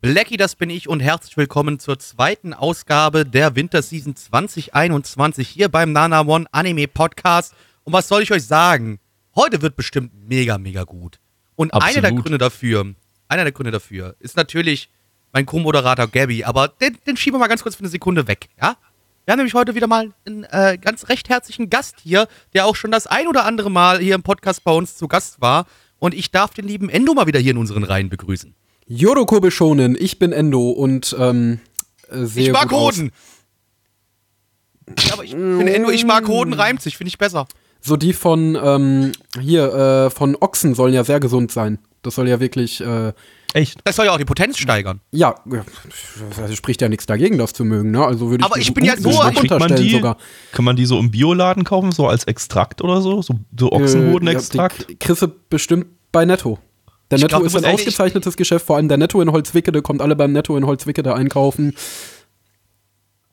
[0.00, 5.90] Blackie, das bin ich und herzlich willkommen zur zweiten Ausgabe der Winterseason 2021 hier beim
[5.90, 7.52] Nana One Anime Podcast.
[7.82, 9.00] Und was soll ich euch sagen?
[9.34, 11.18] Heute wird bestimmt mega, mega gut.
[11.56, 12.22] Und einer der Absolut.
[12.22, 12.94] Gründe dafür,
[13.26, 14.88] einer der Gründe dafür ist natürlich
[15.32, 18.50] mein Co-Moderator Gabby, aber den, den schieben wir mal ganz kurz für eine Sekunde weg,
[18.62, 18.76] ja?
[19.24, 22.76] Wir haben nämlich heute wieder mal einen äh, ganz recht herzlichen Gast hier, der auch
[22.76, 25.66] schon das ein oder andere Mal hier im Podcast bei uns zu Gast war.
[25.98, 28.54] Und ich darf den lieben Endo mal wieder hier in unseren Reihen begrüßen.
[28.88, 31.60] Yoroko Bishonen, ich bin Endo und ähm,
[32.10, 32.70] äh, sehe Ich mag.
[32.72, 33.12] Hoden.
[35.06, 37.46] Ja, aber ich finde Endo, ich mag Hoden, reimt sich, finde ich besser.
[37.80, 41.78] So die von ähm, hier äh, von Ochsen sollen ja sehr gesund sein.
[42.02, 43.12] Das soll ja wirklich äh,
[43.54, 43.80] Echt?
[43.84, 45.00] Das soll ja auch die Potenz steigern.
[45.10, 45.34] ja,
[46.36, 48.04] das spricht ja nichts dagegen, das zu mögen, ne?
[48.04, 50.16] Also würde ich Aber ich bin ja so- unterstellen die, sogar.
[50.52, 53.22] Kann man die so im Bioladen kaufen, so als Extrakt oder so?
[53.22, 54.76] So, so Ochsenhodenextrakt?
[54.76, 56.58] Äh, ja, die kriegst du bestimmt bei Netto.
[57.10, 60.02] Der Ich Netto glaub, ist ein ausgezeichnetes Geschäft, vor allem der Netto in Holzwickede, kommt
[60.02, 61.74] alle beim Netto in Holzwickede einkaufen.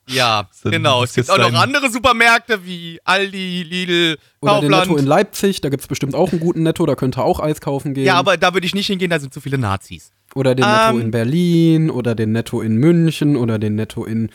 [0.07, 1.03] Ja, So, genau.
[1.03, 5.07] Es gibt auch noch andere Supermärkte wie Aldi, Lidl, Oder den Netto in Kaufland.
[5.07, 7.95] Leipzig, da gibt es bestimmt auch einen guten Netto, da könnt ihr auch Eis kaufen
[7.95, 8.05] gehen.
[8.05, 10.11] Ja, aber da würde ich nicht hingehen, da sind zu viele Nazis.
[10.35, 11.01] Oder den Netto Ähm.
[11.01, 14.29] in Berlin oder den Netto in München oder den Netto in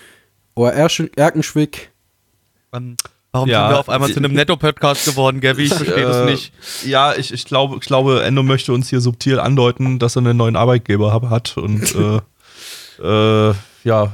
[0.57, 1.93] Oersch- Erkenschwick.
[2.73, 2.97] Ähm,
[3.33, 5.65] Warum Ja, sind wir auf einmal zu einem Netto-Podcast geworden, Gabby?
[5.65, 6.53] Ich verstehe das Äh, nicht.
[6.85, 10.37] Ja, ich, ich, glaube, ich glaube, Endo möchte uns hier subtil andeuten, dass er einen
[10.37, 11.57] neuen Arbeitgeber hab- hat.
[11.57, 11.95] Und
[13.01, 14.13] äh, äh, ja,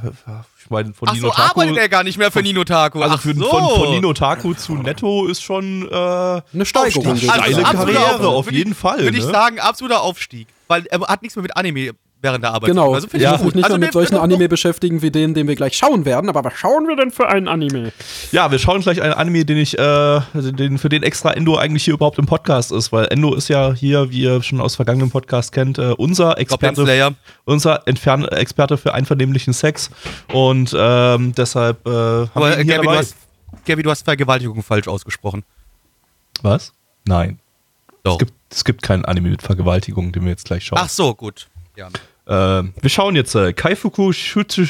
[0.59, 1.61] ich meine, von Ach Nino so, Taku.
[1.61, 3.01] arbeitet er gar nicht mehr für Nino Taku.
[3.01, 3.45] Also für, so.
[3.49, 5.95] von, von Nino Taku zu Netto ist schon äh,
[6.53, 7.07] Eine Steigerung.
[7.13, 7.29] Aufstieg.
[7.29, 7.31] ich
[7.65, 9.31] absoluter Karriere, auf Würde jeden ich- Fall, Würde ich ne?
[9.31, 10.47] sagen, absoluter Aufstieg.
[10.67, 11.91] Weil er hat nichts mehr mit Anime
[12.21, 12.69] während der Arbeit.
[12.69, 12.93] Genau.
[12.93, 13.45] Also finde ich ich muss gut.
[13.47, 16.29] mich nicht also mehr mit solchen Anime beschäftigen wie den, den wir gleich schauen werden.
[16.29, 17.91] Aber was schauen wir denn für einen Anime?
[18.31, 21.83] Ja, wir schauen gleich einen Anime, den ich, äh, den, für den extra Endo eigentlich
[21.83, 25.11] hier überhaupt im Podcast ist, weil Endo ist ja hier, wie ihr schon aus vergangenen
[25.11, 29.89] Podcast kennt, äh, unser Experte, unser Entfern Experte für einvernehmlichen Sex
[30.33, 32.97] und ähm, deshalb äh, haben Aber wir äh, ihn hier Gabby, du dabei.
[32.99, 33.15] hast,
[33.65, 35.43] Gabby, du hast Vergewaltigung falsch ausgesprochen.
[36.41, 36.73] Was?
[37.05, 37.39] Nein.
[38.03, 38.13] Doch.
[38.13, 40.79] Es gibt, es gibt keinen Anime mit Vergewaltigung, den wir jetzt gleich schauen.
[40.81, 41.47] Ach so, gut.
[41.77, 41.89] Ja.
[42.27, 44.67] Ähm, wir schauen jetzt äh, Kaifuku Shutsu-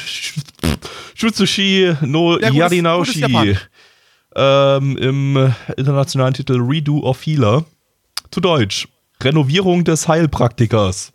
[1.14, 3.68] Shutsushi no Ja, gutes Japanisch.
[4.36, 7.64] ähm, im internationalen Titel Redo of Healer.
[8.30, 8.86] Zu Deutsch.
[9.22, 11.12] Renovierung des Heilpraktikers.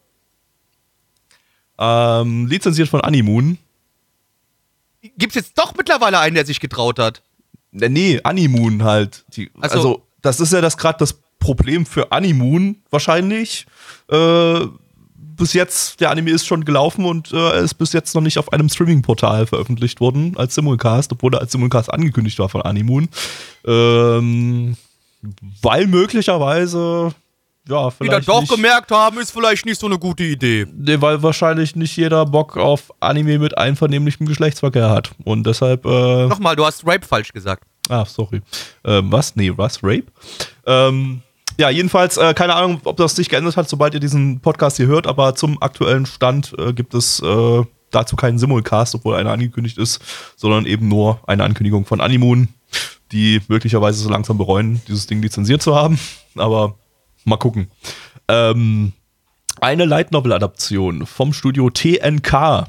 [1.77, 3.57] Ähm, lizenziert von Animoon.
[5.17, 7.21] Gibt's jetzt doch mittlerweile einen, der sich getraut hat?
[7.79, 9.25] Äh, Nee, Animoon halt.
[9.35, 9.75] Die, Ach so.
[9.77, 13.65] Also, das ist ja das gerade das Problem für Animoon wahrscheinlich.
[14.09, 14.65] Äh,
[15.35, 18.51] bis jetzt, der Anime ist schon gelaufen und äh, ist bis jetzt noch nicht auf
[18.53, 23.09] einem Streaming-Portal veröffentlicht worden als Simulcast, obwohl er als Simulcast angekündigt war von Animoon.
[23.66, 24.75] Ähm,
[25.62, 27.13] weil möglicherweise,
[27.67, 28.28] ja, Die dann vielleicht.
[28.28, 30.67] doch nicht, gemerkt haben, ist vielleicht nicht so eine gute Idee.
[30.75, 35.12] Nee, weil wahrscheinlich nicht jeder Bock auf Anime mit einvernehmlichem Geschlechtsverkehr hat.
[35.23, 35.85] Und deshalb.
[35.85, 37.63] Äh, Nochmal, du hast Rape falsch gesagt.
[37.89, 38.41] Ah, sorry.
[38.83, 39.35] Ähm, was?
[39.35, 39.79] Nee, was?
[39.83, 40.06] Rape?
[40.66, 41.22] Ähm,
[41.57, 44.87] ja, jedenfalls, äh, keine Ahnung, ob das sich geändert hat, sobald ihr diesen Podcast hier
[44.87, 49.77] hört, aber zum aktuellen Stand äh, gibt es äh, dazu keinen Simulcast, obwohl einer angekündigt
[49.77, 50.01] ist,
[50.35, 52.47] sondern eben nur eine Ankündigung von Animoon,
[53.11, 55.99] die möglicherweise so langsam bereuen, dieses Ding lizenziert zu haben.
[56.35, 56.75] Aber
[57.25, 57.69] mal gucken.
[58.27, 58.93] Ähm,
[59.61, 62.65] eine Light Novel Adaption vom Studio TNK.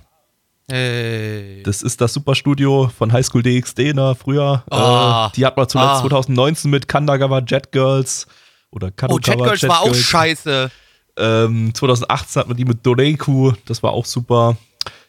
[0.70, 1.62] Hey.
[1.62, 4.64] Das ist das Superstudio von High School DxD, ne, früher.
[4.70, 6.00] Äh, die hat man zuletzt Ah.
[6.00, 8.26] 2019 mit Kandagawa Jet Girls
[8.74, 10.70] oder Oh, Kadokawa Jet Girls war auch scheiße.
[11.16, 14.56] Ähm, 2018 hat man die mit Doreiku, das war auch super.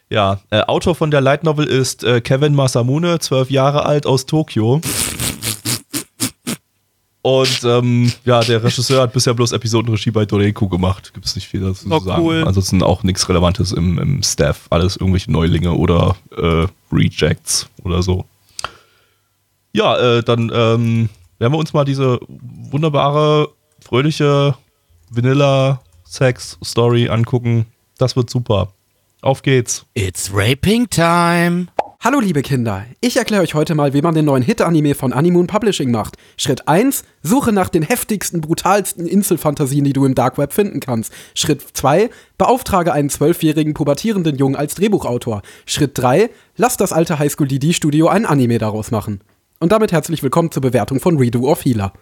[0.08, 4.24] Ja, äh, Autor von der Light Novel ist äh, Kevin Masamune, zwölf Jahre alt aus
[4.24, 4.80] Tokio.
[7.22, 11.10] Und ähm, ja, der Regisseur hat bisher bloß Episodenregie bei Doreiku gemacht.
[11.12, 12.22] Gibt es nicht viel dazu Oh, zu sagen.
[12.22, 12.44] cool.
[12.46, 14.66] Ansonsten auch nichts Relevantes im, im Staff.
[14.70, 18.26] Alles irgendwelche Neulinge oder äh, Rejects oder so.
[19.72, 21.08] Ja, äh, dann ähm,
[21.38, 23.50] werden wir uns mal diese wunderbare,
[23.84, 24.56] fröhliche
[25.10, 27.66] Vanilla-Sex-Story angucken.
[27.98, 28.72] Das wird super.
[29.22, 29.86] Auf geht's.
[29.94, 31.68] It's raping time.
[31.98, 35.48] Hallo liebe Kinder, ich erkläre euch heute mal, wie man den neuen Hit-Anime von Animoon
[35.48, 36.16] Publishing macht.
[36.36, 41.12] Schritt 1, suche nach den heftigsten, brutalsten Inselfantasien, die du im Dark Web finden kannst.
[41.34, 45.42] Schritt 2, beauftrage einen zwölfjährigen pubertierenden Jungen als Drehbuchautor.
[45.64, 49.20] Schritt 3, lass das alte Highschool DD Studio ein Anime daraus machen.
[49.58, 51.94] Und damit herzlich willkommen zur Bewertung von Redo of Healer.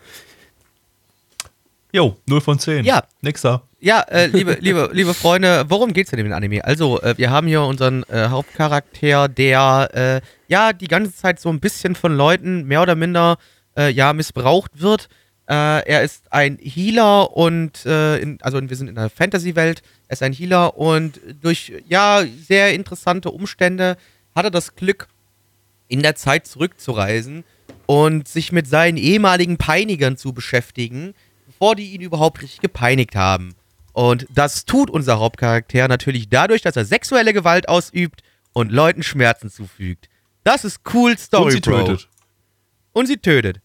[1.93, 2.85] Jo, 0 von 10.
[2.85, 3.05] Ja.
[3.21, 3.63] Nixer.
[3.79, 6.65] Ja, äh, liebe, liebe, liebe Freunde, worum geht's denn in dem Anime?
[6.65, 11.49] Also, äh, wir haben hier unseren äh, Hauptcharakter, der äh, ja die ganze Zeit so
[11.49, 13.37] ein bisschen von Leuten mehr oder minder
[13.77, 15.09] äh, ja missbraucht wird.
[15.49, 19.83] Äh, er ist ein Healer und in, also wir sind in einer Fantasy-Welt.
[20.09, 23.97] Er ist ein Healer und durch ja sehr interessante Umstände
[24.35, 25.07] hat er das Glück,
[25.89, 27.45] in der Zeit zurückzureisen
[27.87, 31.15] und sich mit seinen ehemaligen Peinigern zu beschäftigen
[31.55, 33.55] bevor die ihn überhaupt richtig gepeinigt haben.
[33.93, 38.23] Und das tut unser Hauptcharakter natürlich dadurch, dass er sexuelle Gewalt ausübt
[38.53, 40.09] und Leuten Schmerzen zufügt.
[40.43, 41.85] Das ist cool Story, Und sie Bro.
[41.85, 42.09] tötet.
[42.93, 43.61] Und sie tötet.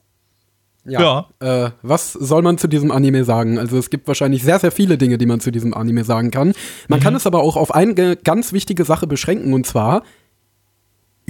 [0.85, 1.29] Ja.
[1.39, 3.59] Äh, was soll man zu diesem Anime sagen?
[3.59, 6.53] Also es gibt wahrscheinlich sehr, sehr viele Dinge, die man zu diesem Anime sagen kann.
[6.87, 10.03] Man kann es aber auch auf eine ganz wichtige Sache beschränken und zwar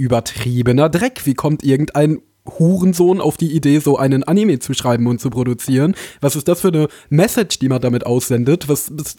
[0.00, 1.26] übertriebener Dreck.
[1.26, 2.20] Wie kommt irgendein
[2.58, 5.94] Hurensohn auf die Idee, so einen Anime zu schreiben und zu produzieren?
[6.20, 8.68] Was ist das für eine Message, die man damit aussendet?
[8.68, 9.16] Was, was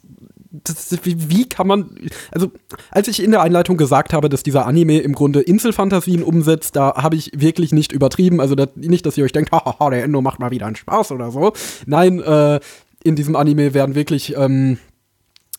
[0.52, 1.96] das, wie, wie kann man,
[2.32, 2.52] also
[2.90, 6.96] als ich in der Einleitung gesagt habe, dass dieser Anime im Grunde Inselfantasien umsetzt, da
[6.96, 8.42] habe ich wirklich nicht übertrieben.
[8.42, 11.12] Also das, nicht, dass ihr euch denkt, haha, der Endo macht mal wieder einen Spaß
[11.12, 11.54] oder so.
[11.86, 12.60] Nein, äh,
[13.04, 14.78] in diesem Anime werden wirklich ähm,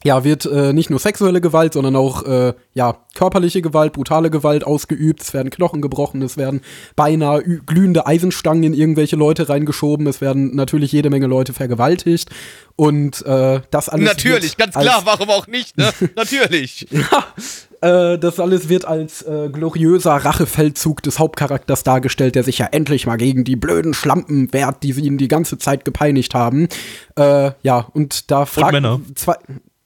[0.05, 4.65] ja, wird äh, nicht nur sexuelle Gewalt, sondern auch äh, ja, körperliche Gewalt, brutale Gewalt
[4.65, 5.23] ausgeübt.
[5.23, 6.63] Es werden Knochen gebrochen, es werden
[6.97, 12.31] beinahe glühende Eisenstangen in irgendwelche Leute reingeschoben, es werden natürlich jede Menge Leute vergewaltigt.
[12.77, 14.09] Und äh, das alles.
[14.09, 15.91] Natürlich, ganz klar, warum auch nicht, ne?
[16.17, 16.87] Natürlich.
[17.83, 23.07] äh, das alles wird als äh, gloriöser Rachefeldzug des Hauptcharakters dargestellt, der sich ja endlich
[23.07, 26.69] mal gegen die blöden Schlampen wehrt, die sie ihn die ganze Zeit gepeinigt haben.
[27.17, 29.01] Äh, ja, und da fragt Männer.
[29.15, 29.37] Zwei,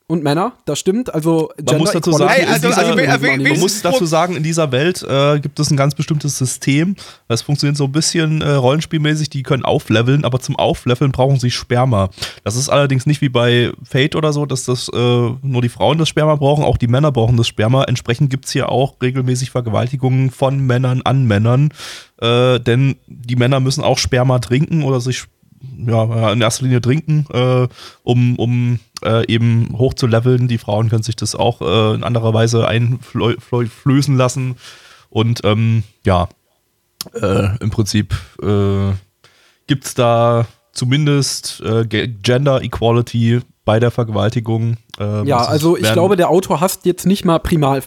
[0.09, 1.13] und Männer, das stimmt.
[1.13, 4.37] Also Man muss dazu sagen, Hey, in also- dieser, also, also, man muss dazu sagen,
[4.37, 6.95] in dieser Welt äh, gibt es ein ganz bestimmtes System.
[7.27, 9.31] Das funktioniert so ein bisschen äh, rollenspielmäßig.
[9.31, 12.11] Die können aufleveln, aber zum Aufleveln brauchen sie Sperma.
[12.45, 15.99] Das ist allerdings nicht wie bei Fate oder so, dass das äh, nur die Frauen
[15.99, 17.83] das Sperma brauchen, auch die Männer brauchen das Sperma.
[17.85, 21.71] Entsprechend gibt es hier auch regelmäßig Vergewaltigungen von Männern an Männern.
[22.21, 25.25] Äh, denn die Männer müssen auch Sperma trinken oder sich
[25.85, 27.67] ja, in erster Linie trinken, äh,
[28.05, 30.49] um, um äh, eben hoch zu leveln.
[30.49, 34.57] Die Frauen können sich das auch äh, in anderer Weise einflößen lassen.
[35.11, 36.29] Und ähm, ja,
[37.15, 38.93] äh, im Prinzip äh,
[39.67, 44.77] gibt es da zumindest äh, Ge- Gender Equality bei der Vergewaltigung.
[45.01, 47.79] Ähm, Ja, also ich glaube, der Autor hasst jetzt nicht mal primar,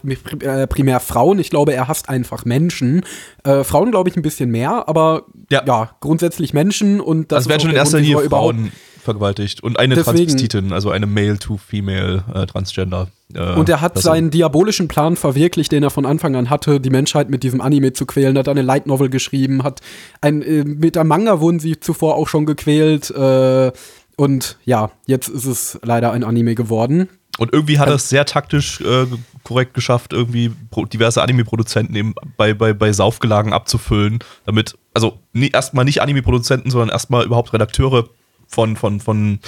[0.42, 1.38] äh, primär Frauen.
[1.38, 3.02] Ich glaube, er hasst einfach Menschen.
[3.44, 5.90] Äh, Frauen glaube ich ein bisschen mehr, aber ja, Ja.
[6.00, 9.78] grundsätzlich Menschen und das Das werden ist schon in erster Linie überhaupt- Frauen vergewaltigt und
[9.78, 13.08] eine Deswegen- Transvestitin, also eine Male-to-Female äh, Transgender.
[13.34, 14.12] Äh, Und er hat Person.
[14.12, 17.92] seinen diabolischen Plan verwirklicht, den er von Anfang an hatte, die Menschheit mit diesem Anime
[17.92, 18.36] zu quälen.
[18.38, 19.80] Hat eine Light Novel geschrieben, hat
[20.20, 23.10] ein, äh, mit einem Manga wurden sie zuvor auch schon gequält.
[23.10, 23.72] Äh,
[24.16, 27.08] und ja, jetzt ist es leider ein Anime geworden.
[27.38, 29.06] Und irgendwie hat er es sehr taktisch äh,
[29.44, 30.50] korrekt geschafft, irgendwie
[30.92, 36.90] diverse Anime-Produzenten eben bei, bei, bei Saufgelagen abzufüllen, damit, also nie, erstmal nicht Anime-Produzenten, sondern
[36.90, 38.08] erstmal überhaupt Redakteure
[38.50, 39.38] von, von, von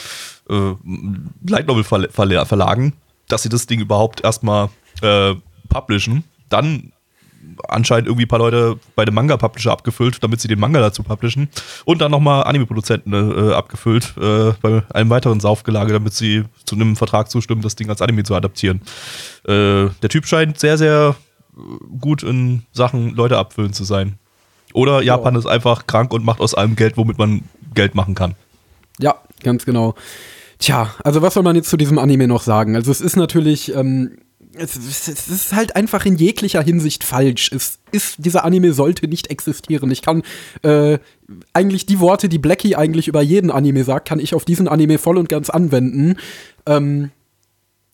[0.49, 0.75] äh,
[1.46, 2.94] Light Novel Verla- Verla- Verlagen,
[3.28, 4.71] dass sie das Ding überhaupt erstmal
[5.02, 5.35] äh,
[5.68, 6.25] publishen.
[6.49, 6.92] Dann
[7.68, 11.49] anscheinend irgendwie ein paar Leute bei dem Manga-Publisher abgefüllt, damit sie den Manga dazu publishen.
[11.85, 16.94] Und dann nochmal Anime-Produzenten äh, abgefüllt äh, bei einem weiteren Saufgelage, damit sie zu einem
[16.94, 18.80] Vertrag zustimmen, das Ding als Anime zu adaptieren.
[19.44, 21.16] Äh, der Typ scheint sehr, sehr
[22.00, 24.18] gut in Sachen Leute abfüllen zu sein.
[24.73, 27.42] Oder Japan ist einfach krank und macht aus allem Geld, womit man
[27.75, 28.37] Geld machen kann.
[28.99, 29.94] Ja, ganz genau.
[30.58, 32.76] Tja, also was soll man jetzt zu diesem Anime noch sagen?
[32.76, 34.18] Also es ist natürlich, ähm,
[34.54, 37.50] es, es, es ist halt einfach in jeglicher Hinsicht falsch.
[37.52, 39.90] Es ist, dieser Anime sollte nicht existieren.
[39.90, 40.22] Ich kann
[40.62, 40.99] äh,
[41.52, 44.99] eigentlich die Worte, die Blackie eigentlich über jeden Anime sagt, kann ich auf diesen Anime
[44.99, 46.16] voll und ganz anwenden.
[46.66, 47.11] Ähm,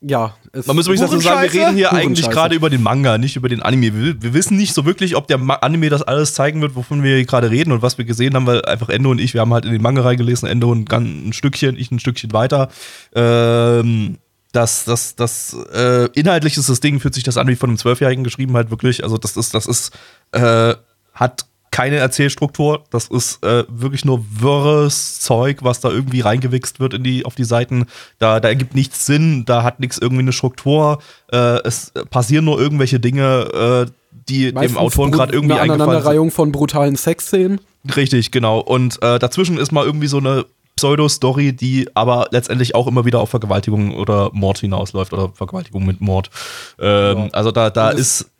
[0.00, 0.36] ja,
[0.66, 3.48] Man muss übrigens dazu sagen, wir reden hier eigentlich gerade über den Manga, nicht über
[3.48, 3.94] den Anime.
[3.94, 7.02] Wir, wir wissen nicht so wirklich, ob der Ma Anime das alles zeigen wird, wovon
[7.02, 9.40] wir hier gerade reden und was wir gesehen haben, weil einfach Endo und ich, wir
[9.40, 12.68] haben halt in den Manga reingelesen, Endo ein, ein Stückchen, ich ein Stückchen weiter.
[13.14, 14.18] Ähm,
[14.52, 17.78] das, das, das, äh, inhaltlich ist das Ding, fühlt sich das an wie von einem
[17.78, 19.04] Zwölfjährigen geschrieben, halt wirklich.
[19.04, 19.92] Also, das ist, das ist,
[20.32, 20.74] äh,
[21.12, 22.84] hat keine Erzählstruktur.
[22.90, 27.34] Das ist äh, wirklich nur wirres Zeug, was da irgendwie reingewichst wird in die, auf
[27.34, 27.86] die Seiten.
[28.18, 30.98] Da, da ergibt nichts Sinn, da hat nichts irgendwie eine Struktur.
[31.32, 33.86] Äh, es passieren nur irgendwelche Dinge.
[33.86, 33.92] Äh,
[34.28, 35.88] die Meistens dem Autoren gerade irgendwie eine eingefallen sind.
[35.90, 37.60] Aneinanderreihung von brutalen Sexszenen.
[37.96, 38.60] Richtig, genau.
[38.60, 40.44] Und äh, dazwischen ist mal irgendwie so eine
[40.76, 46.00] Pseudo-Story, die aber letztendlich auch immer wieder auf Vergewaltigung oder Mord hinausläuft oder Vergewaltigung mit
[46.00, 46.30] Mord.
[46.78, 47.28] Ähm, Ja.
[47.32, 48.30] Also da, da ist.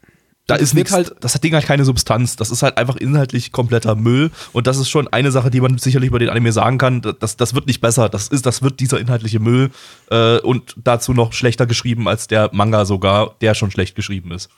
[0.49, 2.35] Da und ist nichts, halt- das hat Ding halt keine Substanz.
[2.35, 4.31] Das ist halt einfach inhaltlich kompletter Müll.
[4.53, 7.03] Und das ist schon eine Sache, die man sicherlich über den Anime sagen kann.
[7.21, 8.09] Das, das wird nicht besser.
[8.09, 9.71] Das ist, das wird dieser inhaltliche Müll.
[10.11, 14.49] Äh, und dazu noch schlechter geschrieben als der Manga sogar, der schon schlecht geschrieben ist.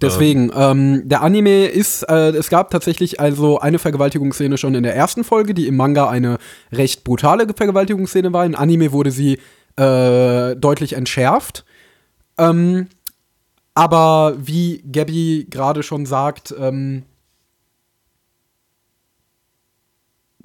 [0.00, 4.94] Deswegen, ähm, der Anime ist, äh, es gab tatsächlich also eine Vergewaltigungsszene schon in der
[4.96, 6.38] ersten Folge, die im Manga eine
[6.72, 8.46] recht brutale Vergewaltigungsszene war.
[8.46, 9.38] Im Anime wurde sie
[9.76, 11.64] äh, deutlich entschärft.
[12.38, 12.86] Ähm,
[13.74, 17.04] aber wie Gabby gerade schon sagt, ähm,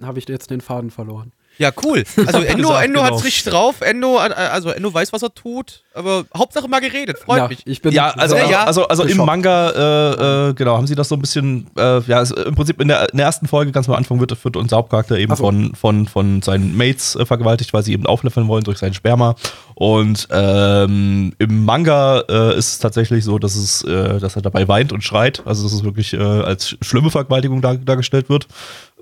[0.01, 1.33] habe ich jetzt den Faden verloren.
[1.57, 2.03] Ja, cool.
[2.17, 3.13] Also Endo, gesagt, Endo genau.
[3.13, 3.81] hat's richtig drauf.
[3.81, 5.83] Endo, äh, also Endo weiß, was er tut.
[5.93, 7.17] Aber Hauptsache mal geredet.
[7.17, 7.65] Freut ja, mich.
[7.65, 8.63] ich bin Ja, also, Ja, also, ja.
[8.63, 9.17] also, also im.
[9.17, 12.79] Manga, äh, äh, genau, haben sie das so ein bisschen, äh, ja, es, im Prinzip
[12.79, 15.43] in der, in der ersten Folge, ganz am Anfang, wird, wird unser Hauptcharakter eben so.
[15.43, 19.35] von, von, von seinen Mates äh, vergewaltigt, weil sie eben aufleveln wollen durch sein Sperma.
[19.73, 24.67] Und ähm, im Manga äh, ist es tatsächlich so, dass, es, äh, dass er dabei
[24.67, 25.41] weint und schreit.
[25.45, 28.47] Also, dass es wirklich äh, als schlimme Vergewaltigung dar, dargestellt wird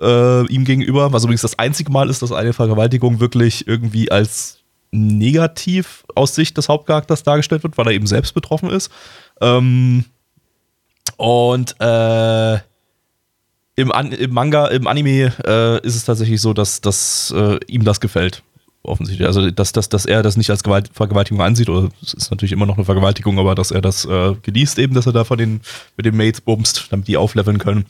[0.02, 1.14] äh, ihm gegenüber.
[1.14, 4.60] Was übrigens das einzige Mal ist, dass eine Vergewaltigung wirklich irgendwie als
[4.92, 8.92] negativ aus Sicht des Hauptcharakters dargestellt wird, weil er eben selbst betroffen ist.
[9.42, 10.06] Ähm,
[11.18, 12.56] und äh,
[13.78, 17.84] im, An im Manga, im Anime äh, ist es tatsächlich so, dass, dass äh, ihm
[17.84, 18.42] das gefällt.
[18.84, 19.28] Offensichtlich.
[19.28, 22.52] Also, dass, dass, dass er das nicht als Gewalt Vergewaltigung ansieht, oder es ist natürlich
[22.52, 25.40] immer noch eine Vergewaltigung, aber dass er das äh, genießt, eben, dass er da von
[25.40, 25.62] den,
[25.98, 27.86] mit den Mates bumst, damit die aufleveln können.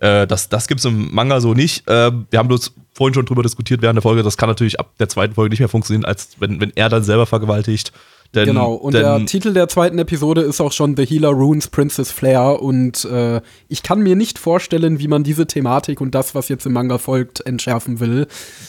[0.00, 1.88] Äh, das das gibt es im Manga so nicht.
[1.88, 4.22] Äh, wir haben bloß vorhin schon drüber diskutiert während der Folge.
[4.22, 7.02] Das kann natürlich ab der zweiten Folge nicht mehr funktionieren, als wenn, wenn er dann
[7.02, 7.92] selber vergewaltigt.
[8.34, 11.68] Denn, Genau, und denn, der Titel der zweiten Episode ist auch schon The Healer Runes
[11.68, 16.34] Princess Flair und äh, ich kann mir nicht vorstellen, wie man diese Thematik und das,
[16.34, 18.26] was jetzt im Manga folgt, entschärfen will.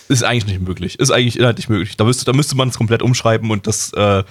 [0.07, 0.97] Ist eigentlich nicht möglich.
[0.97, 1.97] Ist eigentlich inhaltlich möglich.
[1.97, 4.23] Da müsste, da müsste man es komplett umschreiben und das äh,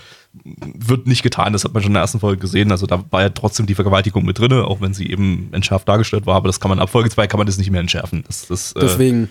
[0.45, 1.53] wird nicht getan.
[1.53, 2.73] Das hat man schon in der ersten Folge gesehen.
[2.73, 6.25] Also da war ja trotzdem die Vergewaltigung mit drin, auch wenn sie eben entschärft dargestellt
[6.25, 6.37] war.
[6.37, 8.25] Aber das kann man ab Folge 2 kann man das nicht mehr entschärfen.
[8.27, 9.31] Das, das, äh, Deswegen.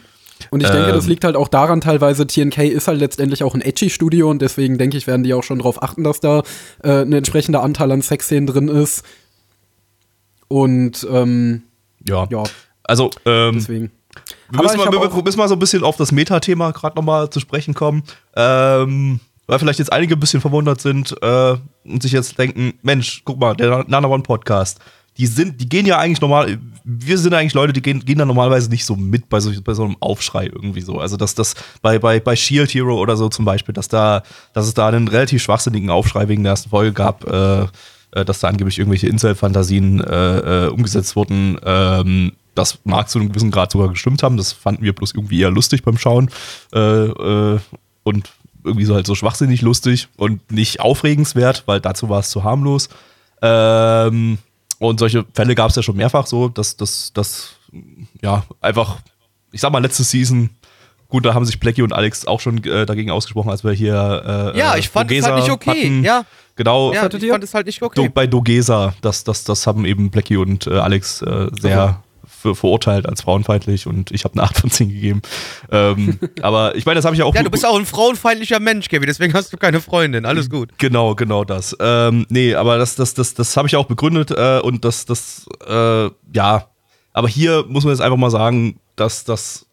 [0.50, 3.56] Und ich denke, das ähm, liegt halt auch daran teilweise, TNK ist halt letztendlich auch
[3.56, 6.44] ein Edgy-Studio und deswegen denke ich, werden die auch schon darauf achten, dass da
[6.84, 9.04] äh, ein entsprechender Anteil an Sexszenen drin ist.
[10.48, 11.64] Und ähm,
[12.08, 12.28] ja.
[12.30, 12.44] ja,
[12.84, 13.92] Also, ähm, deswegen.
[14.50, 17.40] Wir müssen, mal, wir müssen mal so ein bisschen auf das Meta-Thema gerade nochmal zu
[17.40, 18.04] sprechen kommen.
[18.36, 23.22] Ähm, weil vielleicht jetzt einige ein bisschen verwundert sind äh, und sich jetzt denken, Mensch,
[23.24, 24.80] guck mal, der Nana One Podcast,
[25.18, 28.26] die sind, die gehen ja eigentlich normal, wir sind eigentlich Leute, die gehen, gehen da
[28.26, 31.00] normalerweise nicht so mit bei so, bei so einem Aufschrei irgendwie so.
[31.00, 34.68] Also dass das bei, bei, bei Shield Hero oder so zum Beispiel, dass da, dass
[34.68, 37.64] es da einen relativ schwachsinnigen Aufschrei wegen der ersten Folge gab, äh,
[38.12, 41.60] äh, dass da angeblich irgendwelche Incel-Fantasien äh, äh, umgesetzt wurden.
[41.66, 44.38] Ähm, das mag zu einem gewissen Grad sogar gestimmt haben.
[44.38, 46.30] Das fanden wir bloß irgendwie eher lustig beim Schauen.
[46.74, 47.60] Äh, äh,
[48.04, 48.30] und
[48.64, 52.90] irgendwie so halt so schwachsinnig lustig und nicht aufregenswert, weil dazu war es zu harmlos.
[53.42, 54.38] Ähm,
[54.80, 57.56] und solche Fälle gab es ja schon mehrfach so, dass das, das,
[58.22, 58.98] ja, einfach,
[59.52, 60.50] ich sag mal, letzte Season,
[61.08, 64.54] gut, da haben sich Blackie und Alex auch schon äh, dagegen ausgesprochen, als wir hier.
[64.56, 65.70] Äh, Ja, ich fand es halt nicht okay.
[65.70, 66.04] Hatten.
[66.04, 66.26] Ja,
[66.58, 68.10] Genau, ja ich fand es halt nicht Do, okay.
[68.10, 72.02] bei Dogesa, das, das, das haben eben Blackie und äh, Alex äh, sehr
[72.48, 75.22] für, verurteilt als frauenfeindlich und ich habe eine 8 von 10 gegeben.
[75.72, 77.36] ähm, aber ich meine, das habe ich ja auch.
[77.36, 80.26] Ja, du bist auch ein frauenfeindlicher Mensch, Gaby, deswegen hast du keine Freundin.
[80.26, 80.72] Alles gut.
[80.78, 81.76] Genau, genau das.
[81.80, 85.48] Ähm, nee, aber das, das, das, das habe ich auch begründet äh, und das, das,
[85.68, 86.70] äh, ja.
[87.14, 89.66] Aber hier muss man jetzt einfach mal sagen, dass das,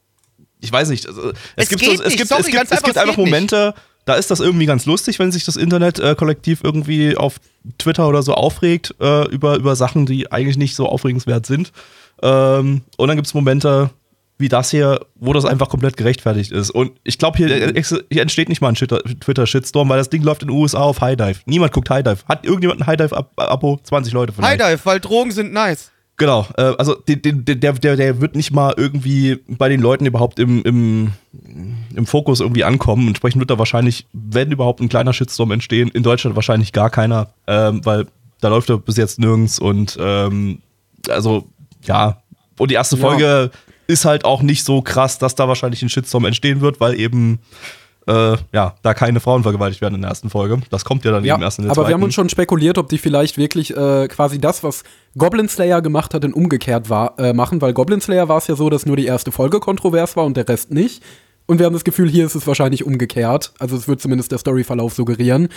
[0.61, 2.71] ich weiß nicht, also, es, Es gibt, so, es nicht, gibt, sorry, es gibt, ganz
[2.71, 3.33] es einfach, gibt einfach geht nicht.
[3.33, 7.37] Momente, da ist das irgendwie ganz lustig, wenn sich das Internet äh, kollektiv irgendwie auf
[7.79, 11.73] Twitter oder so aufregt äh, über, über Sachen, die eigentlich nicht so aufregenswert sind.
[12.25, 13.91] Ähm, und dann gibt es Momente
[14.37, 16.71] wie das hier, wo das einfach komplett gerechtfertigt ist.
[16.73, 20.25] Und ich glaube, hier, ex- hier entsteht nicht mal ein Twitter- Twitter-Shitstorm, weil das Ding
[20.25, 21.39] läuft in den USA auf High Dive.
[21.47, 22.19] Niemand guckt High Dive.
[22.27, 23.79] Hat irgendjemand ein High Dive-Abo?
[23.85, 24.61] 20 Leute vielleicht.
[24.61, 25.93] High Dive, weil Drogen sind nice.
[26.17, 30.05] Genau, äh, also den, den, der, der, der wird nicht mal irgendwie bei den Leuten
[30.05, 31.13] überhaupt im, im,
[31.95, 33.07] im Fokus irgendwie ankommen.
[33.09, 37.29] Entsprechend wird da wahrscheinlich, wenn überhaupt ein kleiner Shitstorm entstehen, in Deutschland wahrscheinlich gar keiner,
[37.47, 38.07] ähm, weil
[38.41, 40.59] da läuft er bis jetzt nirgends und ähm,
[41.09, 41.47] also
[41.85, 42.19] ja,
[42.59, 43.03] und die erste Ja.
[43.03, 43.51] Folge
[43.87, 47.39] ist halt auch nicht so krass, dass da wahrscheinlich ein Shitstorm entstehen wird, weil eben
[48.07, 50.61] äh, ja, da keine Frauen vergewaltigt werden in der ersten Folge.
[50.71, 51.95] Das kommt ja dann Ja, eben erst in der aber wir zweiten.
[51.95, 54.85] haben uns schon spekuliert, ob die vielleicht wirklich äh, quasi das, was
[55.17, 58.57] Goblin Slayer gemacht hat, in umgekehrt war, äh, machen, weil Goblin Slayer war es ja
[58.57, 61.03] so, dass nur die erste Folge kontrovers war und der Rest nicht.
[61.47, 63.53] Und wir haben das Gefühl, hier ist es wahrscheinlich umgekehrt.
[63.59, 65.49] Also es wird zumindest der Storyverlauf suggerieren.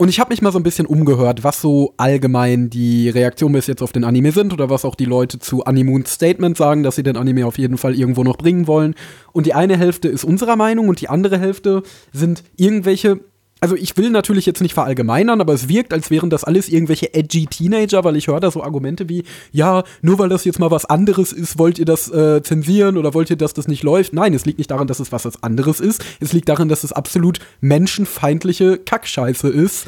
[0.00, 3.66] Und ich habe mich mal so ein bisschen umgehört, was so allgemein die Reaktionen bis
[3.66, 6.94] jetzt auf den Anime sind oder was auch die Leute zu Animoons Statement sagen, dass
[6.94, 8.94] sie den Anime auf jeden Fall irgendwo noch bringen wollen.
[9.32, 13.18] Und die eine Hälfte ist unserer Meinung und die andere Hälfte sind irgendwelche
[13.60, 17.12] also ich will natürlich jetzt nicht verallgemeinern, aber es wirkt, als wären das alles irgendwelche
[17.14, 20.70] edgy Teenager, weil ich höre da so Argumente wie, ja, nur weil das jetzt mal
[20.70, 24.12] was anderes ist, wollt ihr das äh, zensieren oder wollt ihr, dass das nicht läuft?
[24.12, 26.04] Nein, es liegt nicht daran, dass es was anderes ist.
[26.20, 29.86] Es liegt daran, dass es absolut menschenfeindliche Kackscheiße ist.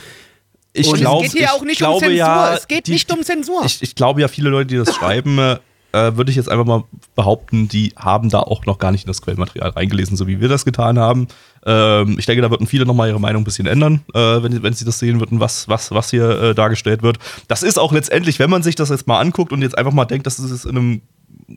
[0.73, 2.17] Ich Und glaub, es geht hier ich auch nicht um glaube Zensur.
[2.17, 3.63] ja, es geht die- nicht um Zensur.
[3.65, 5.39] Ich, ich glaube ja, viele Leute, die das schreiben,
[5.93, 9.09] äh, würde ich jetzt einfach mal behaupten, die haben da auch noch gar nicht in
[9.09, 11.29] das Quellmaterial reingelesen, so wie wir das getan haben.
[11.67, 14.73] Ähm, ich denke, da würden viele nochmal ihre Meinung ein bisschen ändern, äh, wenn, wenn
[14.73, 17.19] sie das sehen würden, was, was, was hier äh, dargestellt wird.
[17.49, 20.05] Das ist auch letztendlich, wenn man sich das jetzt mal anguckt und jetzt einfach mal
[20.05, 21.03] denkt, das ist in einem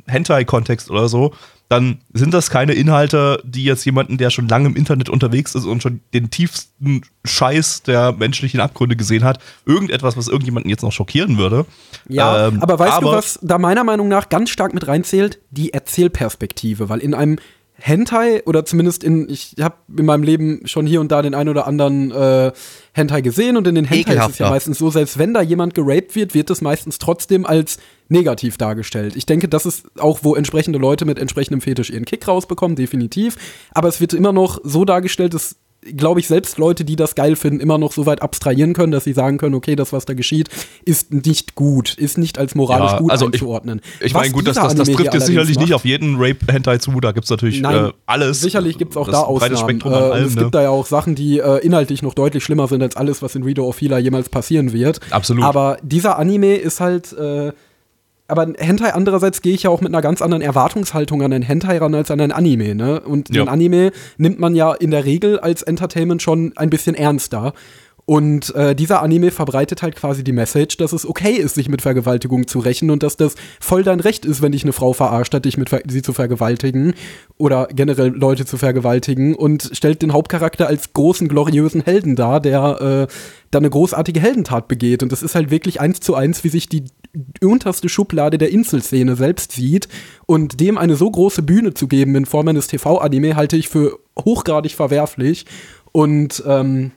[0.08, 1.34] Hentai-Kontext oder so,
[1.70, 5.66] dann sind das keine Inhalte, die jetzt jemanden, der schon lange im Internet unterwegs ist
[5.66, 10.92] und schon den tiefsten Scheiß der menschlichen Abgründe gesehen hat, irgendetwas, was irgendjemanden jetzt noch
[10.92, 11.66] schockieren würde.
[12.10, 15.40] Ja, Ähm, aber weißt du, aber- was da meiner Meinung nach ganz stark mit reinzählt?
[15.52, 17.40] Die Erzählperspektive, weil in einem
[17.86, 21.50] Hentai oder zumindest in, ich habe in meinem Leben schon hier und da den einen
[21.50, 22.54] oder anderen äh,
[22.94, 25.74] Hentai gesehen und in den Hentai ist es ja meistens so, selbst wenn da jemand
[25.74, 29.18] geraped wird, wird es meistens trotzdem als negativ dargestellt.
[29.18, 33.36] Ich denke, das ist auch, wo entsprechende Leute mit entsprechendem Fetisch ihren Kick rausbekommen, definitiv.
[33.72, 35.58] Aber es wird immer noch so dargestellt, dass
[35.98, 39.04] glaube ich, selbst Leute, die das geil finden, immer noch so weit abstrahieren können, dass
[39.04, 40.50] sie sagen können, okay, das, was da geschieht,
[40.86, 43.82] ist nicht gut, ist nicht als moralisch Ja, gut also ich- einzuordnen.
[44.00, 46.16] Ich Was meine, gut, das, das, das trifft jetzt sicherlich allerdings nicht macht- auf jeden
[46.18, 47.00] Rape-Hentai zu.
[47.00, 48.42] Da gibt es natürlich Nein, äh, alles.
[48.42, 49.82] Sicherlich gibt es auch da Ausnahmen.
[49.82, 50.42] Äh, allem, es ne?
[50.44, 53.36] gibt da ja auch Sachen, die äh, inhaltlich noch deutlich schlimmer sind als alles, was
[53.36, 55.00] in Reader of Healer jemals passieren wird.
[55.12, 55.44] Absolut.
[55.44, 57.16] Aber dieser Anime ist halt.
[58.28, 61.78] Aber Hentai andererseits gehe ich ja auch mit einer ganz anderen Erwartungshaltung an einen Hentai
[61.78, 63.02] ran als an ein Anime, ne?
[63.02, 63.44] Und Ja.
[63.44, 67.54] den Anime nimmt man ja in der Regel als Entertainment schon ein bisschen ernster.
[68.06, 71.82] Und äh, dieser Anime verbreitet halt quasi die Message, dass es okay ist, sich mit
[71.82, 75.34] Vergewaltigung zu rächen und dass das voll dein Recht ist, wenn dich eine Frau verarscht
[75.34, 76.96] hat, dich mit sie zu vergewaltigen
[77.38, 83.08] oder generell Leute zu vergewaltigen und stellt den Hauptcharakter als großen, gloriösen Helden dar, der
[83.10, 83.14] äh,
[83.52, 85.02] da eine großartige Heldentat begeht.
[85.02, 86.84] Und das ist halt wirklich eins zu eins, wie sich die
[87.42, 89.88] unterste Schublade der Inselszene selbst sieht.
[90.26, 94.00] Und dem eine so große Bühne zu geben in Form eines TV-Anime halte ich für
[94.18, 95.46] hochgradig verwerflich.
[95.92, 96.92] Und ähm,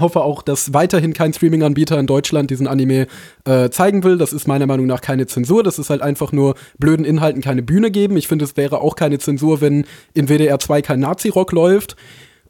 [0.00, 3.06] hoffe auch, dass weiterhin kein Streaming-Anbieter in Deutschland diesen Anime
[3.44, 4.18] äh, zeigen will.
[4.18, 5.62] Das ist meiner Meinung nach keine Zensur.
[5.62, 8.16] Das ist halt einfach nur blöden Inhalten keine Bühne geben.
[8.16, 11.96] Ich finde, es wäre auch keine Zensur, wenn in WDR 2 kein Nazi-Rock läuft.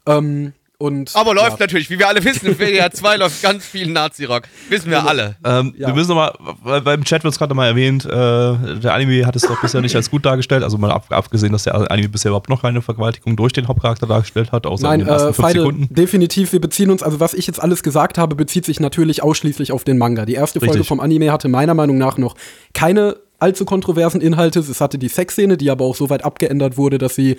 [0.05, 1.43] Ähm, und, Aber ja.
[1.43, 4.43] läuft natürlich, wie wir alle wissen, im WDR 2 läuft ganz viel Nazi-Rock.
[4.69, 5.35] Wissen wir alle.
[5.43, 5.87] Ähm, Ja.
[5.87, 9.35] Wir müssen nochmal, weil beim Chat wird es gerade mal erwähnt, äh, der Anime hat
[9.35, 12.29] es doch bisher nicht als gut dargestellt, also mal ab, abgesehen, dass der Anime bisher
[12.29, 15.33] überhaupt noch keine Vergewaltigung durch den Hauptcharakter dargestellt hat, außer Nein, in den ersten äh,
[15.33, 15.93] fünf Feide, Sekunden.
[15.93, 19.73] definitiv, wir beziehen uns, also was ich jetzt alles gesagt habe, bezieht sich natürlich ausschließlich
[19.73, 20.25] auf den Manga.
[20.25, 20.87] Die erste Folge Richtig.
[20.87, 22.35] vom Anime hatte meiner Meinung nach noch
[22.73, 24.59] keine allzu kontroversen Inhalte.
[24.59, 27.37] Es hatte die Sexszene, die aber auch so weit abgeändert wurde, dass sie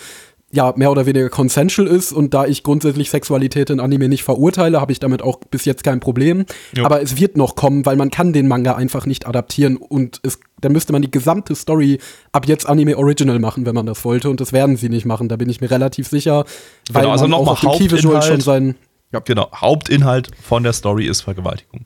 [0.52, 4.80] ja mehr oder weniger consensual ist und da ich grundsätzlich Sexualität in Anime nicht verurteile,
[4.80, 6.44] habe ich damit auch bis jetzt kein Problem.
[6.76, 6.84] Jo.
[6.84, 10.40] Aber es wird noch kommen, weil man kann den Manga einfach nicht adaptieren und es,
[10.60, 11.98] dann müsste man die gesamte Story
[12.32, 15.28] ab jetzt Anime Original machen, wenn man das wollte und das werden sie nicht machen,
[15.28, 16.44] da bin ich mir relativ sicher,
[16.90, 18.42] weil Genau, also man noch auch auf dem schon Hauptinhalt.
[18.42, 18.74] sein
[19.12, 19.20] ja.
[19.20, 21.84] Genau, Hauptinhalt von der Story ist Vergewaltigung.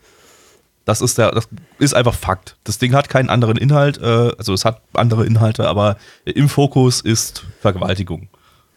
[0.84, 1.48] Das ist der, das
[1.78, 2.56] ist einfach Fakt.
[2.64, 5.96] Das Ding hat keinen anderen Inhalt, äh, also es hat andere Inhalte, aber
[6.26, 8.28] im Fokus ist Vergewaltigung.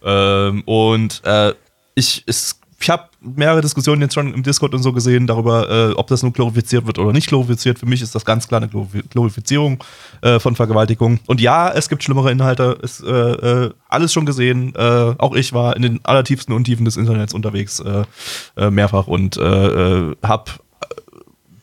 [0.02, 1.54] Ähm, und äh,
[1.94, 6.06] ich, ich habe mehrere Diskussionen jetzt schon im Discord und so gesehen darüber, äh, ob
[6.06, 7.78] das nun glorifiziert wird oder nicht glorifiziert.
[7.78, 9.82] Für mich ist das ganz klar eine Glorifi- Glorifizierung
[10.20, 11.18] äh, von Vergewaltigung.
[11.26, 14.74] Und ja, es gibt schlimmere Inhalte, ist äh, äh, alles schon gesehen.
[14.76, 20.50] Äh, auch ich war in den allertiefsten Untiefen des Internets unterwegs, äh, mehrfach und habe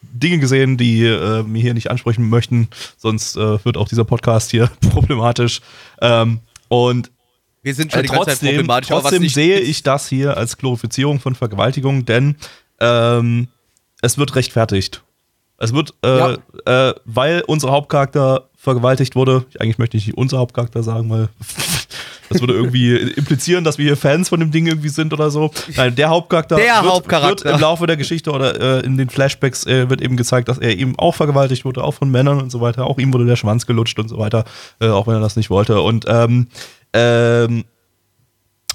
[0.02, 1.02] Dinge gesehen, die
[1.46, 5.62] mir hier nicht ansprechen möchten, sonst wird auch dieser Podcast hier problematisch.
[6.02, 7.12] Ähm, und
[7.66, 11.20] Wir sind schon äh, die ganze Zeit trotzdem, trotzdem sehe ich das hier als Glorifizierung
[11.20, 12.36] von Vergewaltigung, denn
[12.80, 13.48] ähm,
[14.04, 15.02] es wird rechtfertigt.
[15.58, 16.36] Es wird, äh,
[16.68, 16.90] Ja.
[16.90, 21.30] äh, weil unser Hauptcharakter vergewaltigt wurde, eigentlich möchte ich nicht unser Hauptcharakter sagen, weil
[22.30, 25.50] das würde irgendwie implizieren, dass wir hier Fans von dem Ding irgendwie sind oder so.
[25.76, 27.46] Nein, der Hauptcharakter, Der wird, Hauptcharakter.
[27.46, 30.60] wird im Laufe der Geschichte oder äh, in den Flashbacks äh, wird eben gezeigt, dass
[30.60, 32.86] er eben auch vergewaltigt wurde, auch von Männern und so weiter.
[32.86, 34.44] Auch ihm wurde der Schwanz gelutscht und so weiter,
[34.80, 35.82] äh, auch wenn er das nicht wollte.
[35.82, 36.48] Und ähm,
[36.96, 37.66] ähm,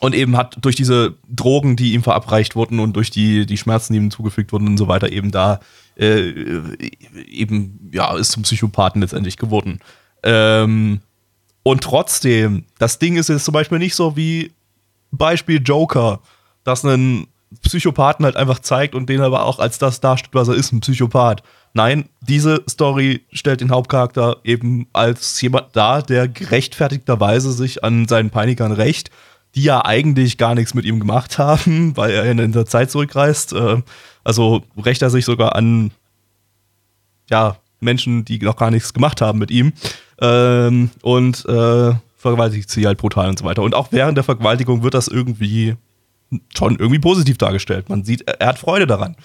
[0.00, 3.94] und eben hat durch diese Drogen, die ihm verabreicht wurden und durch die, die Schmerzen,
[3.94, 5.60] die ihm zugefügt wurden und so weiter, eben da
[5.96, 6.32] äh,
[7.26, 9.80] eben, ja, ist zum Psychopathen letztendlich geworden.
[10.22, 11.00] Ähm,
[11.62, 14.52] und trotzdem, das Ding ist jetzt zum Beispiel nicht so wie
[15.10, 16.20] Beispiel Joker,
[16.62, 17.26] dass ein
[17.62, 20.80] Psychopathen halt einfach zeigt und den aber auch als das darstellt, was er ist, ein
[20.80, 21.42] Psychopath.
[21.72, 28.30] Nein, diese Story stellt den Hauptcharakter eben als jemand dar, der gerechtfertigterweise sich an seinen
[28.30, 29.10] Peinigern rächt,
[29.54, 33.52] die ja eigentlich gar nichts mit ihm gemacht haben, weil er in der Zeit zurückreist.
[33.52, 33.82] Äh,
[34.24, 35.92] also rächt er sich sogar an
[37.30, 39.72] ja, Menschen, die noch gar nichts gemacht haben mit ihm.
[40.20, 43.62] Ähm, und äh, vergewaltigt sie halt brutal und so weiter.
[43.62, 45.76] Und auch während der Vergewaltigung wird das irgendwie
[46.56, 47.88] schon irgendwie positiv dargestellt.
[47.88, 49.16] Man sieht, er hat Freude daran.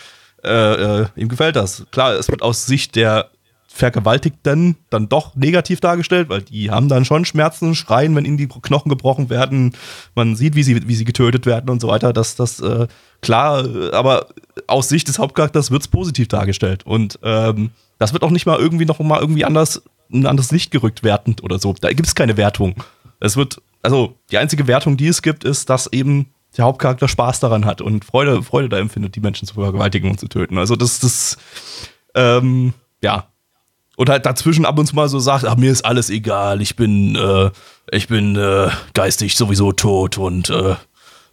[0.44, 1.86] Äh, äh, ihm gefällt das.
[1.92, 3.30] Klar, es wird aus Sicht der
[3.68, 8.48] Vergewaltigten dann doch negativ dargestellt, weil die haben dann schon Schmerzen, schreien, wenn ihnen die
[8.48, 9.74] Knochen gebrochen werden.
[10.16, 12.14] Man sieht, wie sie, wie sie getötet werden und so weiter.
[12.14, 12.88] Das, das, äh,
[13.22, 14.28] klar, aber
[14.68, 16.86] aus Sicht des Hauptcharakters wird es positiv dargestellt.
[16.86, 20.72] Und ähm, das wird auch nicht mal irgendwie noch mal irgendwie anders, ein anderes Licht
[20.72, 21.74] gerückt wertend oder so.
[21.74, 22.76] Da gibt es keine Wertung.
[23.20, 27.40] Es wird, also die einzige Wertung, die es gibt, ist, dass eben der Hauptcharakter Spaß
[27.40, 30.58] daran hat und Freude, Freude da empfindet, die Menschen zu vergewaltigen und zu töten.
[30.58, 31.38] Also das, das,
[32.14, 33.28] ähm, ja.
[33.98, 36.76] Und halt dazwischen ab und zu mal so sagt, ach, mir ist alles egal, ich
[36.76, 37.50] bin, äh,
[37.92, 40.76] ich bin äh, geistig sowieso tot und äh,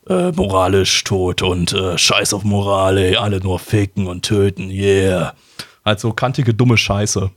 [0.08, 5.34] äh, moralisch tot und äh, scheiß auf Moral, ey, alle nur ficken und töten, yeah.
[5.84, 7.30] Halt so kantige, dumme Scheiße.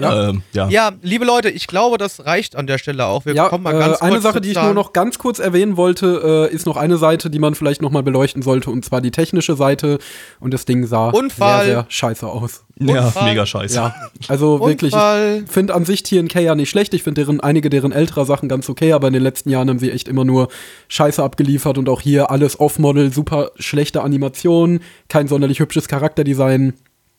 [0.00, 0.28] Ja.
[0.30, 0.68] Ähm, ja.
[0.68, 3.26] Ja, liebe Leute, ich glaube, das reicht an der Stelle auch.
[3.26, 5.38] Wir Ja, kommen mal äh, ganz eine kurz Sache, die ich nur noch ganz kurz
[5.38, 8.84] erwähnen wollte, äh, ist noch eine Seite, die man vielleicht noch mal beleuchten sollte, und
[8.84, 9.98] zwar die technische Seite.
[10.40, 11.64] Und das Ding sah Unfall.
[11.64, 12.64] sehr, sehr scheiße aus.
[12.78, 13.24] ja, Unfall.
[13.30, 13.74] mega scheiße.
[13.76, 13.94] Ja,
[14.28, 15.42] also wirklich, Unfall.
[15.44, 16.94] ich finde an sich TNK ja nicht schlecht.
[16.94, 19.78] Ich finde deren, einige deren älterer Sachen ganz okay, aber in den letzten Jahren haben
[19.78, 20.48] sie echt immer nur
[20.88, 26.74] Scheiße abgeliefert und auch hier alles Off-Model, super schlechte Animationen, kein sonderlich hübsches Charakterdesign.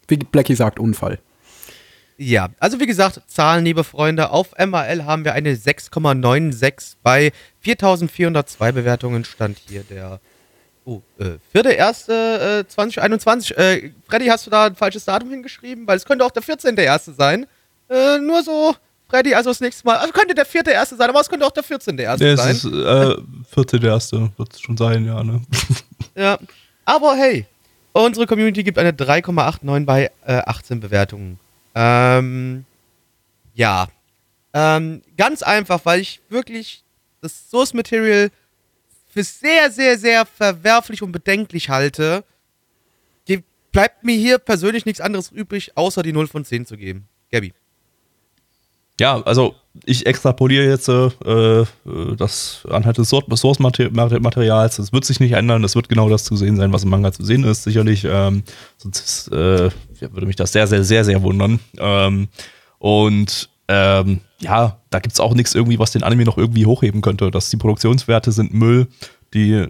[0.07, 1.19] Wie Blackie sagt, Unfall.
[2.21, 4.31] Ja, also wie gesagt, Zahlen, liebe Freunde.
[4.31, 9.23] Auf MAL haben wir eine 6,96 bei 4402 Bewertungen.
[9.23, 10.19] Stand hier der
[10.83, 13.57] oh, äh, vierte erste äh, 2021.
[13.57, 15.87] Äh, Freddy, hast du da ein falsches Datum hingeschrieben?
[15.87, 16.75] Weil es könnte auch der 14.
[16.75, 17.47] erste sein.
[17.89, 18.75] Äh, nur so,
[19.07, 19.95] Freddy, also das nächste Mal.
[19.95, 21.97] Also könnte der vierte erste sein, aber es könnte auch der 14.
[21.99, 22.51] erste Ja, es sein.
[22.51, 23.15] ist äh,
[23.53, 23.81] 14.
[23.81, 25.41] erste, wird es schon sein, ja, ne?
[26.17, 26.37] Ja,
[26.83, 27.45] aber hey,
[27.93, 31.39] unsere Community gibt eine 3,89 bei äh, 18 Bewertungen.
[31.75, 32.65] Ähm,
[33.53, 33.87] ja,
[34.53, 36.83] ähm, ganz einfach, weil ich wirklich
[37.21, 38.31] das Source Material
[39.11, 42.23] für sehr, sehr, sehr verwerflich und bedenklich halte.
[43.71, 47.07] Bleibt mir hier persönlich nichts anderes übrig, außer die 0 von 10 zu geben.
[47.31, 47.53] Gabby.
[48.99, 51.65] Ja, also ich extrapoliere jetzt äh, äh,
[52.17, 54.75] das anhand des Source-Materials.
[54.75, 55.61] Das wird sich nicht ändern.
[55.61, 58.05] Das wird genau das zu sehen sein, was im Manga zu sehen ist, sicherlich.
[58.05, 58.43] Ähm,
[58.77, 61.59] sonst äh, würde mich das sehr, sehr, sehr, sehr wundern.
[61.77, 62.27] Ähm,
[62.77, 67.01] und ähm, ja, da gibt es auch nichts irgendwie, was den Anime noch irgendwie hochheben
[67.01, 67.31] könnte.
[67.31, 68.87] Dass die Produktionswerte sind Müll,
[69.33, 69.67] die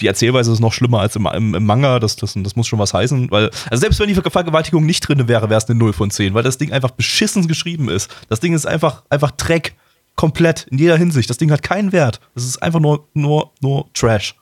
[0.00, 2.78] die Erzählweise ist noch schlimmer als im, im, im Manga, das, das, das muss schon
[2.78, 5.78] was heißen, weil, also selbst wenn die Ver Vergewaltigung nicht drin wäre, wäre es eine
[5.78, 8.10] 0 von 10, weil das Ding einfach beschissen geschrieben ist.
[8.28, 9.74] Das Ding ist einfach, einfach Dreck.
[10.16, 11.28] Komplett, in jeder Hinsicht.
[11.28, 12.20] Das Ding hat keinen Wert.
[12.36, 14.36] Das ist einfach nur, nur, nur Trash.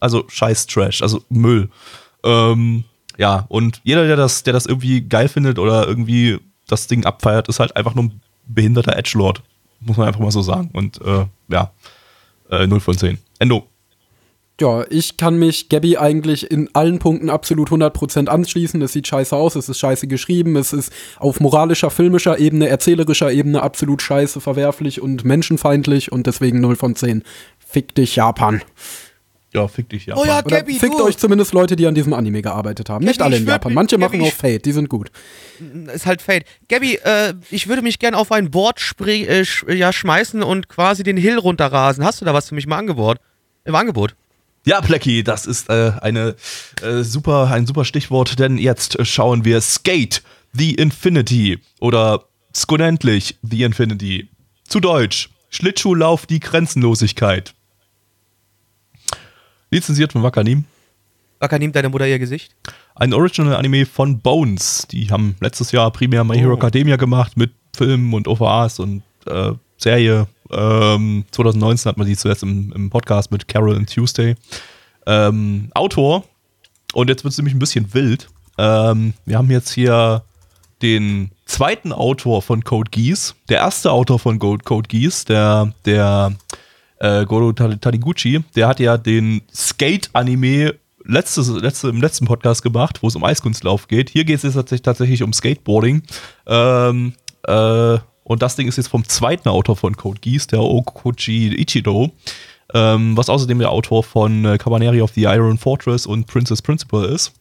[0.00, 1.70] Also scheiß Trash, also Müll.
[2.24, 2.82] Ähm,
[3.16, 7.48] ja, und jeder, der das, der das irgendwie geil findet oder irgendwie das Ding abfeiert,
[7.48, 9.42] ist halt einfach nur ein behinderter Edgelord.
[9.78, 10.70] Muss man einfach mal so sagen.
[10.72, 11.70] Und äh, ja,
[12.50, 13.18] äh, 0 von 10.
[13.38, 13.68] Endo.
[14.60, 18.80] Ja, ich kann mich Gabby eigentlich in allen Punkten absolut 100% anschließen.
[18.82, 23.32] Es sieht scheiße aus, es ist scheiße geschrieben, es ist auf moralischer, filmischer Ebene, erzählerischer
[23.32, 27.24] Ebene absolut scheiße, verwerflich und menschenfeindlich und deswegen 0 von 10.
[27.58, 28.62] Fick dich, Japan.
[29.52, 30.16] Ja, fick dich, ja.
[30.16, 31.04] Oh ja, Oder Gabby, fickt du.
[31.04, 33.04] euch zumindest Leute, die an diesem Anime gearbeitet haben.
[33.04, 33.74] Nicht Gabby, alle ich in Japan.
[33.74, 35.10] Manche Gabby, machen auch Fate, die sind gut.
[35.92, 36.44] ist halt Fate.
[36.68, 41.02] Gabby, äh, ich würde mich gern auf ein Board äh, sch ja, schmeißen und quasi
[41.02, 42.04] den Hill runterrasen.
[42.04, 43.18] Hast du da was für mich im Angebot?
[43.64, 44.14] Im Angebot?
[44.66, 46.36] Ja, Plecky, das ist äh, eine,
[46.82, 50.22] äh, super, ein super Stichwort, denn jetzt schauen wir Skate
[50.52, 52.24] the Infinity oder
[52.54, 54.28] skonentlich The Infinity.
[54.66, 57.54] Zu Deutsch, Schlittschuhlauf die Grenzenlosigkeit.
[59.70, 60.64] Lizenziert von Wakanim.
[61.40, 62.54] Wacker nimmt deine Mutter ihr Gesicht?
[62.94, 64.86] Ein Original-Anime von Bones.
[64.90, 66.56] Die haben letztes Jahr primär My Hero Oh.
[66.56, 70.26] Academia gemacht mit Filmen und OVAs und äh, Serie.
[70.50, 74.34] Ähm, 2019 hat man die zuletzt im, im Podcast mit Carol und Tuesday.
[75.06, 76.24] Ähm, Autor,
[76.92, 78.28] und jetzt wird es nämlich ein bisschen wild.
[78.58, 80.22] Ähm, wir haben jetzt hier
[80.82, 83.34] den zweiten Autor von Code Geass.
[83.48, 86.34] Der erste Autor von Code Geass, der, der
[87.00, 93.02] äh, Goro Ta- Taniguchi, der hat ja den Skate-Anime letztes, letzte, im letzten Podcast gemacht,
[93.02, 94.10] wo es um Eiskunstlauf geht.
[94.10, 96.02] Hier geht es jetzt tatsächlich, tatsächlich um Skateboarding.
[96.46, 97.14] Ähm,
[97.46, 102.10] äh, und das Ding ist jetzt vom zweiten Autor von Code Geass, der Okuchi Ichido.
[102.72, 107.04] ähm, was außerdem der Autor von äh, Cabaneri of the Iron Fortress und Princess Principal
[107.04, 107.32] ist.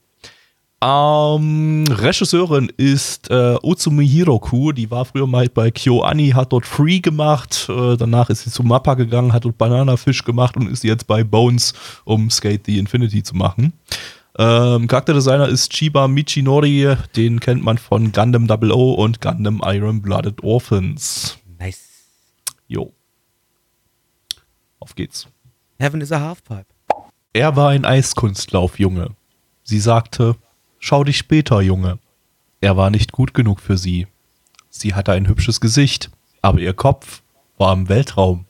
[0.83, 6.99] Ähm, Regisseurin ist äh, Utsumi Hiroku, die war früher mal bei KyoAni, hat dort Free
[6.99, 10.83] gemacht, äh, danach ist sie zu Mappa gegangen, hat dort Banana Fish gemacht und ist
[10.83, 13.71] jetzt bei Bones, um Skate the Infinity zu machen.
[14.37, 20.43] Ähm, Charakterdesigner ist Chiba Michinori, den kennt man von Gundam 00 und Gundam Iron Blooded
[20.43, 21.37] Orphans.
[21.59, 22.07] Nice.
[22.67, 22.93] Jo.
[24.79, 25.27] Auf geht's.
[25.79, 26.65] Heaven is a Halfpipe.
[27.33, 29.11] Er war ein Eiskunstlaufjunge.
[29.63, 30.35] Sie sagte,
[30.79, 31.99] schau dich später, Junge.
[32.61, 34.07] Er war nicht gut genug für sie.
[34.69, 36.09] Sie hatte ein hübsches Gesicht,
[36.41, 37.21] aber ihr Kopf
[37.57, 38.45] war im Weltraum.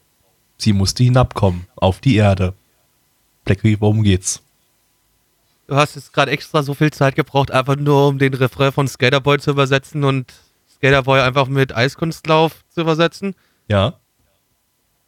[0.58, 2.54] Sie musste hinabkommen, auf die Erde.
[3.44, 4.43] Blackie, worum geht's?
[5.68, 8.88] Du hast jetzt gerade extra so viel Zeit gebraucht, einfach nur um den Refrain von
[8.88, 10.34] Skaterboy zu übersetzen und
[10.76, 13.36] Skaterboy einfach mit Eiskunstlauf zu übersetzen.
[13.70, 14.00] Ja?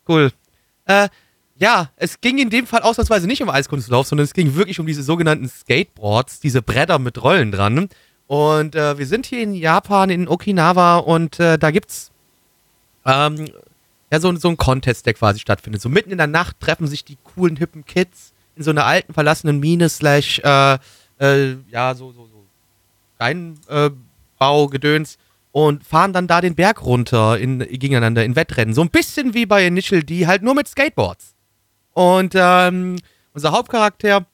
[0.08, 0.32] Cool.
[0.86, 1.10] Äh,
[1.58, 4.88] ja, es ging in dem Fall ausnahmsweise nicht um Eiskunstlauf, sondern es ging wirklich um
[4.88, 7.90] diese sogenannten Skateboards, diese Bretter mit Rollen dran.
[8.28, 12.12] Und äh, wir sind hier in Japan, in Okinawa und äh, da gibt's
[13.06, 13.50] ähm,
[14.12, 15.82] ja so, so ein Contest, der quasi stattfindet.
[15.82, 19.14] So mitten in der Nacht treffen sich die coolen, hippen Kids in so einer alten,
[19.14, 20.78] verlassenen Mine slash, äh,
[21.20, 22.46] äh, ja, so, so, so
[23.16, 25.18] Steinbaugedöns
[25.52, 28.74] und fahren dann da den Berg runter in, gegeneinander in Wettrennen.
[28.74, 31.34] So ein bisschen wie bei Initial D, halt nur mit Skateboards.
[31.94, 32.98] Und ähm,
[33.34, 34.26] unser Hauptcharakter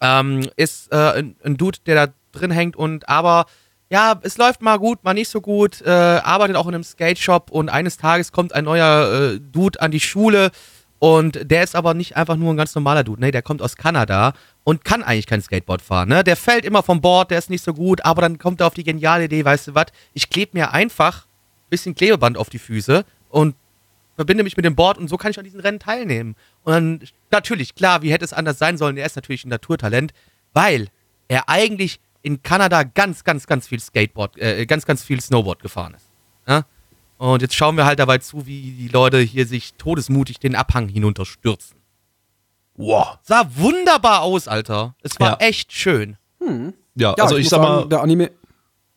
[0.00, 3.46] ähm, ist äh, ein, ein Dude, der da drin hängt und aber
[3.90, 7.50] ja, es läuft mal gut, mal nicht so gut, äh, arbeitet auch in einem Skate-Shop
[7.50, 10.52] und eines Tages kommt ein neuer äh, Dude an die Schule
[11.00, 13.76] und der ist aber nicht einfach nur ein ganz normaler Dude, ne, der kommt aus
[13.76, 14.34] Kanada
[14.64, 16.22] und kann eigentlich kein Skateboard fahren, ne?
[16.22, 18.74] Der fällt immer vom Board, der ist nicht so gut, aber dann kommt er auf
[18.74, 22.58] die geniale Idee, weißt du was, ich klebe mir einfach ein bisschen Klebeband auf die
[22.58, 23.56] Füße und
[24.14, 26.36] verbinde mich mit dem Board und so kann ich an diesen Rennen teilnehmen.
[26.64, 30.12] Und dann, natürlich, klar, wie hätte es anders sein sollen, er ist natürlich ein Naturtalent,
[30.52, 30.88] weil
[31.28, 35.94] er eigentlich in Kanada ganz, ganz, ganz viel Skateboard, äh, ganz, ganz viel Snowboard gefahren
[35.94, 36.10] ist.
[36.46, 36.66] Ja?
[37.20, 40.88] Und jetzt schauen wir halt dabei zu, wie die Leute hier sich todesmutig den Abhang
[40.88, 41.76] hinunterstürzen.
[42.76, 43.18] Wow.
[43.20, 44.94] Sah wunderbar aus, Alter.
[45.02, 45.46] Es war Ja.
[45.46, 46.16] echt schön.
[46.40, 48.30] Ja, Ja, also ich, muss sag sagen, mal, der Anime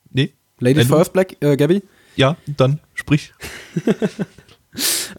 [0.10, 1.84] nee, du- First Black, äh, Gabby.
[2.16, 3.34] ja, dann sprich.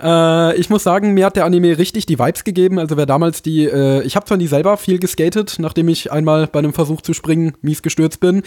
[0.03, 2.79] Äh, ich muss sagen, mir hat der Anime richtig die Vibes gegeben.
[2.79, 6.47] Also wer damals die, äh, ich habe zwar nie selber viel geskatet, nachdem ich einmal
[6.47, 8.43] bei einem Versuch zu springen mies gestürzt bin,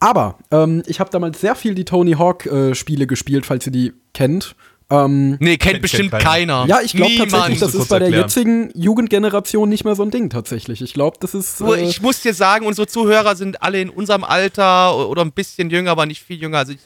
[0.00, 3.72] aber ähm, ich habe damals sehr viel die Tony Hawk äh, Spiele gespielt, falls ihr
[3.72, 4.54] die kennt.
[4.90, 6.66] Ähm, Nee, kennt bestimmt kennt keiner.
[6.68, 10.10] ja, ich glaube tatsächlich, das ist bei der kurz jetzigen Jugendgeneration nicht mehr so ein
[10.10, 10.82] Ding tatsächlich.
[10.82, 11.60] Ich glaube, das ist.
[11.62, 15.70] Äh, ich muss dir sagen, unsere Zuhörer sind alle in unserem Alter oder ein bisschen
[15.70, 16.58] jünger, aber nicht viel jünger.
[16.58, 16.80] Also ich,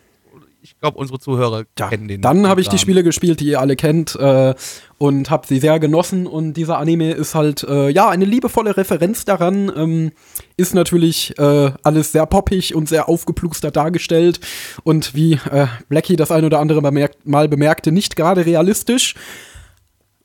[0.66, 2.20] ich glaube, unsere Zuhörer Ja, kennen den.
[2.22, 2.79] dann habe ich die.
[2.79, 4.55] Spiele gespielt, die ihr alle kennt äh,
[4.98, 9.24] und habe sie sehr genossen und dieser Anime ist halt äh, ja eine liebevolle Referenz
[9.24, 10.12] daran, ähm,
[10.57, 14.40] ist natürlich äh, alles sehr poppig und sehr aufgeplustert dargestellt
[14.83, 19.14] und wie äh, Blackie das ein oder andere bemerkt, mal bemerkte, nicht gerade realistisch.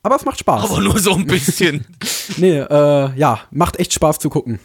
[0.03, 0.63] Aber es macht Spaß.
[0.63, 1.85] Aber nur so ein bisschen.
[2.37, 4.59] nee, äh, ja, macht echt Spaß zu gucken.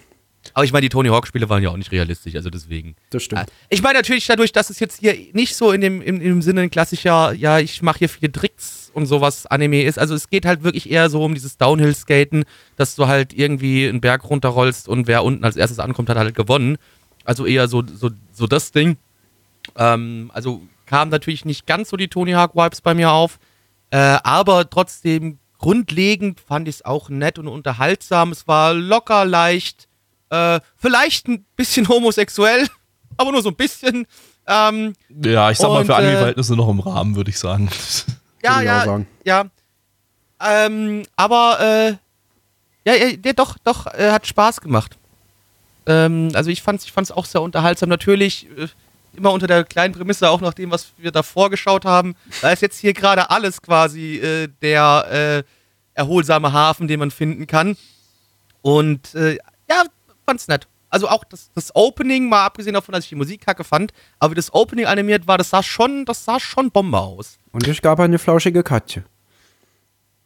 [0.55, 2.97] Aber ich meine, die Tony Hawk-Spiele waren ja auch nicht realistisch, also deswegen.
[3.11, 3.43] Das stimmt.
[3.43, 6.43] Äh, Ich meine natürlich dadurch, dass es jetzt hier nicht so in dem, in, im
[6.43, 9.99] Sinne ein klassischer, ja, ich mache hier viele Tricks und sowas Anime ist.
[9.99, 12.45] Also es geht halt wirklich eher so um dieses Downhill-Skaten,
[12.77, 16.35] dass du halt irgendwie einen Berg runterrollst und wer unten als erstes ankommt, hat halt
[16.35, 16.79] gewonnen.
[17.25, 18.97] Also eher so, so, so das Ding.
[19.77, 23.39] Ähm, also kam natürlich nicht ganz so die Tony Hawk-Vibes bei mir auf.
[23.91, 28.33] Äh, aber trotzdem grundlegend fand ich es auch nett und unterhaltsam.
[28.33, 29.89] Es war locker, leicht,
[30.31, 32.67] äh, vielleicht ein bisschen homosexuell,
[33.17, 34.07] aber nur so ein bisschen.
[34.47, 37.69] Ähm, Ja, ich sag mal, Und, für äh, Anime-Verhältnisse noch im Rahmen, würde ich sagen.
[38.43, 39.07] ja, ja, sagen.
[39.25, 39.45] ja.
[40.41, 41.97] Ähm, aber äh,
[42.87, 44.97] ja, ja, der doch, doch, äh, hat Spaß gemacht.
[45.87, 47.89] Ähm, also ich fand's, ich fand's auch sehr unterhaltsam.
[47.89, 48.69] Natürlich äh,
[49.17, 52.15] immer unter der kleinen Prämisse, auch nach dem, was wir davor geschaut haben.
[52.43, 55.51] Da ist jetzt hier gerade alles quasi äh, der äh,
[55.95, 57.77] erholsame Hafen, den man finden kann.
[58.63, 59.85] Und äh, ja,
[60.27, 60.69] fand's nett.
[60.89, 64.33] Also auch das, das Opening, mal abgesehen davon, dass ich die Musik kacke fand, aber
[64.33, 67.39] wie das Opening animiert war, das sah schon, das sah schon Bombe aus.
[67.53, 69.05] Und ich gab eine flauschige Katze.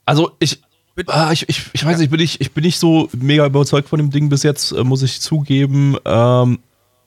[0.05, 0.61] Also ich,
[1.07, 3.89] ah, ich, ich, ich weiß nicht, ich bin nicht, ich bin nicht so mega überzeugt
[3.89, 6.59] von dem Ding bis jetzt, äh, muss ich zugeben, ähm,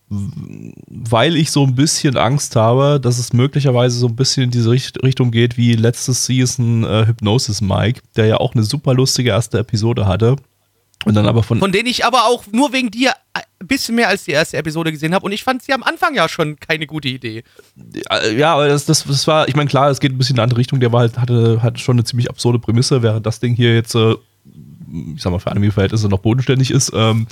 [0.10, 4.72] weil ich so ein bisschen Angst habe, dass es möglicherweise so ein bisschen in diese
[4.72, 9.30] Richt Richtung geht wie letztes Season äh, Hypnosis Mike, der ja auch eine super lustige
[9.30, 10.36] erste Episode hatte.
[11.06, 14.10] Und dann aber von, Von denen ich aber auch nur wegen dir ein bisschen mehr
[14.10, 15.26] als die erste Episode gesehen habe.
[15.26, 17.44] Und ich fand sie am Anfang ja schon keine gute Idee.
[18.10, 20.40] Äh, Ja, aber das, das, das war, ich meine, klar, es geht ein bisschen in
[20.40, 20.80] eine andere Richtung.
[20.80, 23.96] Der war halt, hatte, hatte schon eine ziemlich absurde Prämisse, während das Ding hier jetzt,
[23.96, 24.16] äh,
[25.16, 26.92] ich sag mal, für Anime-Verhältnisse noch bodenständig ist.
[26.94, 27.28] Ähm,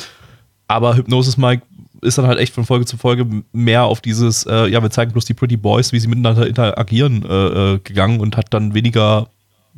[0.67, 1.63] aber Hypnosis Mike
[2.01, 5.11] ist dann halt echt von Folge zu Folge mehr auf dieses, äh, ja, wir zeigen
[5.11, 9.27] bloß die Pretty Boys, wie sie miteinander interagieren, äh, äh, gegangen und hat dann weniger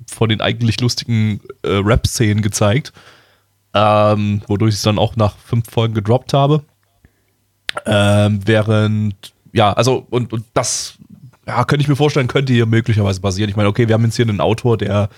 [0.08, 2.94] von den eigentlich lustigen äh, Rap-Szenen gezeigt.
[3.74, 6.64] Ähm, wodurch ich es dann auch nach fünf Folgen gedroppt habe.
[7.86, 10.96] Ähm, während, ja, also, und, und das,
[11.48, 13.50] ja, könnte ich mir vorstellen, könnte hier möglicherweise basieren.
[13.50, 15.10] Ich meine, okay, wir haben jetzt hier einen Autor, der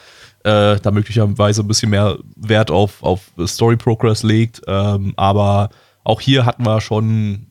[0.46, 5.70] äh, da möglicherweise ein bisschen mehr Wert auf, auf Story Progress legt, ähm, aber
[6.04, 7.48] auch hier hatten wir schon,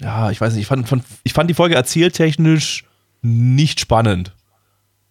[0.00, 2.84] ja, ich weiß nicht, ich fand, fand, ich fand die Folge erzähltechnisch
[3.22, 4.35] nicht spannend.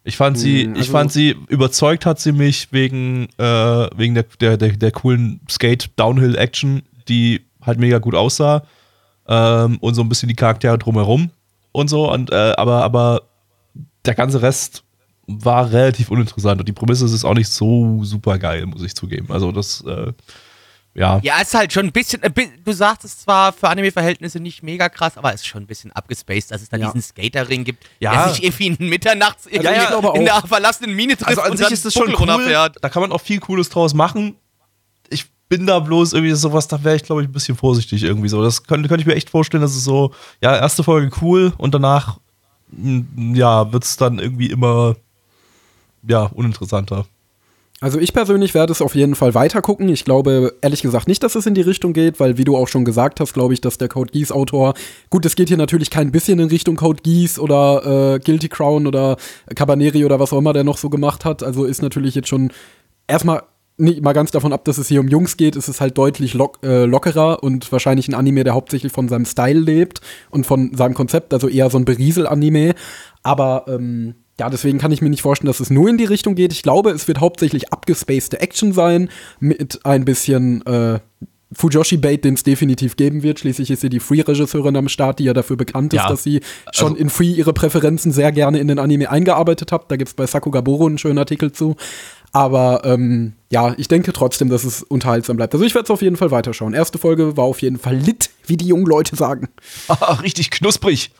[0.07, 3.43] Ich fand sie, Hm, ich also- fand sie, überzeugt hat sie mich wegen, äh,
[3.97, 8.63] wegen der, der, der, der coolen Skate-Downhill-Action, die halt mega gut aussah.
[9.27, 11.31] Ähm, und so ein bisschen die Charaktere drumherum
[11.71, 12.11] und so.
[12.11, 13.23] Und, äh, aber, aber
[14.05, 14.83] der ganze Rest
[15.25, 16.59] war relativ uninteressant.
[16.59, 19.31] Und die Prämisse ist auch nicht so super geil, muss ich zugeben.
[19.31, 20.13] Also das, äh,
[20.95, 21.19] ja.
[21.21, 24.89] Ja, ist halt schon ein bisschen, bi- du sagst es zwar für Anime-Verhältnisse nicht mega
[24.89, 26.87] krass, aber es ist schon ein bisschen abgespaced, dass es da Ja.
[26.87, 28.11] diesen Skaterring gibt, Ja.
[28.25, 30.41] der sich irgendwie in mitternachts irgendwie ich glaube in auch.
[30.41, 32.15] der verlassenen Mine trifft Also an und sich dann ist das schon cool.
[32.15, 32.77] runterfährt.
[32.81, 34.35] Da kann man auch viel Cooles draus machen.
[35.09, 38.29] Ich bin da bloß irgendwie sowas, da wäre ich, glaube ich, ein bisschen vorsichtig irgendwie
[38.29, 38.41] so.
[38.41, 41.73] Das könnte, könnte ich mir echt vorstellen, dass es so, ja, erste Folge cool und
[41.75, 42.17] danach,
[43.33, 44.95] ja, wird es dann irgendwie immer,
[46.07, 47.05] ja, uninteressanter.
[47.81, 49.89] Also ich persönlich werde es auf jeden Fall weiter gucken.
[49.89, 52.69] Ich glaube ehrlich gesagt nicht, dass es in die Richtung geht, weil wie du auch
[52.69, 54.75] schon gesagt hast, glaube ich, dass der Code Geass Autor,
[55.09, 58.87] gut, es geht hier natürlich kein bisschen in Richtung Code Geass oder äh, Guilty Crown
[58.87, 59.17] oder
[59.53, 61.43] Cabaneri oder was auch immer der noch so gemacht hat.
[61.43, 62.51] Also ist natürlich jetzt schon
[63.07, 63.43] erstmal
[63.77, 66.33] nicht mal ganz davon ab, dass es hier um Jungs geht, ist es halt deutlich
[66.33, 70.73] lock, äh, lockerer und wahrscheinlich ein Anime, der hauptsächlich von seinem Style lebt und von
[70.75, 72.73] seinem Konzept, also eher so ein Beriesel-Anime.
[73.21, 76.35] Aber ähm, ja, deswegen kann ich mir nicht vorstellen, dass es nur in die Richtung
[76.35, 76.51] geht.
[76.51, 80.99] Ich glaube, es wird hauptsächlich abgespacede Action sein, mit ein bisschen äh,
[81.53, 83.39] Fujoshi-Bait, den es definitiv geben wird.
[83.39, 86.41] Schließlich ist sie die Free-Regisseurin am Start, die ja dafür bekannt ist, Ja, dass sie
[86.71, 89.89] schon also- in Free ihre Präferenzen sehr gerne in den Anime eingearbeitet hat.
[89.89, 91.75] Da gibt es bei Sakugaboro einen schönen Artikel zu.
[92.33, 95.53] Aber ähm, ja, ich denke trotzdem, dass es unterhaltsam bleibt.
[95.53, 96.73] Also ich werde es auf jeden Fall weiterschauen.
[96.73, 99.47] Erste Folge war auf jeden Fall lit, wie die jungen Leute sagen.
[100.21, 101.11] Richtig knusprig.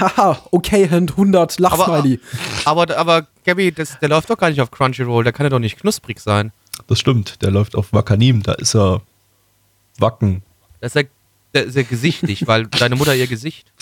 [0.00, 2.20] Haha, okay, Hand 100, Aber, Lachsmiley.
[2.64, 5.58] aber, aber Gabby, das, der läuft doch gar nicht auf Crunchyroll, der kann ja doch
[5.58, 6.52] nicht knusprig sein.
[6.86, 9.02] Das stimmt, der läuft auf Wakanim, da ist er
[9.98, 10.42] Wacken.
[10.80, 11.08] Das ist ja,
[11.54, 13.72] der ist gesichtig, weil deine Mutter ihr Gesicht.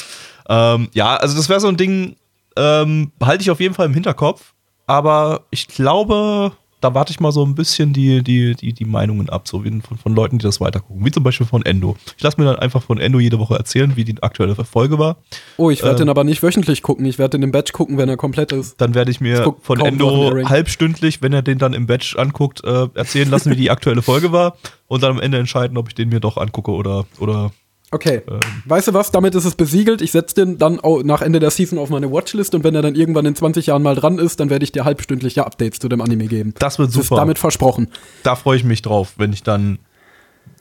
[0.48, 2.16] Ähm, ja, also das wäre so ein Ding,
[2.56, 4.52] ähm, behalte ich auf jeden Fall im Hinterkopf,
[4.86, 9.30] aber ich glaube, da warte ich mal so ein bisschen die, die, die, die Meinungen
[9.30, 11.04] ab, so wie von, von Leuten, die das weitergucken.
[11.04, 11.96] Wie zum Beispiel von Endo.
[12.16, 15.16] Ich lasse mir dann einfach von Endo jede Woche erzählen, wie die aktuelle Folge war.
[15.56, 17.06] Oh, ich werde ähm, den aber nicht wöchentlich gucken.
[17.06, 18.80] Ich werde den im Batch gucken, wenn er komplett ist.
[18.80, 22.88] Dann werde ich mir von Endo halbstündlich, wenn er den dann im Batch anguckt, äh,
[22.94, 24.56] erzählen lassen, wie die aktuelle Folge war
[24.88, 27.52] und dann am Ende entscheiden, ob ich den mir doch angucke oder, oder
[27.92, 28.22] Okay.
[28.26, 28.40] Ähm.
[28.64, 29.10] Weißt du was?
[29.12, 30.00] Damit ist es besiegelt.
[30.02, 32.94] Ich setze den dann nach Ende der Season auf meine Watchlist und wenn er dann
[32.94, 36.00] irgendwann in 20 Jahren mal dran ist, dann werde ich dir halbstündliche Updates zu dem
[36.00, 36.54] Anime geben.
[36.58, 37.20] das wird Das ist super.
[37.20, 37.88] damit versprochen.
[38.22, 39.78] da freue ich mich drauf, wenn ich dann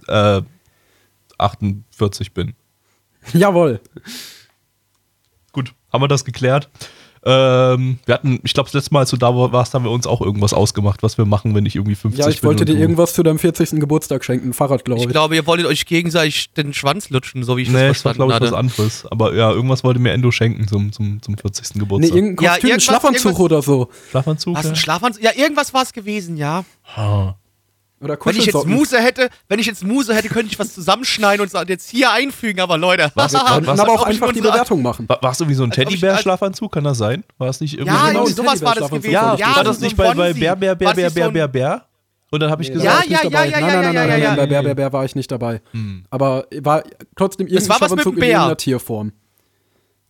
[0.07, 0.41] äh,
[1.37, 2.53] 48 bin.
[3.33, 3.79] Jawohl.
[5.53, 6.69] Gut, haben wir das geklärt.
[7.23, 10.07] Ähm, wir hatten, ich glaube, das letzte Mal, als du da warst, haben wir uns
[10.07, 12.47] auch irgendwas ausgemacht, was wir machen, wenn ich irgendwie 50 Ja, ich bin.
[12.47, 13.79] wollte dir irgendwas zu deinem 40.
[13.79, 14.49] Geburtstag schenken.
[14.49, 15.11] Ein Fahrrad, glaube Ich ich.
[15.11, 18.13] glaube, ihr wolltet euch gegenseitig den Schwanz lutschen, so wie ich Nee, das ich war,
[18.15, 19.05] verstanden glaube ich, was anderes.
[19.11, 21.75] Aber ja, irgendwas wollte mir Endo schenken zum, zum, zum 40.
[21.75, 22.15] Nee, Geburtstag.
[22.15, 23.89] irgendein Ja, Kostüm, irgendwas- Schlafanzug irgendwas- oder so.
[24.09, 24.55] Schlafanzug?
[24.57, 24.69] Was, ja?
[24.71, 25.23] ein Schlafanzug?
[25.23, 26.63] Ja, irgendwas war es gewesen, ja.
[26.95, 27.35] Ah.
[28.01, 28.65] Oder Wenn ich jetzt.
[28.65, 32.59] Muse hätte, wenn ich jetzt Muse hätte, könnte ich was zusammenschneiden und jetzt hier einfügen,
[32.59, 33.11] aber Leute.
[33.15, 35.07] Was- Wir könnten was- aber auch einfach die Bewertung machen.
[35.07, 36.71] War, war es irgendwie so ein Teddybär-Schlafanzug?
[36.71, 37.23] Kann das sein?
[37.37, 38.07] War es nicht irgendwie Ja, so?
[38.07, 39.11] genau, irgendwie sowas war das gewesen.
[39.11, 40.33] Ja, war das nicht bei, bei.
[40.33, 41.85] Bär, Bär, Bär, Was Bär, Bär, Bär, Bär?
[42.31, 43.45] Und dann habe ich Nee, gesagt, Ja, war ich nicht ja, dabei.
[43.49, 44.35] ja, ja, nein, nein, ja, nein, ja, nein, ja, nein, ja.
[44.35, 45.61] bei Bär, Bär, Bär war ich nicht dabei.
[45.71, 46.05] Hm.
[46.09, 46.83] Aber war
[47.17, 49.11] trotzdem was mit Schlafanzug in irgendeiner Tierform.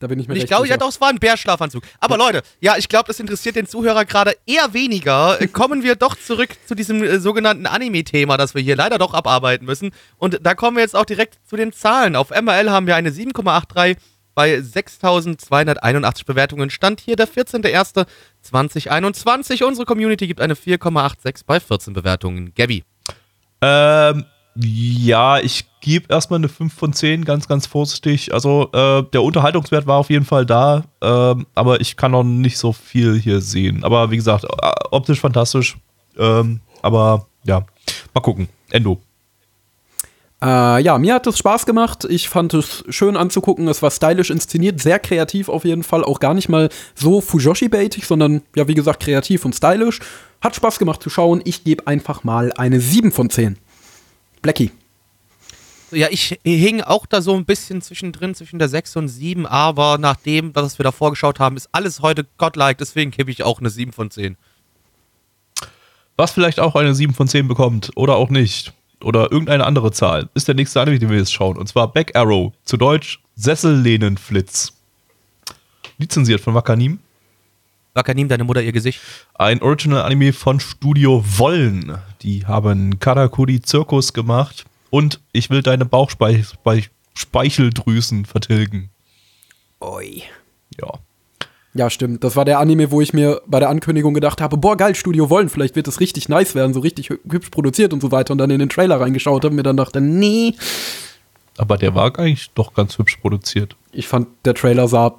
[0.02, 1.84] Da bin ich mir Ich glaube, ja doch, es war ein Bärschlafanzug.
[2.00, 5.38] Aber Leute, ja, ich glaube, das interessiert den Zuhörer gerade eher weniger.
[5.54, 9.66] Kommen wir doch zurück zu diesem äh, sogenannten Anime-Thema, das wir hier leider doch abarbeiten
[9.66, 9.92] müssen.
[10.18, 12.16] Und da kommen wir jetzt auch direkt zu den Zahlen.
[12.16, 13.98] Auf MRL haben wir eine 7,83
[14.34, 16.72] bei 6.281 Bewertungen.
[16.72, 19.64] Stand hier der 14.01.2021.
[19.64, 22.54] Unsere Community gibt eine 4,86 bei 14 Bewertungen.
[22.56, 22.84] Gabby.
[23.62, 24.26] Ähm,
[24.56, 28.34] ja, ich gebe erstmal eine 5 von 10, ganz, ganz vorsichtig.
[28.34, 32.58] Also, äh, der Unterhaltungswert war auf jeden Fall da, ähm, aber ich kann noch nicht
[32.58, 33.84] so viel hier sehen.
[33.84, 35.78] Aber wie gesagt, äh, optisch fantastisch.
[36.18, 37.66] Ähm, aber ja,
[38.14, 38.48] Mal gucken.
[38.70, 39.02] Endo.
[40.42, 42.06] Äh, ja, mir hat es Spaß gemacht.
[42.10, 43.68] Ich fand es schön anzugucken.
[43.68, 46.04] Es war stylisch inszeniert, sehr kreativ auf jeden Fall.
[46.04, 50.00] Auch gar nicht mal so Fujoshi-baitig, sondern ja, wie gesagt, kreativ und stylisch.
[50.42, 51.42] Hat Spaß gemacht zu schauen.
[51.46, 53.58] Ich gebe einfach mal eine 7 von 10.
[54.42, 54.72] Blackie.
[55.92, 59.98] Ja, ich hing auch da so ein bisschen zwischendrin, zwischen der 6 und 7, aber
[59.98, 63.60] nach dem, was wir da vorgeschaut haben, ist alles heute godlike, deswegen gebe ich auch
[63.60, 64.38] eine 7 von 10.
[66.16, 68.74] Was vielleicht auch eine 7 von 10 bekommt oder auch nicht,
[69.04, 71.58] oder irgendeine andere Zahl, ist der nächste Anime, den wir jetzt schauen.
[71.58, 74.74] Und zwar Back Arrow, zu Deutsch Sessellehnenflitz.
[75.98, 77.00] Lizenziert von Wakanim.
[77.94, 79.02] Wakanim, deine Mutter, ihr Gesicht.
[79.34, 81.98] Ein Original-Anime von Studio Wollen.
[82.22, 84.66] Die haben Karakuri Zirkus gemacht.
[84.90, 88.90] Und ich will deine Bauchspeicheldrüsen vertilgen.
[89.80, 90.24] Oi.
[90.80, 90.92] Ja.
[91.74, 92.26] Ja, stimmt.
[92.26, 95.30] Das war der Anime, wo ich mir bei der Ankündigung gedacht habe, boah, geil, Studio
[95.30, 98.34] Wollen, vielleicht wird das richtig nice werden, so richtig hübsch produziert und so weiter.
[98.34, 100.54] Und dann in den Trailer reingeschaut habe und mir dann dachte, nee.
[101.58, 103.78] Aber der war eigentlich doch ganz hübsch produziert.
[103.94, 105.16] Ich fand, der Trailer sah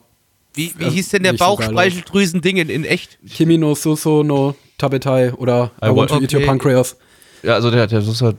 [0.53, 3.18] Wie, wie hieß denn der Bauchspeicheldrüsen-Ding in, in echt?
[3.26, 6.47] Kimi no Suso no Tabetai oder I, I Want to want- Eat Your okay.
[6.49, 6.97] Pancreas.
[7.43, 8.37] Ja, also der, der das ist halt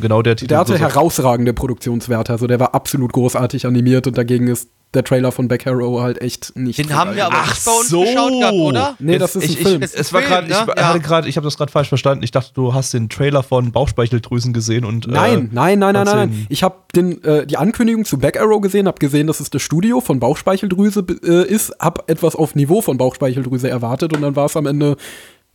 [0.00, 0.48] genau der Titel.
[0.48, 5.04] Der hatte so- herausragende Produktionswerte, also der war absolut großartig animiert und dagegen ist der
[5.04, 6.78] Trailer von Back Arrow halt echt nicht.
[6.78, 8.00] Den haben wir aber Ach nicht bei uns so.
[8.00, 8.96] geschaut gehabt, oder?
[8.98, 9.82] Nee, das ist ein ich, Film.
[9.82, 10.58] Ich, es war gerade, ich ne?
[10.60, 10.96] hatte Ja.
[10.96, 12.22] gerade, ich habe das gerade falsch verstanden.
[12.24, 16.04] Ich dachte, du hast den Trailer von Bauchspeicheldrüsen gesehen und Nein, äh, nein, nein, nein,
[16.06, 16.46] nein, nein.
[16.48, 20.00] Ich habe äh, die Ankündigung zu Back Arrow gesehen, habe gesehen, dass es das Studio
[20.00, 24.56] von Bauchspeicheldrüse äh, ist, habe etwas auf Niveau von Bauchspeicheldrüse erwartet und dann war es
[24.56, 24.96] am Ende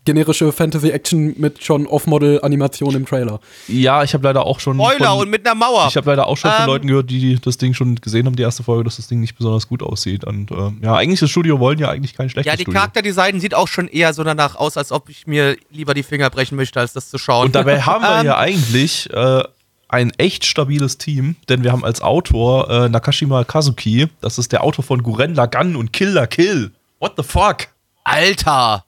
[0.03, 3.39] generische Fantasy-Action mit schon Off-Model-Animation im Trailer.
[3.67, 4.75] Ja, ich habe leider auch schon.
[4.77, 5.87] Spoiler von, und mit einer Mauer.
[5.89, 8.35] ich habe leider auch schon von Ähm, Leuten gehört, die das Ding schon gesehen haben,
[8.35, 10.23] die erste Folge, dass das Ding nicht besonders gut aussieht.
[10.23, 12.79] Und ähm, ja, eigentlich das Studio wollen ja eigentlich kein schlechtes ja, die Studio.
[12.79, 16.29] Charakterdesign sieht auch schon eher so danach aus, als ob ich mir lieber die Finger
[16.29, 17.47] brechen möchte, als das zu schauen.
[17.47, 19.43] Und dabei haben wir Ähm, ja eigentlich äh,
[19.87, 24.63] ein echt stabiles Team, denn wir haben als Autor äh, Nakashima Kazuki, das ist der
[24.63, 26.71] Autor von Guren Lagann und Kill la Kill.
[26.99, 27.67] What the fuck?
[28.03, 28.85] Alter!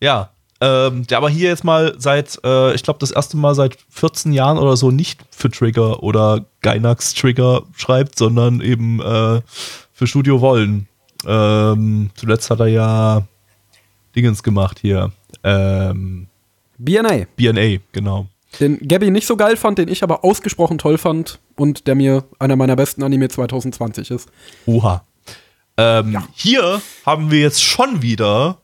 [0.00, 0.30] Ja,
[0.60, 4.32] ähm, der aber hier jetzt mal seit, äh, ich glaube, das erste Mal seit 14
[4.32, 9.40] Jahren oder so nicht für Trigger oder Gainax Trigger schreibt, sondern eben äh,
[9.92, 10.88] für Studio Wollen.
[11.26, 13.22] Ähm, zuletzt hat er ja
[14.14, 15.10] Dingens gemacht hier.
[15.42, 16.28] Ähm,
[16.78, 18.26] BNA, BNA, genau.
[18.60, 22.24] den Gabby nicht so geil fand, den ich aber ausgesprochen toll fand und der mir
[22.38, 24.28] einer meiner besten Anime 2020 ist.
[24.66, 25.04] Oha.
[25.76, 28.58] Ähm, Hier haben wir jetzt schon wieder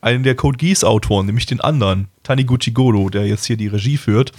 [0.00, 3.96] einen der Code Geass Autoren, nämlich den anderen, Taniguchi Goro, der jetzt hier die Regie
[3.96, 4.32] führt.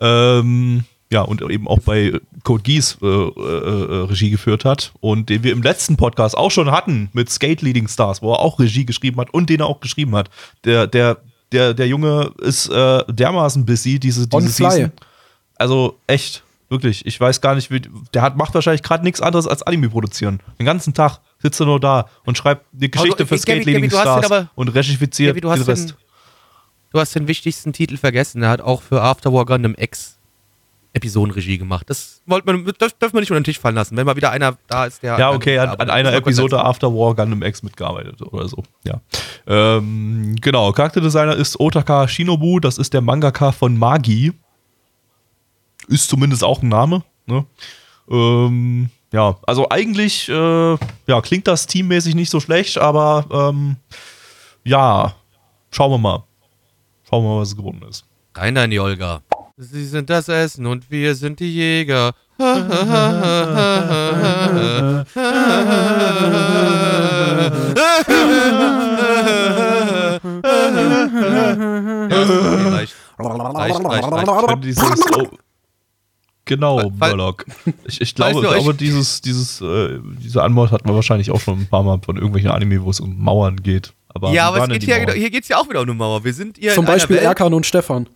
[0.00, 5.30] Ähm, ja, und eben auch bei Code Geass äh, äh, äh, Regie geführt hat und
[5.30, 8.58] den wir im letzten Podcast auch schon hatten mit Skate Leading Stars, wo er auch
[8.58, 10.28] Regie geschrieben hat und den er auch geschrieben hat.
[10.64, 11.18] Der, der,
[11.52, 14.48] der, der Junge ist äh, dermaßen busy, diese, diese.
[14.48, 14.92] Season.
[15.56, 17.06] Also echt, wirklich.
[17.06, 17.80] Ich weiß gar nicht, wie,
[18.12, 20.40] der hat, macht wahrscheinlich gerade nichts anderes als Anime produzieren.
[20.58, 23.90] Den ganzen Tag sitzt er nur da und schreibt eine Geschichte du- für Skate Leading
[23.90, 25.90] Stars aber- und regifiziert Gabi, du hast den Rest.
[25.90, 25.96] den-
[26.90, 28.42] Du hast den wichtigsten Titel vergessen.
[28.42, 30.14] Er hat auch für After War Gundam X
[30.94, 31.88] Episodenregie gemacht.
[31.90, 33.94] Das, wollte man, das dürfen wir nicht unter den Tisch fallen lassen.
[33.94, 35.18] Wenn mal wieder einer da ist, der.
[35.18, 38.62] Ja, okay, an, an einer Episode After War Gundam X mitgearbeitet oder so.
[38.84, 39.02] Ja.
[39.46, 44.32] Ähm, genau, Charakterdesigner ist Otaka Shinobu, das ist der Mangaka von Magi.
[45.88, 47.02] Ist zumindest auch ein Name.
[47.26, 47.44] Ne?
[48.10, 53.76] Ähm, ja, also eigentlich äh, ja, klingt das teammäßig nicht so schlecht, aber ähm,
[54.64, 55.14] ja,
[55.70, 56.24] schauen wir mal.
[57.08, 58.04] Schauen wir mal, was es geworden ist.
[58.34, 59.22] Rein in die Olga.
[59.56, 62.12] Sie sind das Essen und wir sind die Jäger.
[62.38, 62.54] ja,
[72.20, 72.94] okay, reicht.
[73.18, 75.47] Reicht, reicht, reicht.
[76.48, 77.44] Genau, Fall- Murloc.
[77.84, 81.66] Ich, ich glaube, glaube dieses, dieses, äh, diese Anmod hatten wir wahrscheinlich auch schon ein
[81.68, 83.92] paar Mal von irgendwelchen Anime, wo es um Mauern geht.
[84.08, 86.24] Aber Ja, aber geht die hier, hier geht es ja auch wieder um eine Mauer.
[86.24, 87.18] Wir sind hier Zum Beispiel.
[87.18, 88.08] Erkan und Stefan.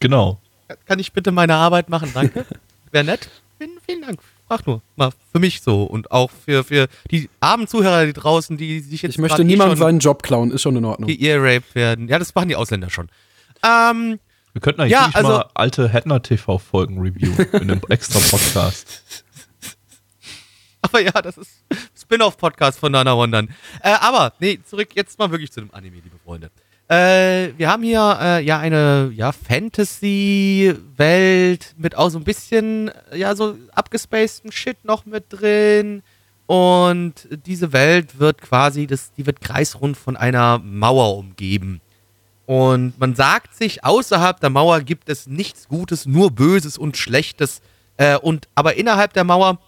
[0.00, 0.38] Genau.
[0.86, 2.10] Kann ich bitte meine Arbeit machen?
[2.14, 2.46] Danke.
[2.92, 3.28] Wäre nett.
[3.58, 4.20] Vielen, vielen Dank.
[4.48, 4.82] Frag nur.
[4.96, 5.84] Mal für mich so.
[5.84, 9.44] Und auch für, für die armen Zuhörer, die draußen, die sich jetzt Ich möchte eh
[9.44, 11.08] niemandem seinen Job klauen, ist schon in Ordnung.
[11.08, 12.08] geearraped werden.
[12.08, 13.08] Ja, das machen die Ausländer schon.
[13.64, 14.18] Ähm,
[14.52, 19.24] Wir könnten eigentlich Ja, also- mal alte Headner TV-Folgen reviewen in einem extra Podcast.
[20.82, 21.64] aber ja, das ist
[21.98, 23.48] Spin-off-Podcast von Nana Wondern.
[23.82, 26.50] Äh, aber, nee, zurück jetzt mal wirklich zu dem Anime, liebe Freunde.
[26.88, 33.34] Äh, wir haben hier äh, ja eine ja, Fantasy-Welt mit auch so ein bisschen, ja,
[33.34, 36.02] so abgespaceden Shit noch mit drin.
[36.46, 41.80] Und diese Welt wird quasi, das, die wird kreisrund von einer Mauer umgeben.
[42.46, 47.60] Und man sagt sich, außerhalb der Mauer gibt es nichts Gutes, nur Böses und Schlechtes.
[47.96, 49.58] Äh, und aber innerhalb der Mauer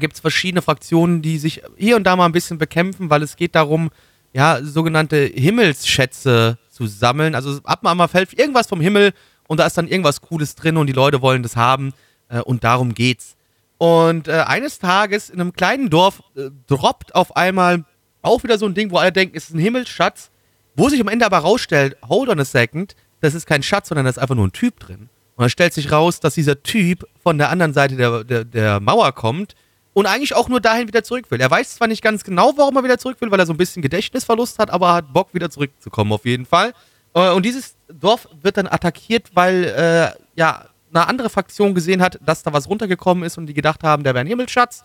[0.00, 3.36] gibt es verschiedene Fraktionen, die sich hier und da mal ein bisschen bekämpfen, weil es
[3.36, 3.90] geht darum,
[4.32, 7.34] ja, sogenannte Himmelsschätze zu sammeln.
[7.34, 9.12] Also ab und an mal fällt irgendwas vom Himmel
[9.46, 11.92] und da ist dann irgendwas Cooles drin und die Leute wollen das haben
[12.28, 13.36] äh, und darum geht's.
[13.78, 17.84] Und äh, eines Tages in einem kleinen Dorf äh, droppt auf einmal
[18.22, 20.30] auch wieder so ein Ding, wo alle denken, es ist ein Himmelsschatz,
[20.76, 24.04] wo sich am Ende aber rausstellt, hold on a second, das ist kein Schatz, sondern
[24.04, 25.08] da ist einfach nur ein Typ drin.
[25.36, 28.80] Und dann stellt sich raus, dass dieser Typ von der anderen Seite der, der, der
[28.80, 29.54] Mauer kommt
[29.92, 31.40] und eigentlich auch nur dahin wieder zurück will.
[31.40, 33.56] Er weiß zwar nicht ganz genau, warum er wieder zurück will, weil er so ein
[33.56, 36.72] bisschen Gedächtnisverlust hat, aber hat Bock, wieder zurückzukommen, auf jeden Fall.
[37.14, 42.18] Äh, und dieses Dorf wird dann attackiert, weil äh, ja eine andere Fraktion gesehen hat,
[42.24, 44.84] dass da was runtergekommen ist und die gedacht haben, der wäre ein Himmelschatz.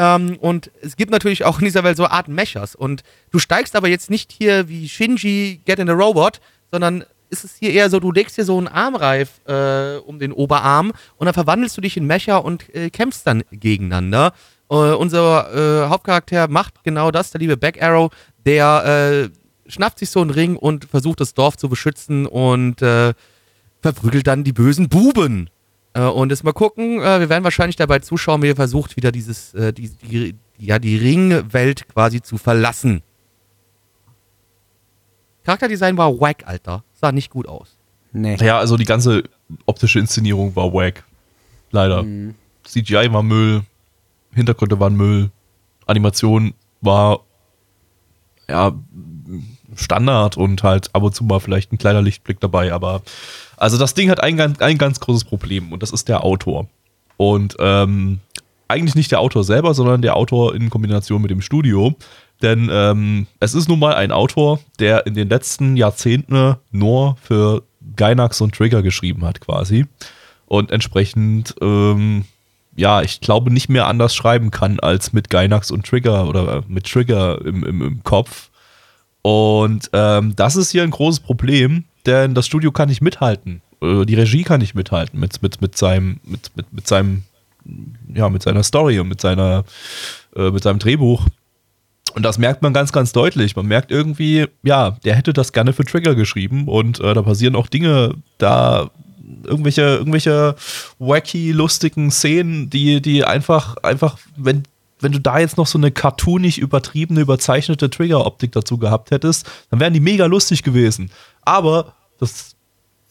[0.00, 2.74] Ähm, und es gibt natürlich auch in dieser Welt so Art Mechers.
[2.74, 6.40] Und du steigst aber jetzt nicht hier wie Shinji Get in a Robot,
[6.70, 10.32] sondern ist es hier eher so, du legst dir so einen Armreif äh, um den
[10.32, 14.32] Oberarm und dann verwandelst du dich in Mecher und äh, kämpfst dann gegeneinander.
[14.70, 18.10] Äh, unser äh, Hauptcharakter macht genau das, der liebe Back Arrow,
[18.46, 23.12] der äh, schnappt sich so einen Ring und versucht das Dorf zu beschützen und äh,
[23.82, 25.50] verprügelt dann die bösen Buben.
[25.94, 29.90] Und jetzt mal gucken, wir werden wahrscheinlich dabei zuschauen, wie er versucht, wieder dieses, die,
[29.90, 33.02] die, ja, die Ringwelt quasi zu verlassen.
[35.44, 36.84] Charakterdesign war wack, Alter.
[36.92, 37.76] Sah nicht gut aus.
[38.12, 38.36] Nee.
[38.40, 39.24] Ja, also die ganze
[39.66, 41.04] optische Inszenierung war wack.
[41.70, 42.02] Leider.
[42.02, 42.34] Mhm.
[42.64, 43.62] CGI war Müll,
[44.32, 45.30] Hintergründe waren Müll,
[45.86, 47.20] Animation war
[48.48, 48.72] ja
[49.76, 53.02] Standard und halt ab und zu mal vielleicht ein kleiner Lichtblick dabei, aber
[53.56, 56.66] also das Ding hat ein, ein ganz großes Problem und das ist der Autor.
[57.16, 58.20] Und ähm,
[58.68, 61.94] eigentlich nicht der Autor selber, sondern der Autor in Kombination mit dem Studio.
[62.40, 67.62] Denn ähm, es ist nun mal ein Autor, der in den letzten Jahrzehnten nur für
[67.96, 69.86] Gainax und Trigger geschrieben hat, quasi.
[70.46, 72.24] Und entsprechend, ähm,
[72.76, 76.86] ja, ich glaube, nicht mehr anders schreiben kann als mit Gainax und Trigger oder mit
[76.90, 78.49] Trigger im, im, im Kopf.
[79.22, 83.60] Und ähm, das ist hier ein großes Problem, denn das Studio kann nicht mithalten.
[83.82, 87.24] Äh, die Regie kann nicht mithalten mit, mit, mit, seinem, mit, mit, mit seinem,
[88.14, 89.64] ja, mit seiner Story und mit seiner,
[90.34, 91.26] äh, mit seinem Drehbuch.
[92.14, 93.54] Und das merkt man ganz, ganz deutlich.
[93.56, 97.54] Man merkt irgendwie, ja, der hätte das gerne für Trigger geschrieben und äh, da passieren
[97.54, 98.90] auch Dinge, da
[99.44, 100.56] irgendwelche, irgendwelche
[100.98, 104.64] wacky, lustigen Szenen, die, die einfach, einfach, wenn,
[105.00, 109.80] wenn du da jetzt noch so eine cartoonig übertriebene, überzeichnete Trigger-Optik dazu gehabt hättest, dann
[109.80, 111.10] wären die mega lustig gewesen.
[111.42, 112.54] Aber das,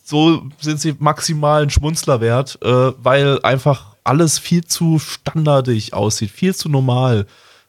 [0.04, 6.56] so sind sie maximalen Schmunzler wert, äh, weil einfach alles viel zu standardig aussieht, viel
[6.56, 7.26] zu normal.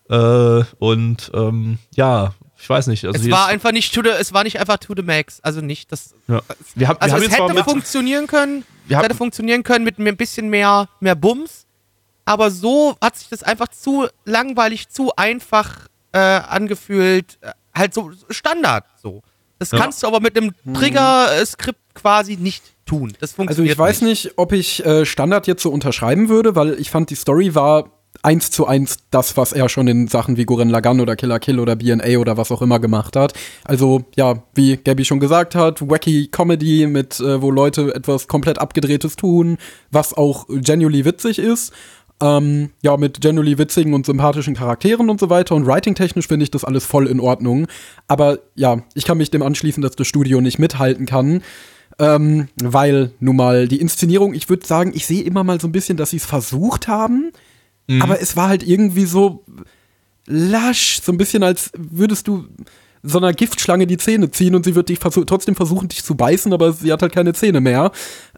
[0.08, 3.04] Äh, und ähm, ja, ich weiß nicht.
[3.04, 5.40] Also es war einfach nicht to the, es war nicht einfach to the max.
[5.40, 6.14] Also nicht das.
[6.28, 6.42] Ja.
[6.74, 8.64] Wir haben, also wir es hätte funktionieren können.
[8.86, 11.66] Wir hätte funktionieren können mit ein bisschen mehr, mehr Bums.
[12.30, 17.38] Aber so hat sich das einfach zu langweilig, zu einfach äh, angefühlt.
[17.40, 19.22] Äh, halt so Standard so.
[19.58, 19.78] Das ja.
[19.78, 20.74] kannst du aber mit einem hm.
[20.74, 23.14] Trigger-Skript quasi nicht tun.
[23.18, 26.54] Das funktioniert Also ich weiß nicht, nicht ob ich äh, Standard jetzt so unterschreiben würde,
[26.54, 27.90] weil ich fand, die Story war
[28.22, 31.58] eins zu eins das, was er schon in Sachen wie Gurren Lagann oder Killer Kill
[31.58, 33.32] oder BNA oder was auch immer gemacht hat.
[33.64, 38.58] Also, ja, wie Gabby schon gesagt hat, wacky Comedy mit, äh, wo Leute etwas komplett
[38.58, 39.58] abgedrehtes tun,
[39.90, 41.72] was auch genuinely witzig ist.
[42.22, 45.54] Ähm, ja, mit genuinely witzigen und sympathischen Charakteren und so weiter.
[45.54, 47.66] Und writing-technisch finde ich das alles voll in Ordnung.
[48.08, 51.42] Aber ja, ich kann mich dem anschließen, dass das Studio nicht mithalten kann.
[51.98, 55.72] Ähm, weil nun mal die Inszenierung, ich würde sagen, ich sehe immer mal so ein
[55.72, 57.32] bisschen, dass sie es versucht haben
[57.90, 58.02] Mhm.
[58.02, 59.44] Aber es war halt irgendwie so
[60.26, 62.46] lasch, so ein bisschen als würdest du
[63.02, 66.14] so einer Giftschlange die Zähne ziehen und sie wird dich versuch trotzdem versuchen, dich zu
[66.14, 67.90] beißen, aber sie hat halt keine Zähne mehr.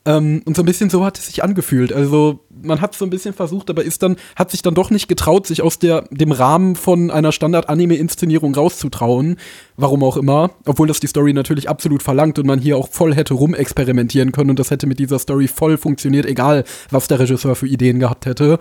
[0.06, 1.92] Ähm, und so ein bisschen so hat es sich angefühlt.
[1.92, 4.90] Also man hat es so ein bisschen versucht, aber ist dann, hat sich dann doch
[4.90, 9.36] nicht getraut, sich aus der, dem Rahmen von einer Standard-Anime-Inszenierung rauszutrauen.
[9.76, 10.50] Warum auch immer.
[10.66, 14.50] Obwohl das die Story natürlich absolut verlangt und man hier auch voll hätte rumexperimentieren können
[14.50, 18.26] und das hätte mit dieser Story voll funktioniert, egal was der Regisseur für Ideen gehabt
[18.26, 18.58] hätte.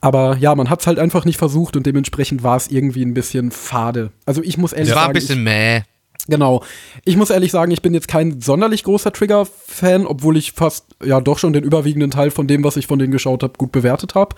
[0.00, 3.14] Aber ja, man hat es halt einfach nicht versucht und dementsprechend war es irgendwie ein
[3.14, 4.10] bisschen fade.
[4.26, 4.98] Also ich muss ehrlich sagen.
[4.98, 5.82] Es war ein bisschen mäh.
[6.28, 6.62] Genau.
[7.04, 11.20] Ich muss ehrlich sagen, ich bin jetzt kein sonderlich großer Trigger-Fan, obwohl ich fast, ja,
[11.20, 14.14] doch schon den überwiegenden Teil von dem, was ich von denen geschaut habe, gut bewertet
[14.14, 14.36] habe.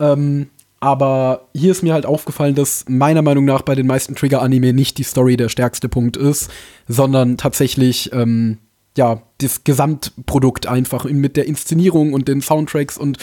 [0.00, 0.48] Ähm,
[0.80, 4.98] aber hier ist mir halt aufgefallen, dass meiner Meinung nach bei den meisten Trigger-Anime nicht
[4.98, 6.50] die Story der stärkste Punkt ist,
[6.88, 8.58] sondern tatsächlich ähm,
[8.96, 13.18] ja, das Gesamtprodukt einfach mit der Inszenierung und den Soundtracks und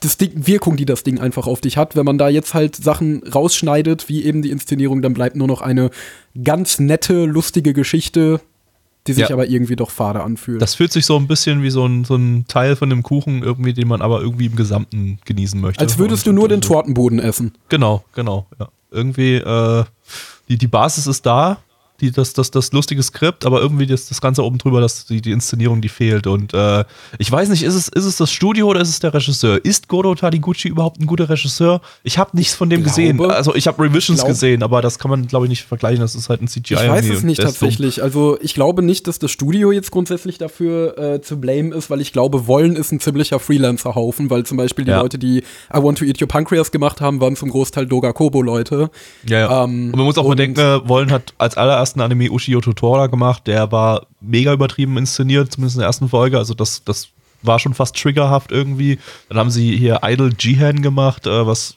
[0.00, 1.96] das Ding, Wirkung, die das Ding einfach auf dich hat.
[1.96, 5.62] Wenn man da jetzt halt Sachen rausschneidet, wie eben die Inszenierung, dann bleibt nur noch
[5.62, 5.90] eine
[6.44, 8.40] ganz nette, lustige Geschichte,
[9.06, 9.34] die sich Ja.
[9.34, 10.58] aber irgendwie doch fade anfühlen.
[10.60, 13.42] Das fühlt sich so ein bisschen wie so ein, so ein Teil von dem Kuchen
[13.42, 15.80] irgendwie, den man aber irgendwie im Gesamten genießen möchte.
[15.80, 16.60] Als würdest du nur den.
[16.60, 17.52] Tortenboden essen.
[17.68, 18.46] Genau, genau.
[18.58, 18.68] Ja.
[18.90, 19.84] Irgendwie, äh,
[20.48, 21.58] die, die Basis ist da,
[22.00, 25.20] die, das, das, das lustige Skript, aber irgendwie das, das Ganze oben drüber, das, die,
[25.20, 26.26] die Inszenierung, die fehlt.
[26.26, 26.84] Und äh,
[27.18, 29.64] ich weiß nicht, ist es, ist es das Studio oder ist es der Regisseur?
[29.64, 31.80] Ist Goro Taniguchi überhaupt ein guter Regisseur?
[32.02, 33.20] Ich habe nichts von dem glaube- gesehen.
[33.30, 36.00] Also ich habe Revisions glaub- gesehen, aber das kann man, glaube ich, nicht vergleichen.
[36.00, 36.74] Das ist halt ein CGI.
[36.74, 37.46] Ich weiß es nicht dumm.
[37.46, 38.02] tatsächlich.
[38.02, 42.00] Also ich glaube nicht, dass das Studio jetzt grundsätzlich dafür äh, zu blame ist, weil
[42.00, 45.00] ich glaube, Wollen ist ein ziemlicher Freelancer-Haufen, weil zum Beispiel die Ja.
[45.00, 45.42] Leute, die I
[45.82, 48.90] Want to Eat Your Pancreas gemacht haben, waren zum Großteil Doga Kobo-Leute.
[49.26, 49.64] Ja, ja.
[49.64, 51.56] Ähm, und man muss auch und- bedenken, äh, Wollen hat als
[51.86, 53.46] allerersten Anime Ushio Tutora gemacht.
[53.46, 56.38] Der war mega übertrieben inszeniert, zumindest in der ersten Folge.
[56.38, 57.08] Also das, das
[57.42, 58.98] war schon fast triggerhaft irgendwie.
[59.28, 61.76] Dann haben sie hier Idol Jihan gemacht, äh, was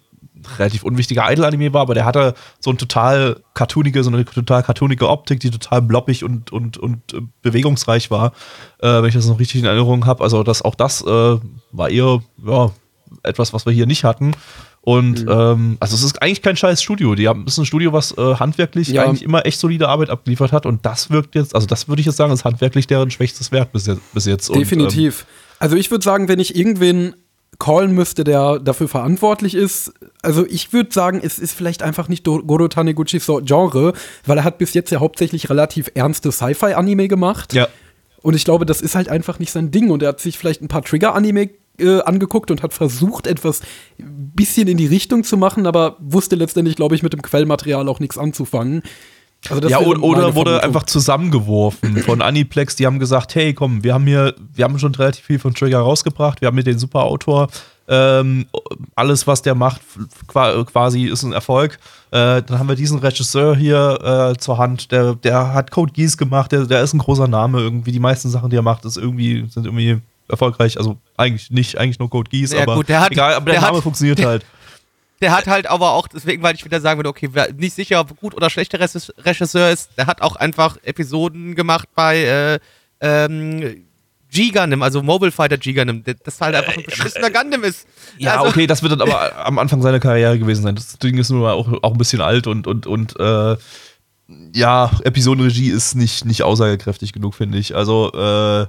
[0.58, 5.10] relativ unwichtiger Idol-Anime war, aber der hatte so ein total cartoonige, so eine total cartoonige
[5.10, 8.32] Optik, die total bloppig und, und, und äh, bewegungsreich war,
[8.80, 10.24] äh, wenn ich das noch richtig in Erinnerung habe.
[10.24, 11.38] Also das, auch das äh,
[11.72, 12.72] war eher ja,
[13.24, 14.32] etwas, was wir hier nicht hatten.
[14.82, 15.32] Und Mhm.
[15.32, 17.14] ähm, also es ist eigentlich kein scheiß Studio.
[17.16, 19.04] Die haben, ist ein Studio, was äh, handwerklich Ja.
[19.04, 20.66] eigentlich immer echt solide Arbeit abgeliefert hat.
[20.66, 23.72] Und das wirkt jetzt, also das würde ich jetzt sagen, ist handwerklich deren schwächstes Werk
[23.72, 24.02] bis jetzt.
[24.14, 24.50] Bis jetzt.
[24.50, 25.26] Und, ähm, Definitiv.
[25.60, 27.16] also ich würde sagen, wenn ich irgendwen
[27.60, 32.24] callen müsste, der dafür verantwortlich ist, also ich würde sagen, es ist vielleicht einfach nicht
[32.24, 33.92] Goro Taniguchis Genre,
[34.26, 37.54] weil er hat bis jetzt ja hauptsächlich relativ ernste Sci-Fi-Anime gemacht.
[37.54, 37.68] Ja.
[38.22, 39.90] Und ich glaube, das ist halt einfach nicht sein Ding.
[39.92, 41.50] Und er hat sich vielleicht ein paar Trigger-Anime
[41.80, 43.62] äh, angeguckt und hat versucht, etwas
[43.98, 48.00] bisschen in die Richtung zu machen, aber wusste letztendlich, glaube ich, mit dem Quellmaterial auch
[48.00, 48.84] nichts anzufangen.
[49.48, 50.60] Also das ja, oder, oder wurde Vermutung.
[50.62, 52.76] einfach zusammengeworfen von Aniplex.
[52.76, 55.80] Die haben gesagt, hey, komm, wir haben hier, wir haben schon relativ viel von Trigger
[55.80, 56.42] rausgebracht.
[56.42, 57.48] Wir haben mit den super Autor.
[57.88, 58.48] Ähm,
[58.96, 59.82] alles, was der macht,
[60.28, 61.80] qua- quasi ist ein Erfolg.
[62.12, 66.18] Äh, dann haben wir diesen Regisseur hier äh, zur Hand, der, der hat Code Geass
[66.18, 67.62] gemacht, der, der ist ein großer Name.
[67.62, 70.00] Irgendwie die meisten Sachen, die er macht, ist irgendwie, sind irgendwie
[70.30, 70.78] erfolgreich.
[70.78, 73.54] Also eigentlich nicht, eigentlich nur Code Geass, Ja, aber gut, der hat- egal, aber der,
[73.56, 74.46] der Name hat- funktioniert halt.
[75.22, 78.00] Der hat halt aber auch, deswegen, weil ich wieder sagen würde, okay, wer nicht sicher,
[78.00, 82.60] ob gut oder schlechter Regis- Regisseur ist, der hat auch einfach Episoden gemacht bei äh,
[83.02, 83.84] ähm,
[84.32, 87.86] G-Gundam, also Mobile Fighter G-Gundam, das halt einfach ein beschissener Gundam ist.
[88.18, 90.76] Ja, also, okay, das wird dann aber am Anfang seiner Karriere gewesen sein.
[90.76, 93.58] Das Ding ist nur auch, auch ein bisschen alt und, und, und äh,
[94.54, 97.76] ja, Episodenregie ist nicht, nicht aussagekräftig genug, finde ich.
[97.76, 98.68] Also, äh,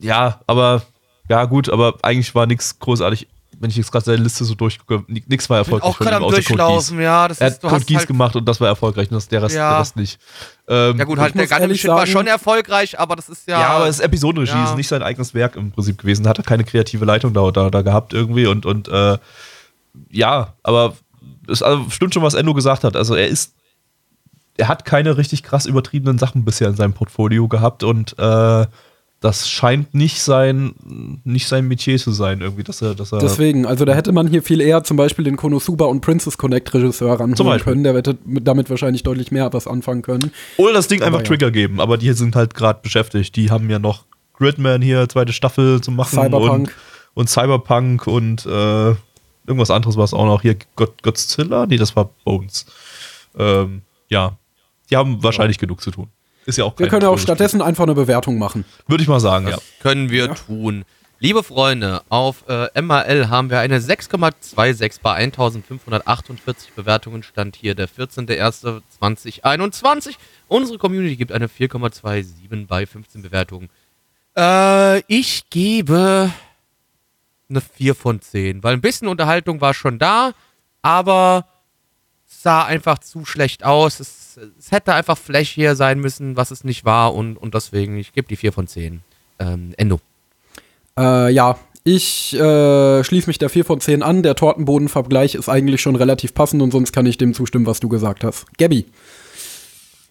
[0.00, 0.82] ja, aber,
[1.28, 3.28] ja, gut, aber eigentlich war nichts großartig,
[3.60, 5.88] wenn ich jetzt gerade seine Liste so durchgucke, nichts war erfolgreich.
[5.88, 6.30] auch von gerade am.
[6.30, 9.14] Durchlaufen, ja, das Er ist, hat Code Geass halt, gemacht und das war erfolgreich und
[9.14, 9.70] das, der, Rest, Ja.
[9.70, 10.18] der Rest nicht.
[10.66, 13.60] Ähm, Ja gut, halt der Shit war schon erfolgreich, aber das ist ja...
[13.60, 14.64] Ja, aber es ist Episodenregie, Ja.
[14.64, 16.26] ist nicht sein eigenes Werk im Prinzip gewesen.
[16.26, 19.18] Hat er keine kreative Leitung da, da, da gehabt irgendwie und, und äh,
[20.10, 20.94] ja, aber
[21.48, 22.96] es also stimmt schon, was Endo gesagt hat.
[22.96, 23.54] Also er ist,
[24.56, 28.66] er hat keine richtig krass übertriebenen Sachen bisher in seinem Portfolio gehabt und äh,
[29.24, 30.74] das scheint nicht sein,
[31.24, 33.20] nicht sein Metier zu sein, irgendwie, dass er, dass er.
[33.20, 36.74] Deswegen, also da hätte man hier viel eher zum Beispiel den Konosuba und Princess Connect
[36.74, 37.84] Regisseur ranholen können.
[37.84, 40.30] Der hätte mit- damit wahrscheinlich deutlich mehr was anfangen können.
[40.58, 41.24] Oder das Ding einfach ja.
[41.24, 43.34] Trigger geben, aber die sind halt gerade beschäftigt.
[43.36, 44.04] Die haben ja noch
[44.34, 46.18] Gridman hier, zweite Staffel zu machen.
[46.18, 46.68] Cyberpunk.
[46.68, 46.70] Und,
[47.14, 48.88] und Cyberpunk und äh,
[49.46, 50.42] irgendwas anderes war es auch noch.
[50.42, 51.64] Hier God, Godzilla?
[51.64, 52.66] Nee, das war Bones.
[53.38, 54.36] Ähm, ja,
[54.90, 56.08] die haben wahrscheinlich genug zu tun.
[56.46, 58.64] Ist ja auch Wir können auch tolles stattdessen einfach eine Bewertung machen.
[58.86, 59.56] Würde ich mal sagen, ja.
[59.80, 60.84] können wir tun.
[61.20, 67.22] Liebe Freunde, auf äh, MAL haben wir eine 6,26 bei 1548 Bewertungen.
[67.22, 70.16] Stand hier der 14.01.2021.
[70.48, 73.70] Unsere Community gibt eine 4,27 bei 15 Bewertungen.
[74.36, 76.30] Äh, ich gebe
[77.48, 80.32] eine 4 von 10, weil ein bisschen Unterhaltung war schon da,
[80.82, 81.46] aber
[82.28, 84.00] es sah einfach zu schlecht aus.
[84.00, 88.12] Es, es hätte einfach flashier sein müssen, was es nicht war und, und deswegen, ich
[88.12, 89.00] gebe die 4 von 10.
[89.38, 90.00] Ähm, Endo.
[90.98, 94.22] Äh, ja, ich äh, schließe mich der 4 von 10 an.
[94.22, 97.88] Der Tortenbodenvergleich ist eigentlich schon relativ passend und sonst kann ich dem zustimmen, was du
[97.88, 98.46] gesagt hast.
[98.58, 98.86] Gabby.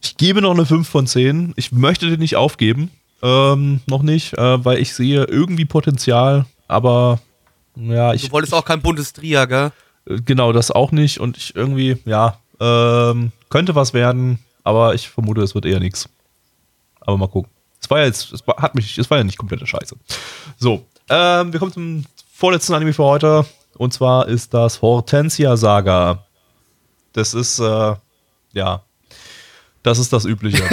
[0.01, 1.53] Ich gebe noch eine 5 von 10.
[1.55, 2.91] Ich möchte den nicht aufgeben.
[3.21, 7.19] Ähm, noch nicht, äh, weil ich sehe irgendwie Potenzial, aber
[7.75, 8.25] ja, ich.
[8.25, 9.71] Du wolltest auch kein Bundestria, gell?
[10.05, 11.19] Äh, Genau, das auch nicht.
[11.19, 16.09] Und ich irgendwie, ja, ähm, könnte was werden, aber ich vermute, es wird eher nichts.
[17.01, 17.51] Aber mal gucken.
[17.79, 19.95] Es war ja jetzt, es war, hat mich, es war ja nicht komplette Scheiße.
[20.57, 23.45] So, ähm, wir kommen zum vorletzten Anime für heute.
[23.77, 26.25] Und zwar ist das Hortensia Saga.
[27.11, 27.95] Das ist, äh,
[28.53, 28.81] ja,
[29.83, 30.63] das ist das Übliche.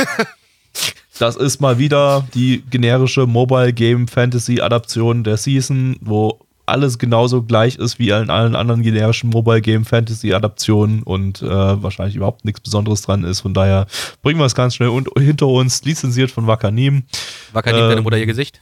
[1.19, 6.39] das ist mal wieder die generische Mobile Game Fantasy Adaption der Season, wo
[6.71, 11.49] alles genauso gleich ist wie in allen anderen generischen Mobile Game Fantasy Adaptionen und äh,
[11.49, 13.41] wahrscheinlich überhaupt nichts Besonderes dran ist.
[13.41, 13.87] Von daher
[14.23, 17.05] bringen wir es ganz schnell und, hinter uns, lizenziert von Wakanim.
[17.53, 18.61] Wakanim, Ähm, deine Mutter ihr Gesicht.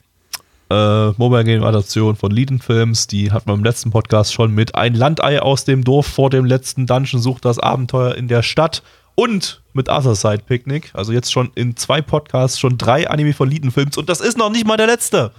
[0.71, 4.75] Äh, Mobile Game Adaption von Leiden Films, die hatten wir im letzten Podcast schon mit
[4.75, 8.83] Ein Landei aus dem Dorf vor dem letzten Dungeon sucht das Abenteuer in der Stadt
[9.15, 10.91] und mit Other Side Picnic.
[10.93, 14.37] Also jetzt schon in zwei Podcasts schon drei Anime von Leiden Films und das ist
[14.37, 15.33] noch nicht mal der letzte.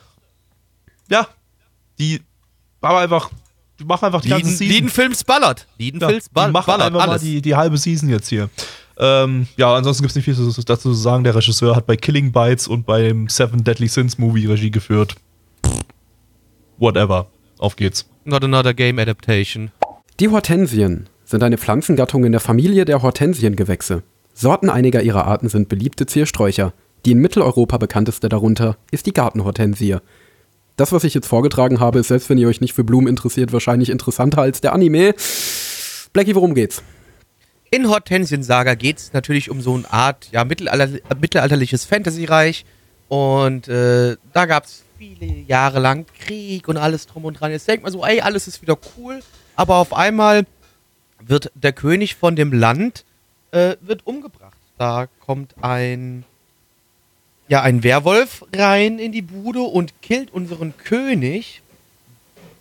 [1.11, 1.27] Ja,
[1.99, 2.21] die
[2.81, 3.29] machen einfach,
[3.79, 4.67] die machen einfach die ganze Season.
[4.67, 5.61] Liedenfilms ballert.
[5.77, 6.87] Ja, Liedenfilms die ball, machen ballert.
[6.87, 7.21] einfach mal Alles.
[7.21, 8.49] die, die halbe Season jetzt hier.
[8.97, 11.23] Ähm, ja, ansonsten gibt es nicht viel zu- dazu zu sagen.
[11.23, 15.15] Der Regisseur hat bei Killing Bites und beim Seven Deadly Sins Movie Regie geführt.
[16.77, 17.27] Whatever.
[17.57, 18.09] Auf geht's.
[18.25, 19.71] Not another game adaptation.
[20.19, 24.03] Die Hortensien sind eine Pflanzengattung in der Familie der Hortensiengewächse.
[24.33, 26.73] Sorten einiger ihrer Arten sind beliebte Ziersträucher.
[27.05, 29.97] Die in Mitteleuropa bekannteste darunter ist die Gartenhortensie.
[30.79, 33.51] Das, was ich jetzt vorgetragen habe, ist selbst wenn ihr euch nicht für Blumen interessiert,
[33.51, 35.13] wahrscheinlich interessanter als der Anime.
[36.13, 36.81] Blackie, worum geht's?
[37.69, 42.63] In Hortensien-Saga geht es natürlich um so eine Art ja, mittelalter mittelalterliches Fantasy-Reich.
[43.09, 47.51] Und äh, da gab es viele Jahre lang Krieg und alles drum und dran.
[47.51, 49.19] Jetzt denkt man so, ey, alles ist wieder cool.
[49.57, 50.45] Aber auf einmal
[51.19, 53.03] wird der König von dem Land
[53.51, 54.55] äh, wird umgebracht.
[54.77, 56.23] Da kommt ein
[57.49, 61.61] ja ein Werwolf rein in die Bude und killt unseren König.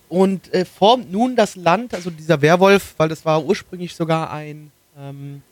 [0.08, 4.72] Und äh, formt nun das Land, also dieser Werwolf, weil das war ursprünglich sogar ein,
[4.98, 5.42] ähm,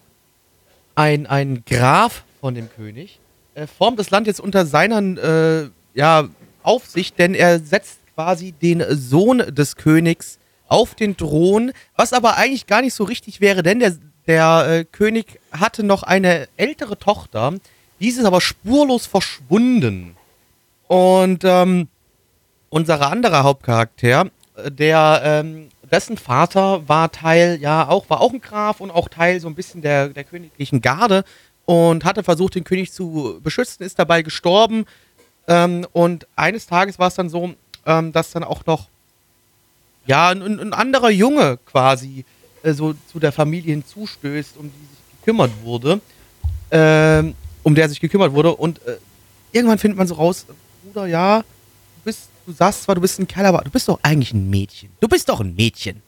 [0.95, 3.20] ein, ein Graf von dem König,
[3.55, 6.28] äh, formt das Land jetzt unter seiner äh, ja,
[6.62, 12.66] Aufsicht, denn er setzt quasi den Sohn des Königs auf den Thron, was aber eigentlich
[12.66, 13.95] gar nicht so richtig wäre, denn der,
[14.26, 17.53] der äh, König hatte noch eine ältere Tochter,
[18.01, 20.16] diese ist aber spurlos verschwunden.
[20.88, 21.88] Und ähm,
[22.68, 28.40] unser anderer Hauptcharakter, äh, der ähm, dessen Vater war Teil, ja, auch, war auch ein
[28.40, 31.24] Graf und auch Teil so ein bisschen der, der königlichen Garde
[31.64, 34.86] und hatte versucht, den König zu beschützen, ist dabei gestorben.
[35.49, 38.88] Ähm, und eines Tages war es dann so, ähm, dass dann auch noch
[40.07, 42.24] ja, ein, ein anderer Junge quasi
[42.62, 46.01] äh, so zu der Familie hinzustößt, um die sich gekümmert wurde.
[46.70, 47.34] Ähm,
[47.67, 48.55] um der sich gekümmert wurde.
[48.55, 48.97] Und äh,
[49.51, 50.47] irgendwann findet man so raus,
[50.85, 53.99] Bruder, ja, du bist, du sagst zwar, du bist ein Kerl, aber du bist doch
[54.05, 54.91] eigentlich ein Mädchen.
[55.01, 56.01] Du bist doch ein Mädchen.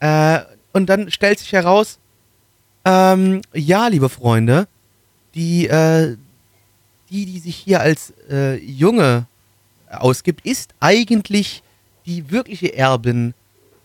[0.00, 0.40] Äh,
[0.72, 1.98] und dann stellt sich heraus,
[2.86, 4.68] ähm, ja, liebe Freunde,
[5.34, 6.16] die, äh,
[7.10, 9.26] die, die sich hier als äh, Junge
[9.90, 11.62] ausgibt, ist eigentlich
[12.06, 13.34] die wirkliche Erbin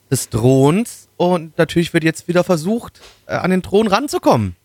[0.10, 1.10] des Throns.
[1.18, 4.56] Und natürlich wird jetzt wieder versucht, äh, an den Thron ranzukommen.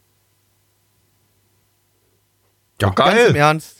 [2.81, 3.77] Ja, Ganz im Ernst.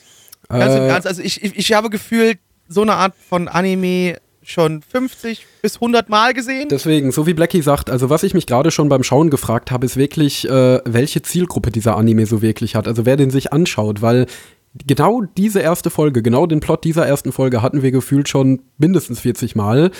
[0.49, 1.07] Ganz im Äh, Ernst.
[1.07, 6.09] Also ich, ich, ich habe gefühlt so eine Art von Anime schon 50 bis 100
[6.09, 6.69] Mal gesehen.
[6.69, 9.85] Deswegen, so wie Blackie sagt, also was ich mich gerade schon beim Schauen gefragt habe,
[9.85, 12.87] ist wirklich, äh, welche Zielgruppe dieser Anime so wirklich hat.
[12.87, 14.25] Also wer den sich anschaut, weil
[14.85, 19.19] genau diese erste Folge, genau den Plot dieser ersten Folge hatten wir gefühlt schon mindestens
[19.19, 19.91] 40 Mal.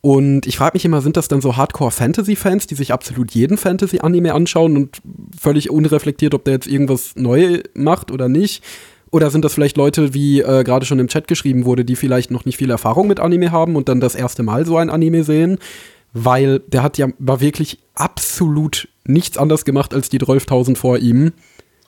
[0.00, 4.32] Und ich frage mich immer, sind das dann so Hardcore-Fantasy-Fans, die sich absolut jeden Fantasy-Anime
[4.32, 5.00] anschauen und
[5.38, 8.62] völlig unreflektiert, ob der jetzt irgendwas neu macht oder nicht?
[9.10, 12.30] Oder sind das vielleicht Leute, wie äh, gerade schon im Chat geschrieben wurde, die vielleicht
[12.30, 15.24] noch nicht viel Erfahrung mit Anime haben und dann das erste Mal so ein Anime
[15.24, 15.58] sehen?
[16.12, 21.32] Weil der hat ja war wirklich absolut nichts anders gemacht als die 12.000 vor ihm.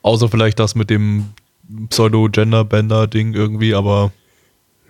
[0.02, 1.26] Außer vielleicht das mit dem
[1.90, 4.12] Pseudo-Gender-Bender-Ding irgendwie, aber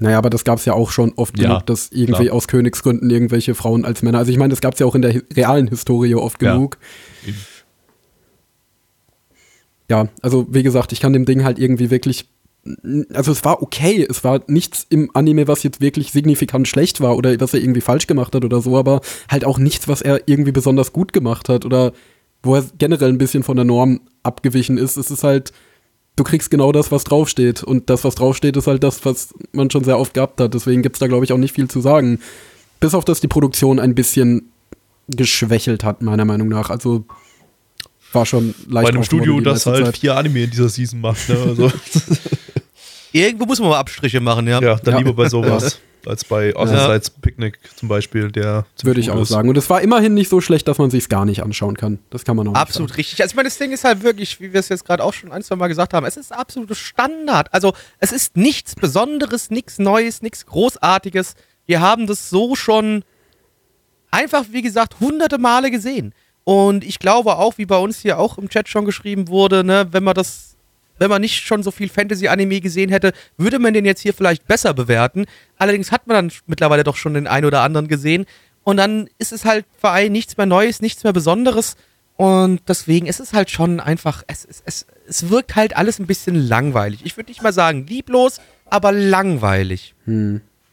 [0.01, 2.35] Naja, aber das gab es ja auch schon oft Ja, genug, dass irgendwie klar.
[2.37, 4.19] aus Königsgründen irgendwelche Frauen als Männer.
[4.19, 6.55] Also ich meine, das gab es ja auch in der realen Historie oft Ja.
[6.55, 6.79] genug.
[9.91, 12.29] Ja, also wie gesagt, ich kann dem Ding halt irgendwie wirklich.
[13.15, 17.17] Also es war okay, es war nichts im Anime, was jetzt wirklich signifikant schlecht war
[17.17, 20.29] oder was er irgendwie falsch gemacht hat oder so, aber halt auch nichts, was er
[20.29, 21.93] irgendwie besonders gut gemacht hat oder
[22.43, 24.99] wo er generell ein bisschen von der Norm abgewichen ist.
[24.99, 25.53] Es ist halt,
[26.17, 27.63] du kriegst genau das, was draufsteht.
[27.63, 30.55] Und das, was draufsteht, ist halt das, was man schon sehr oft gehabt hat.
[30.55, 32.21] Deswegen gibt's da, glaube ich, auch nicht viel zu sagen.
[32.81, 34.51] Bis auf, dass die Produktion ein bisschen
[35.09, 36.71] geschwächelt hat, meiner Meinung nach.
[36.71, 37.05] Also
[38.13, 39.99] war schon leicht bei einem Studio, das halt Zeit.
[39.99, 41.29] vier Anime in dieser Season macht.
[41.29, 41.37] Ne?
[41.47, 41.71] Also,
[43.13, 44.61] Irgendwo muss man mal Abstriche machen, ja.
[44.61, 44.99] ja, dann Ja.
[44.99, 49.29] lieber bei sowas als bei Othersides Picnic zum Beispiel, der Würde ich auch ist.
[49.29, 49.49] sagen.
[49.49, 51.99] Und es war immerhin nicht so schlecht, dass man sich's gar nicht anschauen kann.
[52.11, 53.21] Das kann man auch Absolut richtig.
[53.23, 55.33] Also ich meine, das Ding ist halt wirklich, wie wir es jetzt gerade auch schon
[55.33, 57.53] ein, zwei Mal gesagt haben, es ist absolutes Standard.
[57.53, 61.35] Also es ist nichts Besonderes, nichts Neues, nichts Großartiges.
[61.67, 63.05] Wir haben das so schon
[64.11, 66.15] einfach, wie gesagt, hunderte Male gesehen.
[66.45, 69.89] Und ich glaube auch, wie bei uns hier auch im Chat schon geschrieben wurde, ne,
[69.91, 70.50] wenn man das
[71.01, 74.47] wenn man nicht schon so viel Fantasy-Anime gesehen hätte, würde man den jetzt hier vielleicht
[74.47, 75.25] besser bewerten.
[75.57, 78.27] Allerdings hat man dann mittlerweile doch schon den einen oder anderen gesehen.
[78.63, 81.77] Und dann ist es halt für einen nichts mehr Neues, nichts mehr Besonderes.
[82.17, 86.07] Und deswegen ist es halt schon einfach, es, es, es, es wirkt halt alles ein
[86.07, 87.01] bisschen langweilig.
[87.05, 89.95] Ich würde nicht mal sagen lieblos, aber langweilig.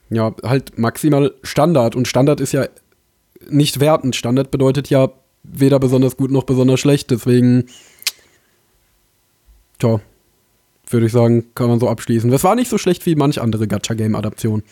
[0.09, 1.95] Ja, halt maximal Standard.
[1.95, 2.67] Und Standard ist ja
[3.49, 4.17] nicht wertend.
[4.17, 5.09] Standard bedeutet ja
[5.43, 7.11] weder besonders gut noch besonders schlecht.
[7.11, 7.67] Deswegen,
[9.80, 10.01] tja,
[10.89, 12.31] würde ich sagen, kann man so abschließen.
[12.31, 14.63] Das war nicht so schlecht wie manch andere Gacha-Game-Adaption.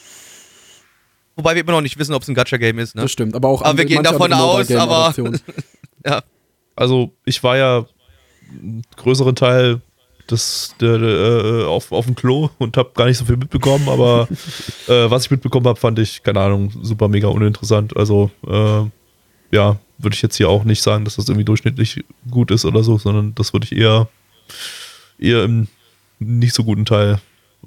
[1.35, 2.95] Wobei wir immer noch nicht wissen, ob es ein Gacha-Game ist.
[2.95, 3.01] Ne?
[3.03, 3.35] Das stimmt.
[3.35, 5.13] Aber auch Aber wir gehen davon aus, aber-.
[6.05, 6.21] Ja.
[6.75, 7.85] Also ich war ja
[8.51, 9.81] einen größeren Teil
[10.29, 13.89] des, der, der, äh, auf, auf dem Klo und habe gar nicht so viel mitbekommen,
[13.89, 14.27] aber
[14.87, 17.97] äh, was ich mitbekommen habe, fand ich, keine Ahnung, super mega uninteressant.
[17.97, 18.83] Also äh,
[19.55, 22.83] ja, würde ich jetzt hier auch nicht sagen, dass das irgendwie durchschnittlich gut ist oder
[22.83, 24.07] so, sondern das würde ich eher,
[25.17, 25.67] eher im
[26.19, 27.19] nicht so guten Teil.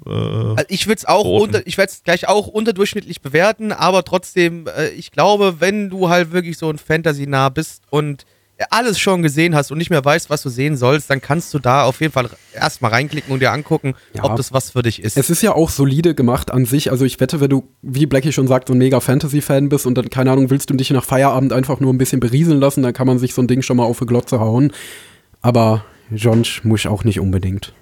[0.05, 1.55] Äh, Also ich würde es auch verorten.
[1.55, 6.09] unter, ich werde es gleich auch unterdurchschnittlich bewerten, aber trotzdem, äh, ich glaube, wenn du
[6.09, 8.25] halt wirklich so ein Fantasy-nah bist und
[8.71, 11.59] alles schon gesehen hast und nicht mehr weißt, was du sehen sollst, dann kannst du
[11.59, 14.25] da auf jeden Fall erstmal reinklicken und dir angucken, Ja.
[14.25, 15.15] ob das was für dich ist.
[15.15, 16.91] Es ist ja auch solide gemacht an sich.
[16.91, 19.95] Also ich wette, wenn du, wie Blackie schon sagt, so ein mega Fantasy-Fan bist und
[19.97, 22.91] dann, keine Ahnung, willst du dich nach Feierabend einfach nur ein bisschen berieseln lassen, dann
[22.91, 24.73] kann man sich so ein Ding schon mal auf die Glotze hauen.
[25.41, 27.73] Aber Jonsch muss auch nicht unbedingt.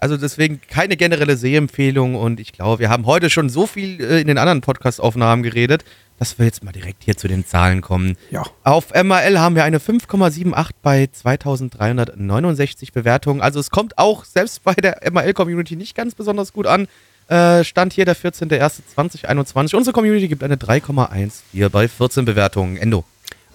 [0.00, 4.20] Also deswegen keine generelle Sehempfehlung und ich glaube, wir haben heute schon so viel äh,
[4.20, 5.84] in den anderen Podcast-Aufnahmen geredet,
[6.18, 8.16] dass wir jetzt mal direkt hier zu den Zahlen kommen.
[8.30, 8.44] Ja.
[8.64, 13.40] Auf MRL haben wir eine 5,78 bei 2369 Bewertungen.
[13.40, 16.88] Also es kommt auch selbst bei der MRL-Community nicht ganz besonders gut an.
[17.28, 19.76] Äh, Stand hier der 14.01.2021.
[19.76, 22.76] Unsere Community gibt eine 3,14 bei 14 Bewertungen.
[22.76, 23.04] Endo.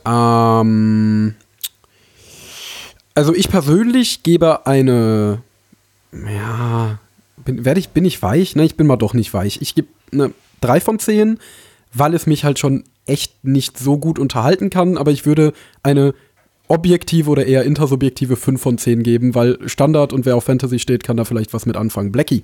[0.06, 1.36] Ähm,
[3.16, 5.42] also ich persönlich gebe eine,
[6.28, 7.00] ja,
[7.44, 8.56] bin, werde ich, bin ich weich?
[8.56, 9.62] Ne, ich bin mal doch nicht weich.
[9.62, 11.40] Ich gebe eine 3 von 10,
[11.94, 16.14] weil es mich halt schon echt nicht so gut unterhalten kann, aber ich würde eine
[16.68, 21.04] objektive oder eher intersubjektive 5 von 10 geben, weil Standard und wer auf Fantasy steht,
[21.04, 22.12] kann da vielleicht was mit anfangen.
[22.12, 22.44] Blackie.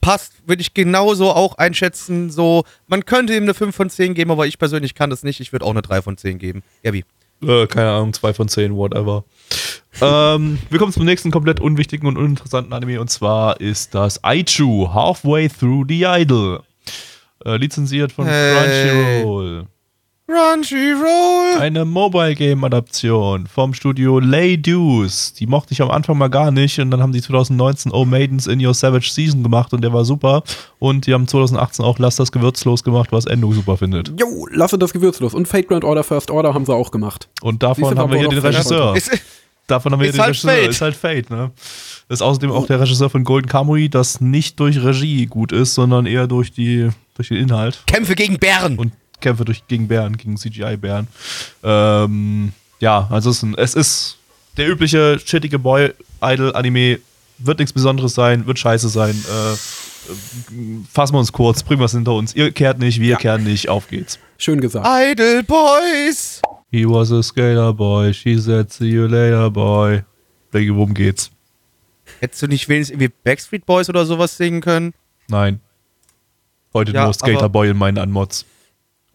[0.00, 2.30] Passt, würde ich genauso auch einschätzen.
[2.30, 5.40] So, man könnte ihm eine 5 von 10 geben, aber ich persönlich kann das nicht.
[5.40, 6.62] Ich würde auch eine 3 von 10 geben.
[6.82, 7.04] Gabi.
[7.42, 9.24] Äh, keine Ahnung, zwei von zehn, whatever.
[10.00, 14.88] ähm, wir kommen zum nächsten komplett unwichtigen und uninteressanten Anime und zwar ist das Aichu,
[14.92, 16.62] Halfway Through the Idol.
[17.44, 19.22] Äh, lizenziert von Hey.
[19.22, 19.66] Crunchyroll.
[20.28, 21.60] Crunchyroll!
[21.60, 25.32] Eine Mobile Game Adaption vom Studio Lay Deuce.
[25.34, 28.48] Die mochte ich am Anfang mal gar nicht und dann haben die 2019 Oh Maidens
[28.48, 30.42] in Your Savage Season gemacht und der war super.
[30.80, 34.12] Und die haben 2018 auch Lass das Gewürz losgemacht, was Endo super findet.
[34.18, 35.32] Jo, lasse das Gewürz los.
[35.32, 37.28] Und Fate Grand Order First Order haben sie auch gemacht.
[37.42, 38.96] Und davon haben wir hier den Regisseur.
[38.96, 39.10] Ist,
[39.68, 40.50] Davon haben wir Ist den halt Regisseur.
[40.52, 40.70] Fate.
[40.70, 41.50] Ist halt Fate, ne?
[42.08, 46.06] Ist außerdem auch der Regisseur von Golden Kamuy, das nicht durch Regie gut ist, sondern
[46.06, 48.76] eher durch, die, durch den Inhalt Kämpfe gegen Bären.
[48.78, 48.92] und
[49.26, 51.08] Kämpfe durch, gegen Bären, gegen CGI-Bären.
[51.64, 54.18] Ähm, ja, also es ist, ein, es ist
[54.56, 57.00] der übliche shittige Boy-Idol-Anime.
[57.38, 59.10] Wird nichts Besonderes sein, wird scheiße sein.
[59.28, 59.56] Äh, äh,
[60.92, 62.34] fassen wir uns kurz, bringen wir es hinter uns.
[62.34, 63.16] Ihr kehrt nicht, wir Ja.
[63.16, 64.18] kehren nicht, auf geht's.
[64.38, 64.86] Schön gesagt.
[64.88, 66.40] Idle Boys!
[66.70, 70.02] He was a skater boy, she said see you later boy.
[70.52, 71.30] Denke, worum geht's?
[72.20, 74.94] Hättest du nicht wenigstens irgendwie Backstreet Boys oder sowas singen können?
[75.28, 75.60] Nein.
[76.72, 78.44] Heute Ja, nur Skaterboy in meinen Anmods.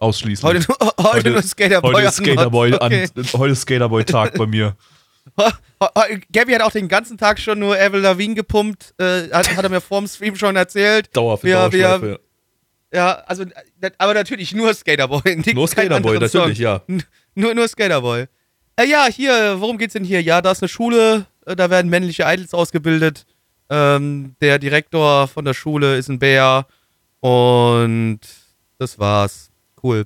[0.02, 0.44] Ausschließlich.
[0.44, 1.94] Heute, nur- heute, nur Skaterboy.
[1.94, 3.08] Heute Skaterboy, okay.
[3.16, 4.76] an, heute ist Skaterboy-Tag bei mir.
[6.32, 8.96] Gabby hat auch den ganzen Tag schon nur Avril Lavigne gepumpt.
[8.98, 11.16] Äh, hat, hat er mir vorm Stream schon erzählt.
[11.16, 12.20] Dauer für Wir- wir-
[12.94, 13.46] Ja, also,
[14.00, 15.22] aber natürlich nur Skaterboy.
[15.54, 16.64] Nur Skaterboy, natürlich, Song.
[16.64, 16.82] ja.
[17.36, 18.26] Nur, nur Skaterboy.
[18.76, 20.22] Äh, ja, hier, worum geht's denn hier?
[20.24, 23.26] Ja, da ist eine Schule, äh, da werden männliche Idols ausgebildet.
[23.70, 26.66] Ähm, der Direktor von der Schule ist ein Bär.
[27.20, 28.20] Und
[28.80, 29.51] das war's.
[29.84, 30.06] Cool.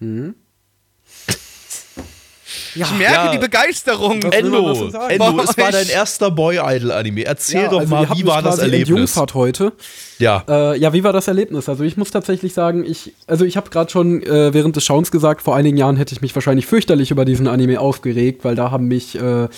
[2.78, 3.32] Ich merke Ja.
[3.32, 4.22] die Begeisterung.
[4.22, 4.86] Endo?
[5.08, 7.24] Endo, es war dein erster Boy-Idol-Anime.
[7.24, 8.88] Erzähl Ja, doch also mal, wie war das Erlebnis?
[8.90, 9.72] entjungfert heute.
[10.18, 10.44] Ja.
[10.46, 11.68] Äh, ja, wie war das Erlebnis?
[11.70, 15.10] Also ich muss tatsächlich sagen, ich, also ich habe gerade schon äh, während des Schauens
[15.10, 18.70] gesagt, vor einigen Jahren hätte ich mich wahrscheinlich fürchterlich über diesen Anime aufgeregt, weil da
[18.70, 19.48] haben mich, äh,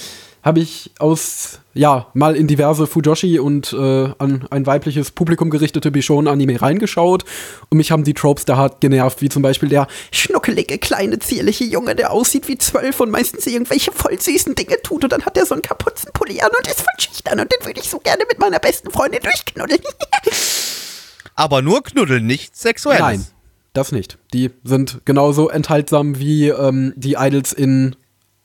[0.43, 5.91] habe ich aus, ja, mal in diverse Fujoshi und äh, an ein weibliches Publikum gerichtete
[5.91, 7.24] Bishon-Anime reingeschaut
[7.70, 11.64] und mich haben die Tropes da hart genervt, wie zum Beispiel der schnuckelige, kleine, zierliche
[11.64, 15.36] Junge, der aussieht wie zwölf und meistens irgendwelche voll süßen Dinge tut und dann hat
[15.36, 18.24] er so einen Kapuzenpulli an und ist voll schüchtern und den würde ich so gerne
[18.28, 19.80] mit meiner besten Freundin durchknuddeln.
[21.34, 23.01] Aber nur knuddeln, nicht sexuelles.
[23.01, 23.26] Nein,
[23.72, 24.18] das nicht.
[24.32, 27.95] Die sind genauso enthaltsam wie ähm, die Idols in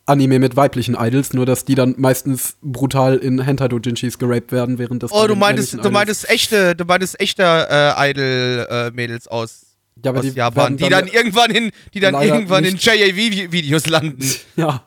[0.06, 5.02] Anime mit weiblichen Idols, nur dass die dann meistens brutal in Hentai-Dojinshis geraped werden, während
[5.04, 9.66] das Oh, du meintest, du meintest echte, du meintest echte äh, Idol-Mädels aus,
[10.04, 12.86] Ja, aber aus die Japan, die dann dann irgendwann in, die dann irgendwann in nicht-
[12.86, 14.20] JAV-Videos landen.
[14.58, 14.84] Ja.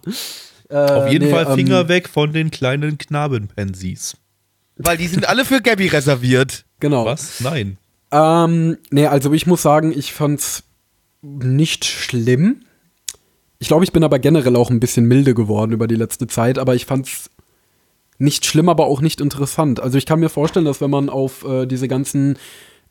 [0.68, 4.16] Äh, Auf jeden nee, Fall ähm, Finger weg von den kleinen Knabenpensies.
[4.76, 6.64] Weil die sind alle für Gabby reserviert.
[6.80, 7.06] Genau.
[7.06, 7.40] Was?
[7.40, 7.78] Nein.
[8.10, 10.64] Ähm, nee, also ich muss sagen, ich fand's
[11.22, 12.62] nicht schlimm.
[13.58, 16.58] Ich glaube, ich bin aber generell auch ein bisschen milde geworden über die letzte Zeit,
[16.58, 17.30] aber ich fand's
[18.18, 19.80] nicht schlimm, aber auch nicht interessant.
[19.80, 22.38] Also ich kann mir vorstellen, dass wenn man auf äh, diese ganzen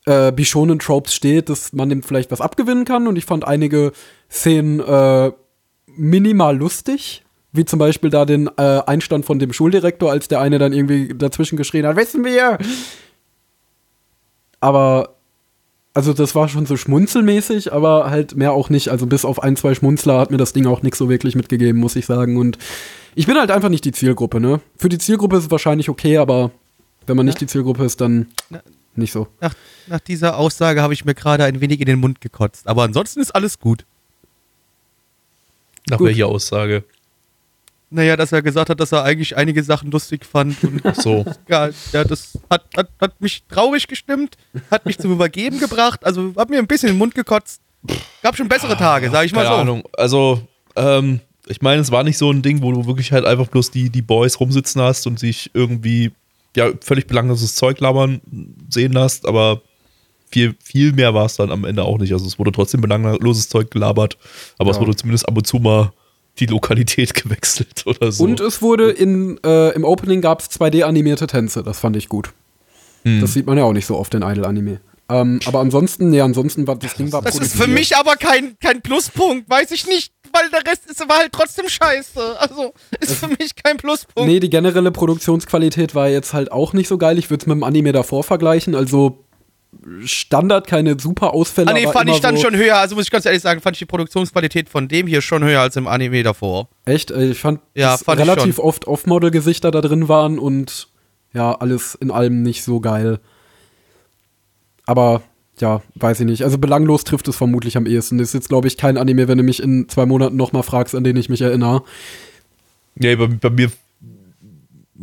[0.06, 3.06] äh, Bishonen-Tropes steht, dass man dem vielleicht was abgewinnen kann.
[3.06, 3.92] Und ich fand einige
[4.30, 5.32] Szenen äh,
[5.86, 7.24] minimal lustig.
[7.52, 11.08] Wie zum Beispiel da den äh, Einstand von dem Schuldirektor, als der eine dann irgendwie
[11.08, 12.58] dazwischen geschrien hat, wissen wir!
[14.60, 15.15] Aber
[15.96, 18.90] also das war schon so schmunzelmäßig, aber halt mehr auch nicht.
[18.90, 21.80] Also bis auf ein, zwei Schmunzler hat mir das Ding auch nichts so wirklich mitgegeben,
[21.80, 22.36] muss ich sagen.
[22.36, 22.58] Und
[23.14, 24.60] ich bin halt einfach nicht die Zielgruppe, ne?
[24.76, 26.50] Für die Zielgruppe ist es wahrscheinlich okay, aber
[27.06, 28.26] wenn man nicht die Zielgruppe ist, dann
[28.94, 29.26] nicht so.
[29.40, 29.54] Nach,
[29.86, 32.68] nach dieser Aussage habe ich mir gerade ein wenig in den Mund gekotzt.
[32.68, 33.86] Aber ansonsten ist alles gut.
[35.88, 36.08] Nach Gut.
[36.08, 36.84] welcher Aussage?
[37.96, 40.62] Naja, dass er gesagt hat, dass er eigentlich einige Sachen lustig fand.
[40.62, 41.24] Und Ach so.
[41.48, 44.36] ja, ja, das hat, hat, hat mich traurig gestimmt,
[44.70, 46.04] hat mich zum Übergeben gebracht.
[46.04, 47.62] Also hat mir ein bisschen den Mund gekotzt.
[48.22, 49.60] Gab schon bessere Tage, sag ich mal Keine so.
[49.62, 49.82] Ahnung.
[49.96, 50.42] Also,
[50.76, 53.70] ähm, ich meine, es war nicht so ein Ding, wo du wirklich halt einfach bloß
[53.70, 56.12] die, die Boys rumsitzen hast und sich irgendwie
[56.54, 58.20] ja völlig belangloses Zeug labern
[58.68, 59.62] sehen lässt, aber
[60.30, 62.12] viel, viel mehr war es dann am Ende auch nicht.
[62.12, 64.18] Also es wurde trotzdem belangloses Zeug gelabert,
[64.58, 64.82] aber es Ja.
[64.82, 65.92] wurde zumindest ab und zu mal
[66.38, 68.24] die Lokalität gewechselt oder so.
[68.24, 72.30] Und es wurde in, äh, im Opening gab es 2D-animierte Tänze, das fand ich gut.
[73.04, 73.20] Hm.
[73.20, 74.80] Das sieht man ja auch nicht so oft in Idol-Anime.
[75.08, 78.58] Ähm, aber ansonsten, nee, ansonsten war das Ding war Das ist für mich aber kein,
[78.58, 82.40] kein Pluspunkt, weiß ich nicht, weil der Rest ist aber halt trotzdem scheiße.
[82.40, 84.28] Also ist für mich kein Pluspunkt.
[84.28, 87.18] Nee, die generelle Produktionsqualität war jetzt halt auch nicht so geil.
[87.18, 88.74] Ich würde es mit dem Anime davor vergleichen.
[88.74, 89.25] Also
[90.04, 91.70] Standard, keine super Ausfälle.
[91.70, 92.76] Ah, nee, aber fand ich dann so, schon höher.
[92.76, 95.60] Also muss ich ganz ehrlich sagen, fand ich die Produktionsqualität von dem hier schon höher
[95.60, 96.68] als im Anime davor.
[96.84, 97.10] Echt?
[97.10, 100.88] Äh, Ich fand, Ja, dass fand relativ oft Off-Model-Gesichter da drin waren und
[101.32, 103.20] ja, alles in allem nicht so geil.
[104.86, 105.22] Aber
[105.58, 106.44] ja, weiß ich nicht.
[106.44, 108.18] Also belanglos trifft es vermutlich am ehesten.
[108.18, 110.94] Das ist jetzt, glaube ich, kein Anime, wenn du mich in zwei Monaten nochmal fragst,
[110.94, 111.82] an den ich mich erinnere.
[112.94, 113.70] Nee, bei, bei mir.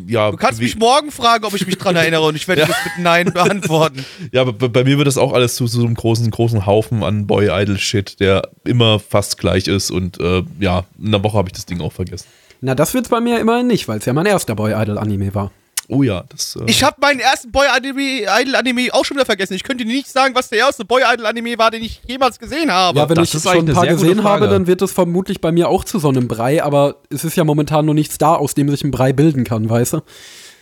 [0.07, 2.75] Ja, Du kannst mich morgen fragen, ob ich mich dran erinnere und ich werde das
[2.85, 4.05] mit Nein beantworten.
[4.31, 6.65] Ja, aber bei, bei mir wird das auch alles zu, zu so einem großen, großen
[6.65, 11.49] Haufen an Boy-Idol-Shit, der immer fast gleich ist und äh, ja, in einer Woche habe
[11.49, 12.27] ich das Ding auch vergessen.
[12.61, 15.51] Na, das wird's bei mir immerhin nicht, weil es ja mein erster Boy-Idol-Anime war.
[15.89, 16.55] Oh ja, das.
[16.55, 19.53] Äh, Ich habe meinen ersten Boy-Idol-Anime auch schon wieder vergessen.
[19.53, 22.97] Ich könnte dir nicht sagen, was der erste Boy-Idol-Anime war, den ich jemals gesehen habe.
[22.99, 25.69] Ja, wenn das ich schon ein paar gesehen habe, dann wird es vermutlich bei mir
[25.69, 28.69] auch zu so einem Brei, aber es ist ja momentan noch nichts da, aus dem
[28.69, 30.01] sich ein Brei bilden kann, weißt du?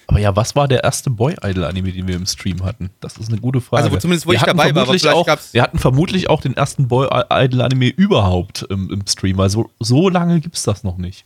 [0.07, 2.89] aber ja, was war der erste Boy-Idol-Anime, den wir im Stream hatten?
[2.99, 3.85] Das ist eine gute Frage.
[3.85, 6.41] Also, zumindest, wo Wir ich hatten dabei war, aber auch, gab's- Wir hatten vermutlich auch
[6.41, 10.97] den ersten Boy-Idol-Anime überhaupt im, im Stream, weil so, so lange gibt es das noch
[10.97, 11.23] nicht.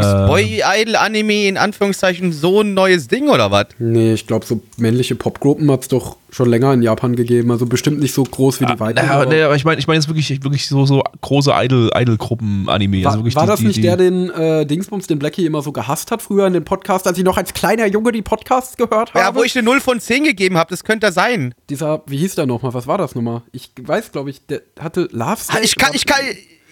[0.00, 3.66] Ist Ähm, Boy-Idol-Anime in Anführungszeichen so ein neues Ding oder was?
[3.78, 7.52] Nee, ich glaube, so männliche Popgruppen hat es doch schon länger in Japan gegeben.
[7.52, 9.06] Also bestimmt nicht so groß wie die weiteren.
[9.06, 11.90] naja, aber- nee, aber ich meine, ich meine jetzt wirklich, wirklich so, so große Idol-
[11.94, 13.04] Idol-Gruppen-Anime.
[13.04, 15.62] War, also wirklich war die- das nicht die- der, den äh, Dingsbums, den Blackie immer
[15.62, 18.76] so gehasst hat früher in den Podcasts, als ich noch als kleiner Junge die Podcasts
[18.76, 19.18] gehört habe?
[19.20, 21.54] Ja, wo ich eine 0 von 10 gegeben habe, das könnte sein.
[21.70, 22.74] Dieser, wie hieß der nochmal?
[22.74, 23.42] Was war das nochmal?
[23.52, 26.18] Ich weiß, glaube ich, der hatte Love Ah, Ich kann, ich, kann,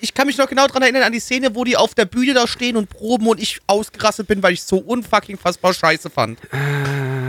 [0.02, 2.34] ich kann mich noch genau daran erinnern, an die Szene, wo die auf der Bühne
[2.34, 6.40] da stehen und proben und ich ausgerastet bin, weil ich so unfucking fassbar scheiße fand.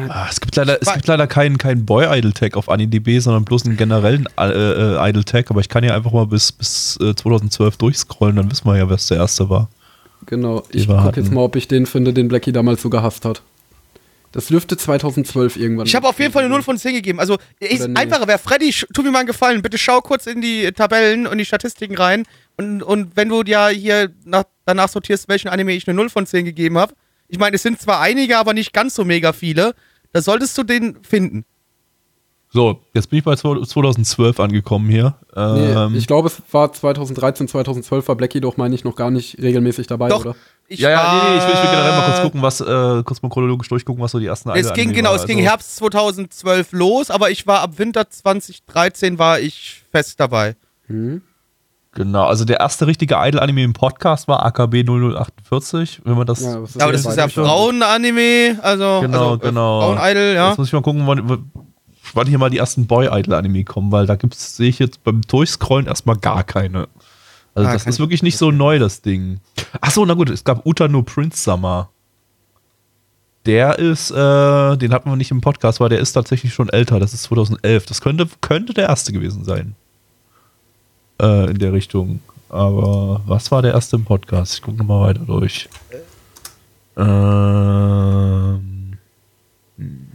[0.10, 3.78] Ah, es gibt leider, es gibt leider keinen keinen Boy-Idol-Tag auf AniDB, sondern bloß einen
[3.78, 5.52] generellen äh, äh, Idol-Tag.
[5.52, 8.90] Aber ich kann ja einfach mal bis, bis äh, 2012 durchscrollen, dann wissen wir ja,
[8.90, 9.70] wer es der erste war.
[10.26, 13.44] Genau, ich gucke jetzt mal, ob ich den finde, den Blackie damals so gehasst hat.
[14.34, 15.86] Das dürfte 2012 irgendwann.
[15.86, 17.20] Ich habe auf jeden Fall eine 0 von 10 gegeben.
[17.20, 17.96] Also, ist nee.
[17.96, 21.38] einfacher wäre, Freddy, tu mir mal einen Gefallen, bitte schau kurz in die Tabellen und
[21.38, 22.24] die Statistiken rein.
[22.58, 26.26] Und, und wenn du ja hier nach, danach sortierst, welchen Anime ich eine 0 von
[26.26, 26.94] 10 gegeben habe.
[27.28, 29.74] Ich meine, es sind zwar einige, aber nicht ganz so mega viele.
[30.12, 31.46] Da solltest du den finden.
[32.52, 35.16] So, jetzt bin ich bei 2012 angekommen hier.
[35.36, 35.42] Nee,
[35.72, 39.40] Ähm, ich glaube, es war 2013, 2012 war Blackie doch, meine ich, noch gar nicht
[39.42, 40.36] regelmäßig dabei, Doch, oder?
[40.68, 43.04] ich ja, ja, nee, nee, ich will, ich will generell mal kurz gucken, was, äh,
[43.04, 45.16] kurz mal chronologisch durchgucken, was so die ersten Es ging, genau, war.
[45.16, 50.20] es ging Also, Herbst 2012 los, aber ich war ab Winter 2013 war ich fest
[50.20, 50.56] dabei.
[51.96, 56.42] Genau, also der erste richtige Idol-Anime im Podcast war AKB 0048, wenn man das.
[56.42, 57.28] Ja, das aber das ist ja.
[57.28, 59.82] Frauen-Anime, also, Genau, also äh, genau.
[59.82, 60.50] Frauen-Idol, ja.
[60.50, 61.46] Jetzt muss ich mal gucken, wann,
[62.14, 65.86] wann hier mal die ersten Boy-Idol-Anime kommen, weil da gibt's, sehe ich jetzt beim Durchscrollen
[65.86, 66.88] erstmal gar keine.
[67.54, 69.40] Also Ah, das ist ich- wirklich nicht so neu, das Ding.
[69.80, 71.90] Achso, na gut, es gab Utano Prince Summer.
[73.46, 77.00] Der ist, äh, den hatten wir nicht im Podcast, weil der ist tatsächlich schon älter.
[77.00, 77.86] Das ist 2011.
[77.86, 79.76] Das könnte, könnte der erste gewesen sein.
[81.22, 82.20] Äh, in der Richtung.
[82.50, 84.56] Aber was war der erste im Podcast?
[84.56, 85.70] Ich gucke nochmal weiter durch.
[86.96, 88.98] Ähm,
[89.78, 90.08] hm.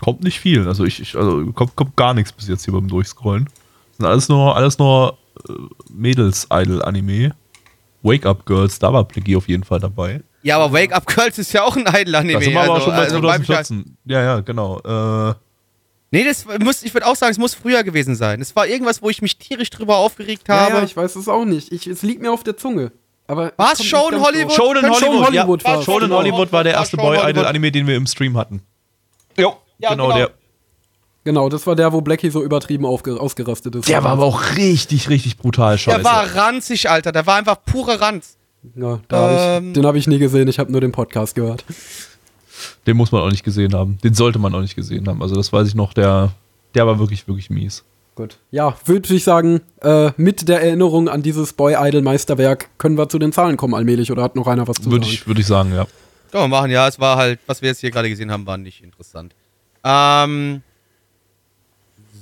[0.00, 0.66] kommt nicht viel.
[0.66, 3.44] Also ich, ich also kommt, kommt gar nichts bis jetzt hier beim Durchscrollen.
[3.44, 5.52] Das sind alles nur, alles nur äh,
[5.92, 7.34] Mädels-Idol-Anime.
[8.02, 10.22] Wake Up Girls, da war Pliggy auf jeden Fall dabei.
[10.42, 12.34] Ja, aber Wake Up Girls ist ja auch ein Idol-Anime.
[12.34, 13.96] Da sind wir aber also- schon bei also bleib ich halt- 2014.
[14.06, 14.78] Ja, ja, genau.
[14.78, 15.34] Äh,
[16.10, 18.40] Nee, das muss, ich würde auch sagen, es muss früher gewesen sein.
[18.40, 20.74] Es war irgendwas, wo ich mich tierisch drüber aufgeregt Ja, habe.
[20.78, 21.70] ja, ich weiß es auch nicht.
[21.70, 22.92] Ich, es liegt mir auf der Zunge.
[23.26, 23.52] Aber
[24.78, 25.10] in ganz Hollywood?
[25.10, 25.74] Könnte Hollywood, Hollywood ja.
[25.74, 26.16] in genau.
[26.16, 27.22] Hollywood war der War erste in Hollywood.
[27.24, 28.62] Boy-Idol-Anime, den wir im Stream hatten.
[29.36, 30.16] Jo, Ja, genau, genau.
[30.16, 30.30] der.
[31.24, 33.86] Genau, das war der, wo Blackie so übertrieben ausgerastet ist.
[33.86, 35.98] Der war aber auch richtig, richtig brutal scheiße.
[35.98, 37.12] Der war ranzig, Alter.
[37.12, 38.38] Der war einfach pure Ranz.
[38.74, 39.68] Ja, da hab Ähm.
[39.68, 41.64] ich, den habe ich nie gesehen, ich habe nur den Podcast gehört.
[42.86, 43.98] Den muss man auch nicht gesehen haben.
[44.02, 45.22] Den sollte man auch nicht gesehen haben.
[45.22, 46.32] Also das weiß ich noch, der,
[46.74, 47.84] der war wirklich, wirklich mies.
[48.14, 48.38] Gut.
[48.50, 53.32] Ja, würde ich sagen, äh, mit der Erinnerung an dieses Boy-Idol-Meisterwerk können wir zu den
[53.32, 55.14] Zahlen kommen allmählich oder hat noch einer was zu Würde sagen?
[55.14, 55.86] ich, würde ich sagen, ja.
[56.32, 56.88] Können wir machen, ja.
[56.88, 59.34] Es war halt, was wir jetzt hier gerade gesehen haben, war nicht interessant.
[59.84, 60.62] Ähm.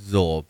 [0.08, 0.44] So.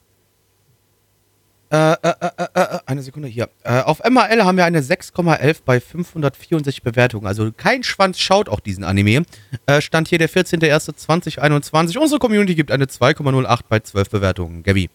[1.69, 3.49] Äh, äh, äh, äh, äh, eine Sekunde hier.
[3.65, 7.27] Äh, auf MHL haben wir eine 6,11 bei 564 Bewertungen.
[7.27, 9.25] Also kein Schwanz schaut auch diesen Anime.
[9.67, 11.99] Äh, stand hier der 14.01.2021.
[11.99, 14.63] Unsere Community gibt eine 2,08 bei 12 Bewertungen.
[14.63, 14.89] Gabby.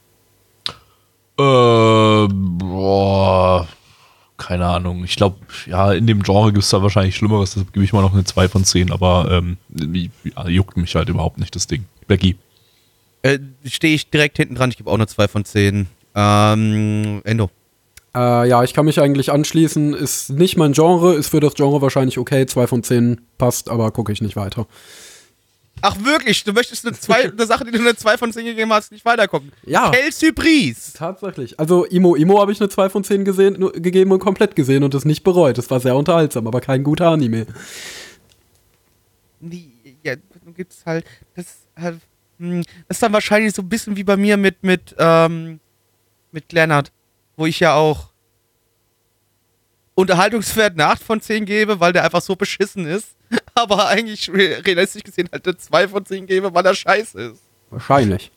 [1.37, 3.67] Äh, boah,
[4.37, 5.03] keine Ahnung.
[5.03, 7.51] Ich glaube, ja, in dem Genre gibt es da wahrscheinlich Schlimmeres.
[7.51, 8.93] Deshalb gebe ich mal noch eine 2 von 10.
[8.93, 9.57] Aber ähm,
[10.47, 11.83] juckt mich halt überhaupt nicht, das Ding.
[12.07, 12.37] Becky.
[13.23, 14.69] Äh, Stehe ich direkt hinten dran.
[14.69, 15.87] Ich gebe auch eine 2 von 10.
[16.15, 17.49] Ähm, Endo.
[18.13, 19.93] Äh, ja, ich kann mich eigentlich anschließen.
[19.93, 22.45] Ist nicht mein Genre, ist für das Genre wahrscheinlich okay.
[22.45, 24.67] Zwei von zehn passt, aber gucke ich nicht weiter.
[25.81, 28.71] Ach wirklich, du möchtest eine, zwei, eine Sache, die du eine 2 von 10 gegeben
[28.71, 29.51] hast, nicht weitergucken.
[29.65, 29.89] Ja.
[29.89, 30.93] Quelle Surprise.
[30.93, 31.59] Tatsächlich.
[31.59, 34.93] Also Imo Imo habe ich eine 2 von 10 gesehen, gegeben und komplett gesehen und
[34.93, 35.57] es nicht bereut.
[35.57, 37.47] Es war sehr unterhaltsam, aber kein guter Anime.
[39.39, 41.05] Die, ja, dann gibt's halt,
[41.35, 41.99] das, halt,
[42.37, 45.59] das ist dann wahrscheinlich so ein bisschen wie bei mir mit, mit, ähm,
[46.31, 46.91] mit Glennert,
[47.37, 48.09] wo ich ja auch
[49.95, 53.09] Unterhaltungswert eine 8 von 10 gebe, weil der einfach so beschissen ist,
[53.55, 57.41] aber eigentlich re- realistisch gesehen halt eine 2 von 10 gebe, weil er scheiße ist.
[57.69, 58.31] Wahrscheinlich.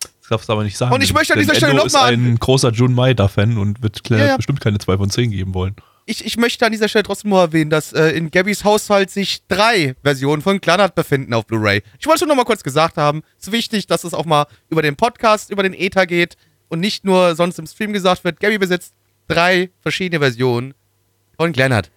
[0.00, 0.92] Das darfst du aber nicht sagen.
[0.92, 3.82] Und ich möchte an dieser Stelle Endo noch mal- ist ein großer Jun Maeda-Fan und
[3.82, 4.36] wird Claire Ja, ja.
[4.36, 5.76] bestimmt keine 2 von 10 geben wollen.
[6.08, 9.42] Ich, ich möchte an dieser Stelle trotzdem nur erwähnen, dass äh, in Gabbys Haushalt sich
[9.48, 11.82] drei Versionen von Kleinert befinden auf Blu-ray.
[11.98, 13.22] Ich wollte es nur noch mal kurz gesagt haben.
[13.40, 16.36] Es ist wichtig, dass es auch mal über den Podcast, über den Ether geht
[16.68, 18.40] und nicht nur sonst im Stream gesagt wird.
[18.40, 18.94] Gabby besitzt
[19.28, 20.74] drei verschiedene Versionen
[21.38, 21.90] von Kleinert.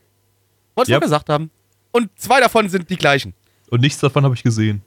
[0.76, 1.04] Wollte ich Yep.
[1.04, 1.52] gesagt haben.
[1.92, 3.34] Und zwei davon sind die gleichen.
[3.70, 4.82] Und nichts davon habe ich gesehen.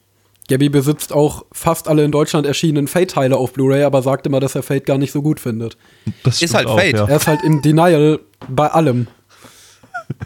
[0.49, 4.55] Gabby besitzt auch fast alle in Deutschland erschienenen Fate-Teile auf Blu-ray, aber sagt immer, dass
[4.57, 5.77] er Fate gar nicht so gut findet.
[6.25, 6.97] Das Ist halt auch, Fate.
[6.97, 7.07] Ja.
[7.07, 8.19] Er ist halt im Denial
[8.49, 9.07] bei allem.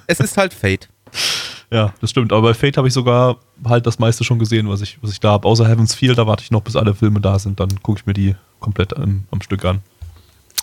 [0.07, 0.89] Es ist halt Fate.
[1.71, 2.33] ja, das stimmt.
[2.33, 5.21] Aber bei Fate habe ich sogar halt das meiste schon gesehen, was ich, was ich
[5.21, 5.47] da habe.
[5.47, 7.61] Außer Heaven's Feel, da warte ich noch, bis alle Filme da sind.
[7.61, 9.83] Dann gucke ich mir die komplett am, am Stück an.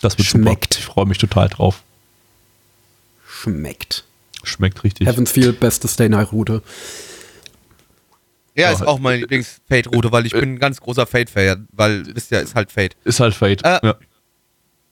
[0.02, 0.74] Das wird Schmeckt.
[0.74, 0.80] super.
[0.80, 1.84] Ich freue mich total drauf.
[3.28, 4.04] Schmeckt.
[4.44, 5.08] Schmeckt richtig.
[5.08, 6.62] Heaven's Feel, beste Stay Night-Route.
[8.56, 12.32] Ja, Ja, ist auch meine Lieblings-Fate-Route, weil ich bin ein ganz großer Fate-Fan, weil, wisst
[12.32, 12.96] ihr, ist halt Fate.
[13.04, 13.64] Ist halt Fate.
[13.64, 13.96] Äh, ja.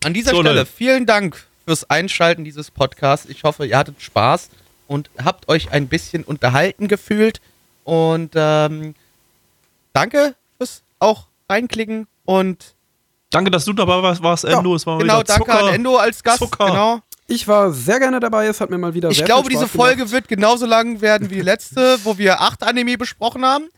[0.04, 0.72] An dieser So, Stelle Leute.
[0.72, 3.30] vielen Dank fürs Einschalten dieses Podcasts.
[3.30, 4.50] Ich hoffe, ihr hattet Spaß
[4.88, 7.40] und habt euch ein bisschen unterhalten gefühlt.
[7.84, 8.96] Und ähm,
[9.94, 12.74] danke fürs auch reinklicken und
[13.32, 14.76] Danke, dass du dabei warst, warst Endo.
[14.76, 15.64] es war genau, wieder danke Zucker.
[15.68, 16.40] an Endo als Gast.
[16.40, 16.66] Zucker.
[16.68, 17.00] Genau.
[17.28, 19.68] Ich war sehr gerne dabei, es hat mir mal wieder Ich sehr glaube, viel diese
[19.70, 20.12] Folge gemacht.
[20.12, 23.70] wird genauso lang werden wie die letzte, wo wir acht Anime besprochen haben.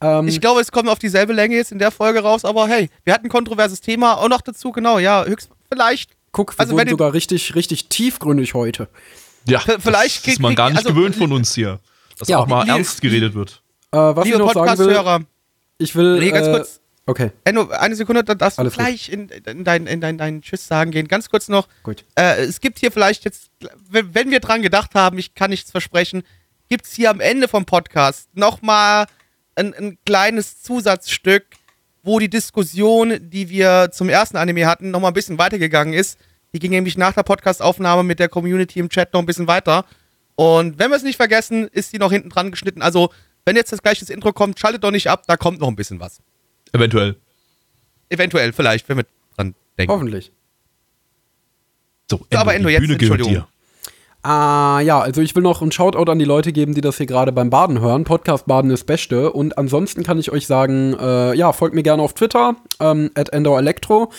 [0.00, 2.88] Ähm, Ich glaube, es kommt auf dieselbe Länge jetzt in der Folge raus, aber hey,
[3.04, 6.12] wir hatten ein kontroverses Thema und noch dazu, genau, ja, höchst vielleicht.
[6.32, 8.88] guck, wir also wurden sogar richtig, richtig tiefgründig heute.
[9.46, 11.78] Ja, vielleicht das ist man gar nicht also, gewöhnt von uns hier.
[12.18, 13.60] Dass Ja, auch mal ernst geredet wird.
[13.90, 15.26] Äh, was Liebe ich noch sagen will,
[15.78, 16.18] ich will.
[16.20, 18.84] nee, ganz äh, kurz, Okay, Enno, eine Sekunde, dann darfst du Alles gut.
[18.84, 21.08] gleich in, in, dein, in dein, dein Tschüss sagen gehen.
[21.08, 22.04] Ganz kurz noch, gut.
[22.14, 23.50] äh, es gibt hier vielleicht jetzt,
[23.90, 26.22] wenn wenn wir dran gedacht haben, ich kann nichts versprechen,
[26.68, 29.06] gibt es hier am Ende vom Podcast nochmal
[29.56, 31.44] ein, ein kleines Zusatzstück,
[32.04, 36.18] wo die Diskussion, die wir zum ersten Anime hatten, nochmal ein bisschen weitergegangen ist.
[36.54, 39.84] Die ging nämlich nach der Podcastaufnahme mit der Community im Chat noch ein bisschen weiter.
[40.36, 42.80] Und wenn wir es nicht vergessen, ist die noch hinten dran geschnitten.
[42.82, 43.10] Also,
[43.44, 45.98] wenn jetzt das gleiche Intro kommt, schaltet doch nicht ab, da kommt noch ein bisschen
[46.00, 46.20] was.
[46.72, 47.16] Eventuell.
[48.08, 49.92] Eventuell, vielleicht, wenn wir dran denken.
[49.92, 50.32] Hoffentlich.
[52.10, 53.32] So, aber Endo, die jetzt Bühne Entschuldigung.
[53.32, 53.46] dir.
[54.22, 57.06] Ah, ja, also ich will noch einen Shoutout an die Leute geben, die das hier
[57.06, 58.04] gerade beim Baden hören.
[58.04, 59.32] Podcast Baden ist Beste.
[59.32, 63.30] Und ansonsten kann ich euch sagen, äh, ja, folgt mir gerne auf Twitter, ähm, at
[63.30, 64.12] EndorElectro,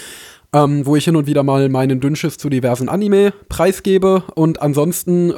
[0.51, 4.23] ähm, wo ich hin und wieder mal meinen Dünnschiss zu diversen Anime preisgebe.
[4.35, 5.35] Und ansonsten, äh,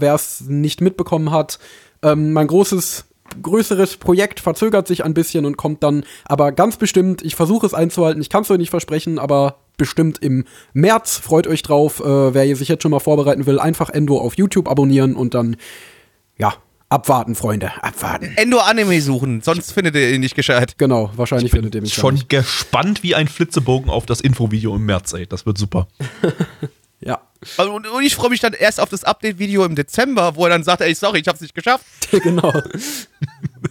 [0.00, 1.58] wer es nicht mitbekommen hat,
[2.02, 3.06] ähm, mein großes
[3.42, 7.74] größeres Projekt verzögert sich ein bisschen und kommt dann aber ganz bestimmt, ich versuche es
[7.74, 11.18] einzuhalten, ich kann es euch nicht versprechen, aber bestimmt im März.
[11.18, 12.00] Freut euch drauf.
[12.00, 15.56] Äh, wer sich jetzt schon mal vorbereiten will, einfach Endo auf YouTube abonnieren und dann,
[16.38, 16.54] ja,
[16.90, 18.32] abwarten, Freunde, abwarten.
[18.36, 20.78] Endo Anime suchen, sonst findet ihr ihn nicht gescheit.
[20.78, 22.28] Genau, wahrscheinlich Ich bin findet ihr mich gar schon nicht.
[22.28, 25.26] gespannt wie ein Flitzebogen auf das Infovideo im März, ey.
[25.26, 25.88] Das wird super.
[27.58, 30.50] Ja, Und, und ich freue mich dann erst auf das Update-Video im Dezember, wo er
[30.50, 31.84] dann sagt, ey, sorry, ich hab's nicht geschafft.
[32.10, 32.52] genau.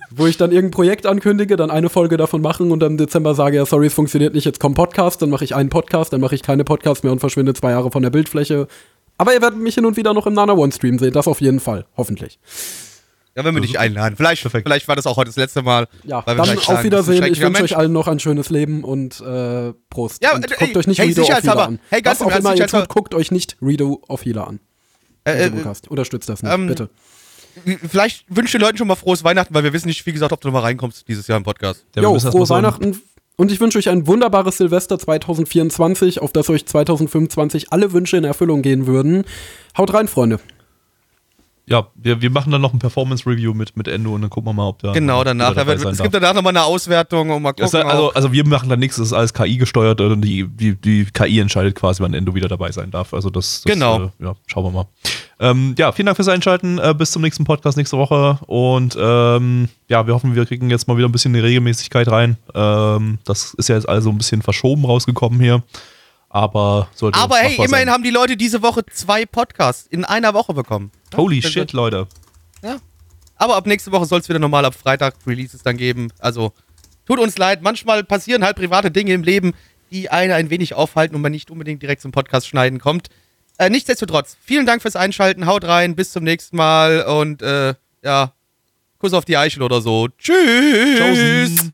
[0.10, 3.36] Wo ich dann irgendein Projekt ankündige, dann eine Folge davon machen und dann im Dezember
[3.36, 6.22] sage, ja, sorry, es funktioniert nicht, jetzt kommt Podcast, dann mache ich einen Podcast, dann
[6.22, 8.68] mache ich keine Podcasts mehr und verschwinde zwei Jahre von der Bildfläche.
[9.18, 11.42] Aber ihr werdet mich hin und wieder noch im Nana One Stream sehen, das auf
[11.42, 12.40] jeden Fall, hoffentlich.
[13.36, 14.16] Ja, wenn wir dich einladen.
[14.16, 14.68] Vielleicht, Perfekt.
[14.68, 15.88] vielleicht war das auch heute das letzte Mal.
[16.04, 17.24] Ja, weil wir dann auf Wiedersehen.
[17.24, 20.24] Ich wünsche euch allen noch ein schönes Leben und äh, Prost.
[20.24, 21.44] Ja, und äh, guckt euch nicht hey, Redo auf.
[21.44, 21.80] Healer an.
[21.90, 24.60] Hey, ganz Was auch immer ihr tut, guckt euch nicht Redo auf Healer an.
[25.26, 25.52] Äh, äh.
[25.90, 26.90] Unterstützt das nicht, ähm, bitte.
[27.90, 30.42] vielleicht wünsche den Leuten schon mal frohes Weihnachten, weil wir wissen nicht, wie gesagt, ob
[30.42, 31.86] du noch mal reinkommst dieses Jahr im Podcast.
[31.96, 33.02] Ja, Jo, müssen erst frohe mal so ein- Weihnachten.
[33.36, 38.26] Und ich wünsche euch ein wunderbares Silvester 2024, auf das euch 2025 alle Wünsche in
[38.26, 39.24] Erfüllung gehen würden.
[39.76, 40.40] Haut rein, Freunde.
[41.66, 44.54] Ja, wir, wir machen dann noch ein Performance-Review mit, mit Endo und dann gucken wir
[44.54, 44.92] mal, ob der.
[44.92, 45.54] Genau, danach.
[45.54, 47.66] Da wird, es gibt danach noch mal eine Auswertung und mal gucken.
[47.66, 50.76] ist, also, also wir machen dann nichts, das ist alles KI gesteuert und die, die,
[50.76, 53.14] die KI entscheidet quasi, wann Endo wieder dabei sein darf.
[53.14, 54.12] Also das, das Genau.
[54.20, 54.88] Äh, ja, schauen wir mal.
[55.40, 56.80] Ähm, ja, vielen Dank fürs Einschalten.
[56.80, 58.40] Äh, bis zum nächsten Podcast nächste Woche.
[58.46, 62.38] Und ähm, ja, wir hoffen, wir kriegen jetzt mal wieder ein bisschen eine Regelmäßigkeit rein.
[62.54, 65.64] Ähm, das ist ja jetzt also ein bisschen verschoben rausgekommen hier.
[66.34, 67.90] Aber sollte Aber hey, immerhin sein.
[67.92, 70.92] haben die Leute diese Woche zwei Podcasts in einer Woche bekommen.
[71.16, 72.08] Holy Das shit, Leute.
[72.64, 72.78] Ja.
[73.36, 76.12] Aber ab nächste Woche soll es wieder normal ab Freitag Releases dann geben.
[76.18, 76.52] Also
[77.06, 79.54] tut uns leid, manchmal passieren halt private Dinge im Leben,
[79.92, 83.10] die eine ein wenig aufhalten und man nicht unbedingt direkt zum Podcast schneiden kommt.
[83.60, 88.34] Äh, nichtsdestotrotz, vielen Dank fürs Einschalten, haut rein, bis zum nächsten Mal und äh, ja,
[88.98, 90.08] Kuss auf die Eichel oder so.
[90.18, 90.98] Tschüss.
[90.98, 91.74] Tschaußen.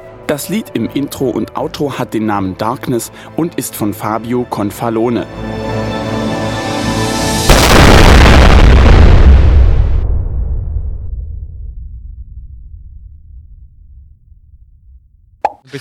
[0.31, 5.27] Das Lied im Intro und Outro hat den Namen Darkness und ist von Fabio Confalone.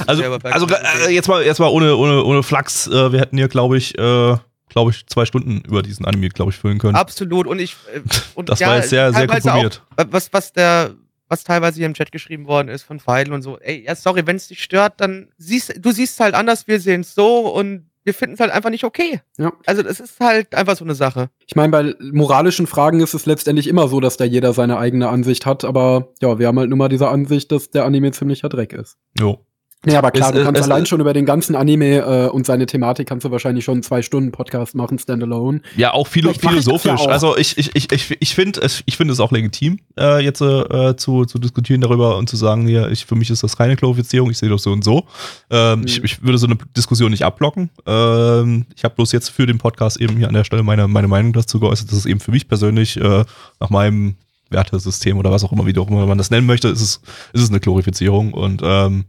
[0.08, 2.88] Also, also äh, jetzt mal, jetzt mal ohne, ohne, ohne Flachs.
[2.88, 4.36] Äh, wir hätten hier, glaube ich, äh,
[4.68, 6.96] glaube ich, zwei Stunden über diesen Anime, glaube ich, füllen können.
[6.96, 7.46] Absolut.
[7.46, 7.76] Und ich.
[7.94, 8.00] äh,
[8.34, 9.84] Und Das war jetzt sehr, sehr komprimiert.
[9.96, 10.96] Auch, was, was der.
[11.30, 14.26] Was teilweise hier im Chat geschrieben worden ist von Feidel und so, ey, ja, sorry,
[14.26, 17.48] wenn es dich stört, dann siehst du siehst es halt anders, wir sehen es so
[17.54, 19.20] und wir finden es halt einfach nicht okay.
[19.38, 19.52] Ja.
[19.66, 21.30] Also das ist halt einfach so eine Sache.
[21.46, 25.08] Ich meine, bei moralischen Fragen ist es letztendlich immer so, dass da jeder seine eigene
[25.08, 28.48] Ansicht hat, aber ja, wir haben halt nur mal diese Ansicht, dass der Anime ziemlicher
[28.48, 28.98] Dreck ist.
[29.18, 29.46] Jo.
[29.86, 32.44] Ja, aber klar, Es- du kannst es- allein schon über den ganzen Anime äh, und
[32.44, 35.62] seine Thematik kannst du wahrscheinlich schon zwei Stunden Podcast machen, standalone.
[35.74, 36.90] Ja, auch philo das ja philosophisch.
[36.92, 37.08] auch.
[37.08, 40.42] also ich, ich, ich, ich, ich finde es, ich finde es auch legitim, äh, jetzt
[40.42, 43.74] äh, zu, zu diskutieren darüber und zu sagen, ja, ich, für mich ist das keine
[43.76, 45.06] Glorifizierung, ich sehe das so und so.
[45.48, 45.86] Ähm, Mhm.
[45.86, 47.70] ich, ich würde so eine Diskussion nicht abblocken.
[47.86, 51.08] Ähm, ich habe bloß jetzt für den Podcast eben hier an der Stelle meine, meine
[51.08, 53.24] Meinung dazu geäußert, dass es eben für mich persönlich äh,
[53.60, 54.16] nach meinem
[54.50, 57.00] Wertesystem oder was auch immer, wie auch immer man das nennen möchte, ist es,
[57.32, 59.04] ist es eine Glorifizierung und ähm,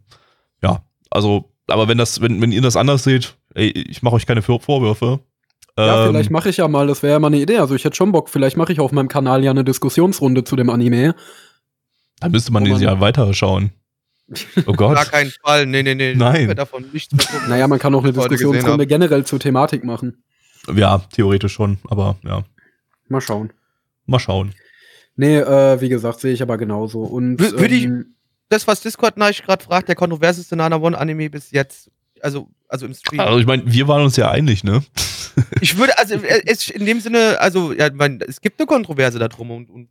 [0.64, 4.26] ja, also, aber wenn das, wenn, wenn ihr das anders seht, ey, ich mache euch
[4.26, 5.20] keine Vor- Vorwürfe.
[5.78, 7.58] Ja, Ähm, vielleicht mache ich ja mal, das wäre ja mal eine Idee.
[7.60, 10.56] Also ich hätte schon Bock, vielleicht mache ich auf meinem Kanal ja eine Diskussionsrunde zu
[10.56, 11.16] dem Anime.
[12.20, 13.72] Dann müsste man dieses Jahr weiterschauen.
[14.66, 15.12] Oh Gar Gott.
[15.12, 15.66] keinen Fall.
[15.66, 16.14] Nee, nee, nee.
[16.16, 16.50] Nein.
[16.50, 17.42] Ich davon nichts mehr.
[17.50, 20.24] Naja, man kann auch eine ich Diskussionsrunde generell zur Thematik machen.
[20.76, 22.44] Ja, theoretisch schon, aber ja.
[23.08, 23.52] Mal schauen.
[24.06, 24.54] Mal schauen.
[25.16, 27.00] Nee, äh, wie gesagt, sehe ich aber genauso.
[27.02, 28.16] Und Wür- würde ich- ähm,
[28.52, 31.90] Das, was Discord nach gerade fragt, der kontroverseste Nana One Anime bis jetzt.
[32.22, 33.22] Also, also im Stream.
[33.22, 34.84] Also ich meine, wir waren uns ja einig, ne?
[35.62, 39.18] Ich würde, also äh, es in dem Sinne, also ja, man, es gibt eine Kontroverse
[39.18, 39.88] darum und, und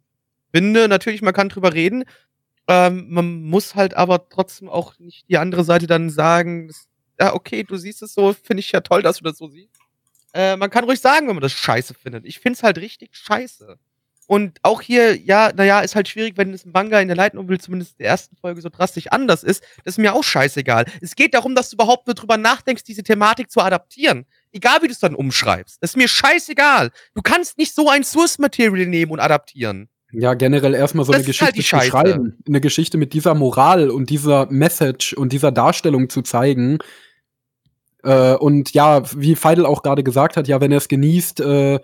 [0.53, 2.05] finde natürlich, man kann drüber reden.
[2.69, 6.70] Ähm, man muss halt aber trotzdem auch nicht die andere Seite dann sagen,
[7.19, 9.74] ja, okay, du siehst es so, finde ich ja toll, dass du das so siehst.
[10.35, 12.27] Äh, man kann ruhig sagen, wenn man das scheiße findet.
[12.27, 13.78] Ich find's halt richtig scheiße.
[14.31, 17.35] Und auch hier, ja, naja, ist halt schwierig, wenn es ein Manga in der Light
[17.35, 19.61] Novel zumindest in der ersten Folge so drastisch anders ist.
[19.82, 20.85] Das ist mir auch scheißegal.
[21.01, 24.27] Es geht darum, dass du überhaupt nur drüber nachdenkst, diese Thematik zu adaptieren.
[24.52, 25.78] Egal, wie du es dann umschreibst.
[25.82, 26.93] Das ist mir scheißegal.
[27.12, 29.89] Du kannst nicht so ein Source Material nehmen und adaptieren.
[30.12, 32.39] Ja, generell erstmal so Das eine halt Geschichte die zu schreiben.
[32.47, 36.78] Eine Geschichte mit dieser Moral und dieser Message und dieser Darstellung zu zeigen.
[38.05, 41.81] Äh, und ja, wie Feidel auch gerade gesagt hat, ja, wenn er es genießt, äh,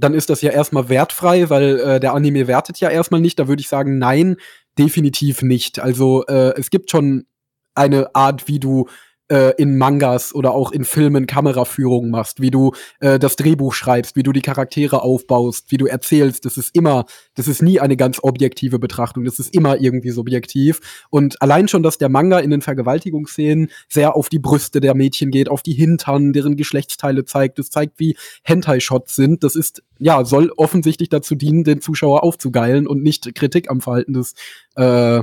[0.00, 3.38] dann ist das ja erstmal wertfrei, weil äh, der Anime wertet ja erstmal nicht.
[3.38, 4.36] Da würde ich sagen, nein,
[4.78, 5.78] definitiv nicht.
[5.78, 7.26] Also äh, es gibt schon
[7.74, 8.88] eine Art, wie du
[9.30, 14.16] äh, in Mangas oder auch in Filmen Kameraführung machst, wie du äh, das Drehbuch schreibst,
[14.16, 16.44] wie du die Charaktere aufbaust, wie du erzählst.
[16.44, 19.24] Das ist immer, das ist nie eine ganz objektive Betrachtung.
[19.24, 20.80] Das ist immer irgendwie subjektiv.
[21.10, 25.30] Und allein schon, dass der Manga in den Vergewaltigungsszenen sehr auf die Brüste der Mädchen
[25.30, 27.58] geht, auf die Hintern, deren Geschlechtsteile zeigt.
[27.58, 29.44] Das zeigt, wie Hentai-Shots sind.
[29.44, 34.14] Das ist, ja, soll offensichtlich dazu dienen, den Zuschauer aufzugeilen und nicht Kritik am Verhalten
[34.14, 34.34] des
[34.74, 35.22] äh,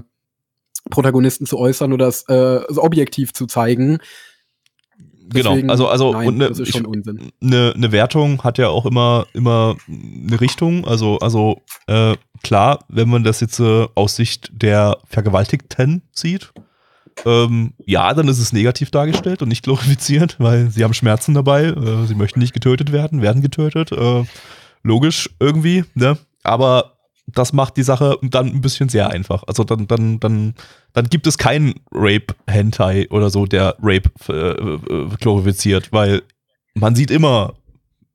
[0.89, 3.99] Protagonisten zu äußern oder es äh, objektiv zu zeigen.
[5.29, 7.31] Genau, Deswegen, also, also nein, und ne, das ist ich- schon Unsinn.
[7.41, 10.85] eine, eine Wertung hat ja auch immer, immer eine Richtung.
[10.85, 16.53] Also, also äh, klar, wenn man das jetzt äh, aus Sicht der Vergewaltigten sieht,
[17.25, 21.65] ähm, ja, dann ist es negativ dargestellt und nicht glorifiziert, weil sie haben Schmerzen dabei,
[21.65, 23.91] äh, sie möchten nicht getötet werden, werden getötet.
[23.91, 24.23] Äh,
[24.83, 26.17] logisch irgendwie, ne?
[26.43, 26.96] Aber
[27.27, 29.43] das macht die Sache dann ein bisschen sehr einfach.
[29.47, 30.55] Also dann, dann, dann,
[30.93, 36.23] dann gibt es keinen Rape-Hentai oder so, der Rape äh, äh, glorifiziert, weil
[36.73, 37.53] man sieht immer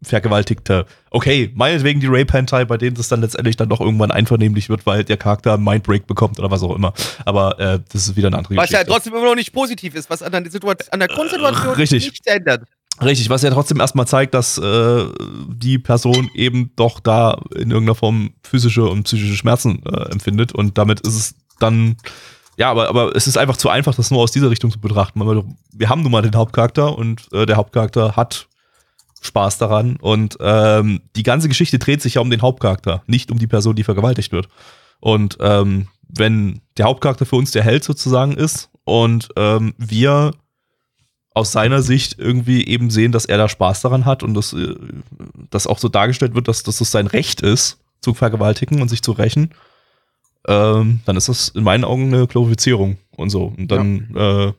[0.02, 0.86] Vergewaltigte.
[1.10, 5.04] Okay, meinetwegen die Rape-Hentai, bei denen es dann letztendlich dann doch irgendwann einvernehmlich wird, weil
[5.04, 6.92] der Charakter einen Mindbreak bekommt oder was auch immer.
[7.24, 8.92] Aber äh, das ist wieder eine andere Was ja Geschichte.
[8.92, 12.04] trotzdem immer noch nicht positiv ist, was an der, Situation, an der Grundsituation richtig.
[12.04, 12.62] nichts ändert.
[13.02, 15.04] Richtig, was ja trotzdem erstmal zeigt, dass äh,
[15.48, 20.78] die Person eben doch da in irgendeiner Form physische und psychische Schmerzen äh, empfindet und
[20.78, 21.96] damit ist es dann,
[22.56, 25.20] ja, aber, aber es ist einfach zu einfach, das nur aus dieser Richtung zu betrachten.
[25.72, 28.48] Wir haben nun mal den Hauptcharakter und äh, der Hauptcharakter hat
[29.20, 33.38] Spaß daran und ähm, die ganze Geschichte dreht sich ja um den Hauptcharakter, nicht um
[33.38, 34.48] die Person, die vergewaltigt wird.
[35.00, 40.32] Und ähm, wenn der Hauptcharakter für uns der Held sozusagen ist und ähm, wir
[41.34, 44.74] aus seiner Sicht irgendwie eben sehen, dass er da Spaß daran hat und dass äh,
[45.50, 49.02] das auch so dargestellt wird, dass, dass das sein Recht ist, zu vergewaltigen und sich
[49.02, 49.50] zu rächen,
[50.48, 53.54] ähm, dann ist das in meinen Augen eine Glorifizierung und so.
[53.56, 54.52] Und dann, äh,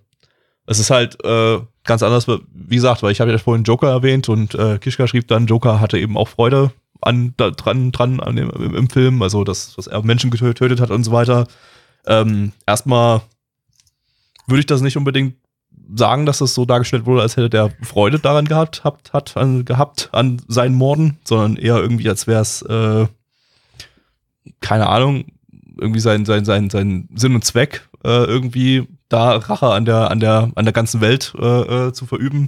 [0.66, 4.30] es ist halt äh, ganz anders, wie gesagt, weil ich habe ja vorhin Joker erwähnt
[4.30, 6.72] und äh, Kischka schrieb dann, Joker hatte eben auch Freude
[7.02, 10.80] an, da, dran, dran an dem, im, im Film, also dass, dass er Menschen getötet
[10.80, 11.48] hat und so weiter.
[12.06, 13.22] Ähm, erstmal
[14.48, 15.36] würde ich das nicht unbedingt
[15.96, 19.66] sagen, dass das so dargestellt wurde, als hätte der Freude daran gehabt, hat, hat an,
[19.66, 23.08] gehabt an seinen Morden, sondern eher irgendwie, als wäre es, äh,
[24.60, 25.26] keine Ahnung,
[25.80, 30.20] irgendwie sein, sein, sein, sein Sinn und Zweck, äh, irgendwie da Rache an der, an
[30.20, 32.48] der, an der ganzen Welt äh, äh, zu verüben.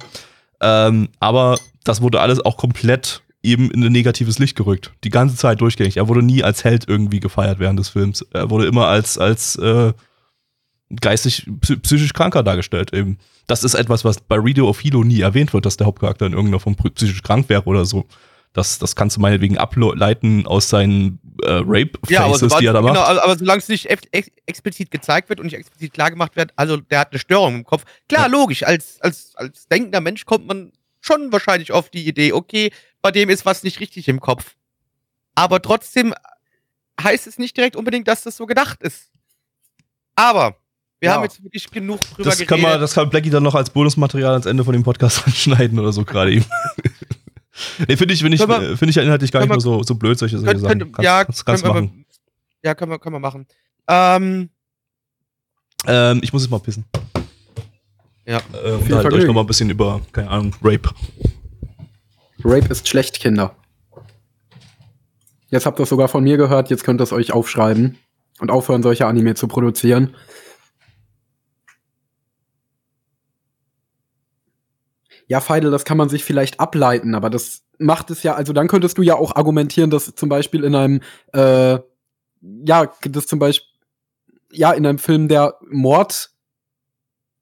[0.61, 4.91] Ähm, aber das wurde alles auch komplett eben in ein negatives Licht gerückt.
[5.03, 5.97] Die ganze Zeit durchgängig.
[5.97, 8.25] Er wurde nie als Held irgendwie gefeiert während des Films.
[8.33, 9.93] Er wurde immer als, als äh,
[11.01, 13.17] geistig, psy- psychisch kranker dargestellt eben.
[13.47, 16.33] Das ist etwas, was bei Radio of Hilo nie erwähnt wird, dass der Hauptcharakter in
[16.33, 18.05] irgendeiner Form psychisch krank wäre oder so.
[18.53, 22.73] Das, das kannst du meinetwegen ableiten aus seinen äh, Rape-Faces, Ja, aber, sobald, die er
[22.73, 22.93] da macht.
[22.93, 26.37] genau, aber, solange es nicht ex ex explizit gezeigt wird und nicht explizit klar gemacht
[26.37, 27.83] wird, also der hat eine Störung im Kopf.
[28.07, 30.71] Klar, logisch, als, als, als denkender Mensch kommt man
[31.01, 32.71] schon wahrscheinlich auf die Idee, okay,
[33.01, 34.55] bei dem ist was nicht richtig im Kopf.
[35.35, 36.13] Aber trotzdem
[37.03, 39.11] heißt es nicht direkt unbedingt, dass das so gedacht ist.
[40.15, 40.55] Aber
[41.05, 41.15] wir Ja.
[41.17, 42.47] haben jetzt wirklich genug drüber Das geredet.
[42.49, 45.79] kann, man, das kann Blackie dann noch als Bonusmaterial ans Ende von dem Podcast anschneiden
[45.79, 46.45] oder so gerade eben.
[47.87, 49.83] nee, finde ich, finde ich, Können finde ich ja inhaltlich gar nicht können mehr so,
[49.83, 50.79] so blöd, solche solche Könnt- Sachen.
[50.91, 52.05] Kannst, ja, kannst, kannst können wir- machen.
[52.63, 53.45] ja, können wir, können wir machen.
[53.87, 54.49] Ähm,
[55.87, 56.85] Ähm, ich muss jetzt mal pissen.
[58.25, 58.37] Ja.
[58.37, 59.27] Äh, unterhaltet euch Vergnügen.
[59.27, 60.89] noch mal ein bisschen über, keine Ahnung, Rape.
[62.43, 63.55] Rape ist schlecht, Kinder.
[65.49, 67.97] Jetzt habt ihr es sogar von mir gehört, jetzt könnt ihr es euch aufschreiben
[68.39, 70.15] und aufhören, solche Anime zu produzieren.
[75.27, 78.67] Ja, Feidel, das kann man sich vielleicht ableiten, aber das macht es ja, also dann
[78.67, 81.01] könntest du ja auch argumentieren, dass zum Beispiel in einem,
[81.33, 81.79] äh,
[82.41, 83.67] ja, das zum Beispiel,
[84.51, 86.31] ja, in einem Film, der Mord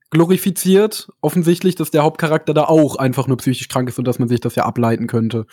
[0.09, 4.29] glorifiziert, offensichtlich, dass der Hauptcharakter da auch einfach nur psychisch krank ist und dass man
[4.29, 5.45] sich das ja ableiten könnte.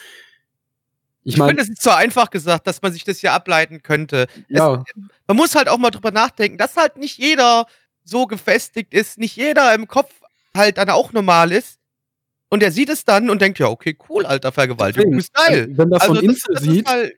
[1.22, 3.82] Ich ich meine, finde, es ist zu einfach gesagt, dass man sich das hier ableiten
[3.82, 4.26] könnte.
[4.48, 4.84] ja,
[5.26, 7.66] man muss halt auch mal drüber nachdenken, dass halt nicht jeder
[8.04, 10.12] so gefestigt ist, nicht jeder im Kopf
[10.56, 11.79] halt dann auch normal ist.
[12.50, 15.68] Und er sieht es dann und denkt, ja, okay, cool, alter Vergewaltigung, ist geil.
[15.70, 17.12] Wenn das ein Also das- Insel das ist sieht, halt-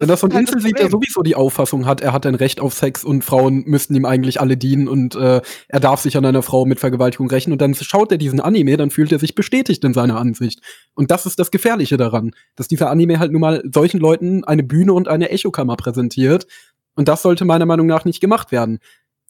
[0.00, 2.36] wenn das ist halt das Insel sieht, der sowieso die Auffassung hat, er hat ein
[2.36, 6.16] Recht auf Sex und Frauen müssten ihm eigentlich alle dienen und äh, er darf sich
[6.16, 9.18] an einer Frau mit Vergewaltigung rächen und dann schaut er diesen Anime, dann fühlt er
[9.18, 10.60] sich bestätigt in seiner Ansicht.
[10.94, 14.62] Und das ist das Gefährliche daran, dass dieser Anime halt nun mal solchen Leuten eine
[14.62, 16.46] Bühne und eine Echokammer präsentiert
[16.94, 18.78] und das sollte meiner Meinung nach nicht gemacht werden.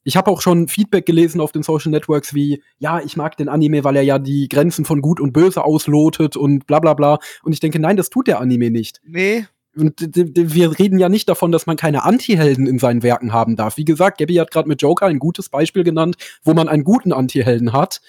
[0.04, 3.48] Ich habe auch schon Feedback gelesen auf den Social Networks wie, ja, ich mag den
[3.48, 7.18] Anime, weil er ja die Grenzen von Gut und Böse auslotet und bla bla bla.
[7.42, 9.00] Und ich denke, nein, das tut der Anime nicht.
[9.04, 9.46] Nee,
[9.76, 13.76] Und wir reden ja nicht davon, dass man keine Antihelden in seinen Werken haben darf.
[13.76, 17.12] Wie gesagt, Gabby hat gerade mit Joker ein gutes Beispiel genannt, wo man einen guten
[17.12, 18.00] Antihelden hat.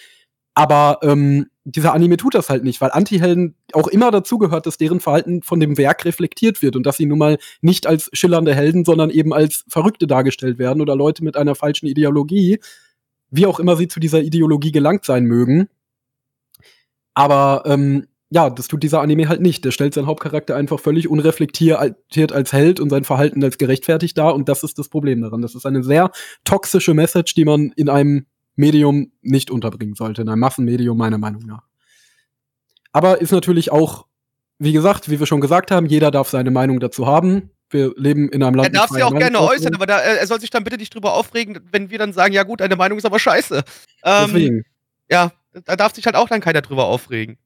[0.60, 4.76] Aber ähm, dieser Anime tut das halt nicht, weil Antihelden auch immer dazu gehört, dass
[4.76, 8.54] deren Verhalten von dem Werk reflektiert wird und dass sie nun mal nicht als schillernde
[8.54, 12.60] Helden, sondern eben als Verrückte dargestellt werden oder Leute mit einer falschen Ideologie,
[13.32, 15.70] wie auch immer sie zu dieser Ideologie gelangt sein mögen.
[17.14, 19.64] Aber ähm, ja, das tut dieser Anime halt nicht.
[19.64, 24.36] Der stellt seinen Hauptcharakter einfach völlig unreflektiert als Held und sein Verhalten als gerechtfertigt dar.
[24.36, 25.42] Und das ist das Problem daran.
[25.42, 26.12] Das ist eine sehr
[26.44, 28.26] toxische Message, die man in einem
[28.60, 31.64] Medium nicht unterbringen sollte, in einem Massenmedium meiner Meinung nach.
[32.92, 34.06] Aber ist natürlich auch,
[34.60, 37.52] wie gesagt, wie wir schon gesagt haben, jeder darf seine Meinung dazu haben.
[37.70, 38.68] Wir leben in einem Land.
[38.68, 40.94] er darf sich auch gerne äußern, aber da, er er soll sich dann bitte nicht
[40.94, 43.64] drüber aufregen, wenn wir dann sagen, ja gut, deine Meinung ist aber scheiße.
[44.04, 44.64] Ähm, Deswegen.
[45.10, 45.32] ja,
[45.66, 47.38] da darf sich halt auch dann keiner drüber aufregen.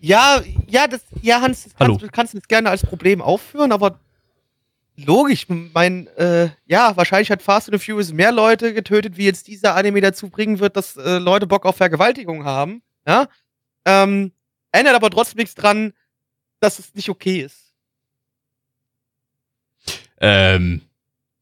[0.00, 1.94] Ja, ja, das, ja, Hans, das Hallo.
[1.94, 3.98] kannst, du kannst es gerne als Problem aufführen, aber
[4.96, 9.46] logisch, mein, äh, ja, wahrscheinlich hat Fast and the Furious mehr Leute getötet, wie jetzt
[9.46, 12.82] dieser Anime dazu bringen wird, dass äh, Leute Bock auf Vergewaltigung haben.
[13.06, 13.28] Ja?
[13.84, 14.32] Ähm,
[14.72, 15.92] ändert aber trotzdem nichts dran,
[16.60, 17.74] dass es nicht okay ist.
[20.18, 20.80] Ähm,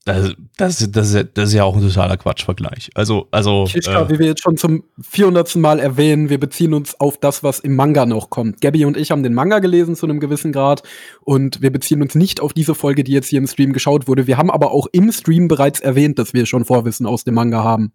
[0.04, 2.90] das, das, das, ist- das ist ja auch ein totaler Quatschvergleich.
[2.94, 3.64] Also, also.
[3.66, 5.56] Kischka, äh, wie wir jetzt schon zum 400.
[5.56, 8.60] Mal erwähnen, wir beziehen uns auf das, was im Manga noch kommt.
[8.60, 10.82] Gabby und ich haben den Manga gelesen zu einem gewissen Grad
[11.22, 14.26] und wir beziehen uns nicht auf diese Folge, die jetzt hier im Stream geschaut wurde.
[14.26, 17.64] Wir haben aber auch im Stream bereits erwähnt, dass wir schon Vorwissen aus dem Manga
[17.64, 17.92] haben.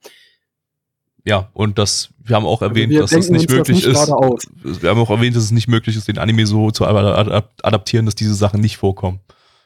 [1.25, 3.87] Ja, und das, wir haben auch erwähnt, wir dass das denken nicht das möglich nicht
[3.87, 4.09] ist.
[4.09, 4.43] aus.
[4.63, 6.97] Wir haben auch erwähnt, dass es nicht möglich ist, den Anime so zu ad-
[7.31, 9.19] ad- adaptieren, dass diese Sachen nicht vorkommen.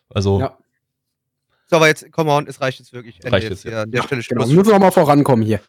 [0.10, 0.58] Also, Ja.
[1.70, 3.20] So, aber jetzt, come on, es reicht jetzt wirklich.
[3.24, 4.56] Reicht jetzt jetzt, hier an der Stelle Genau, Schluss.
[4.56, 5.60] müssen wir mal vorankommen hier.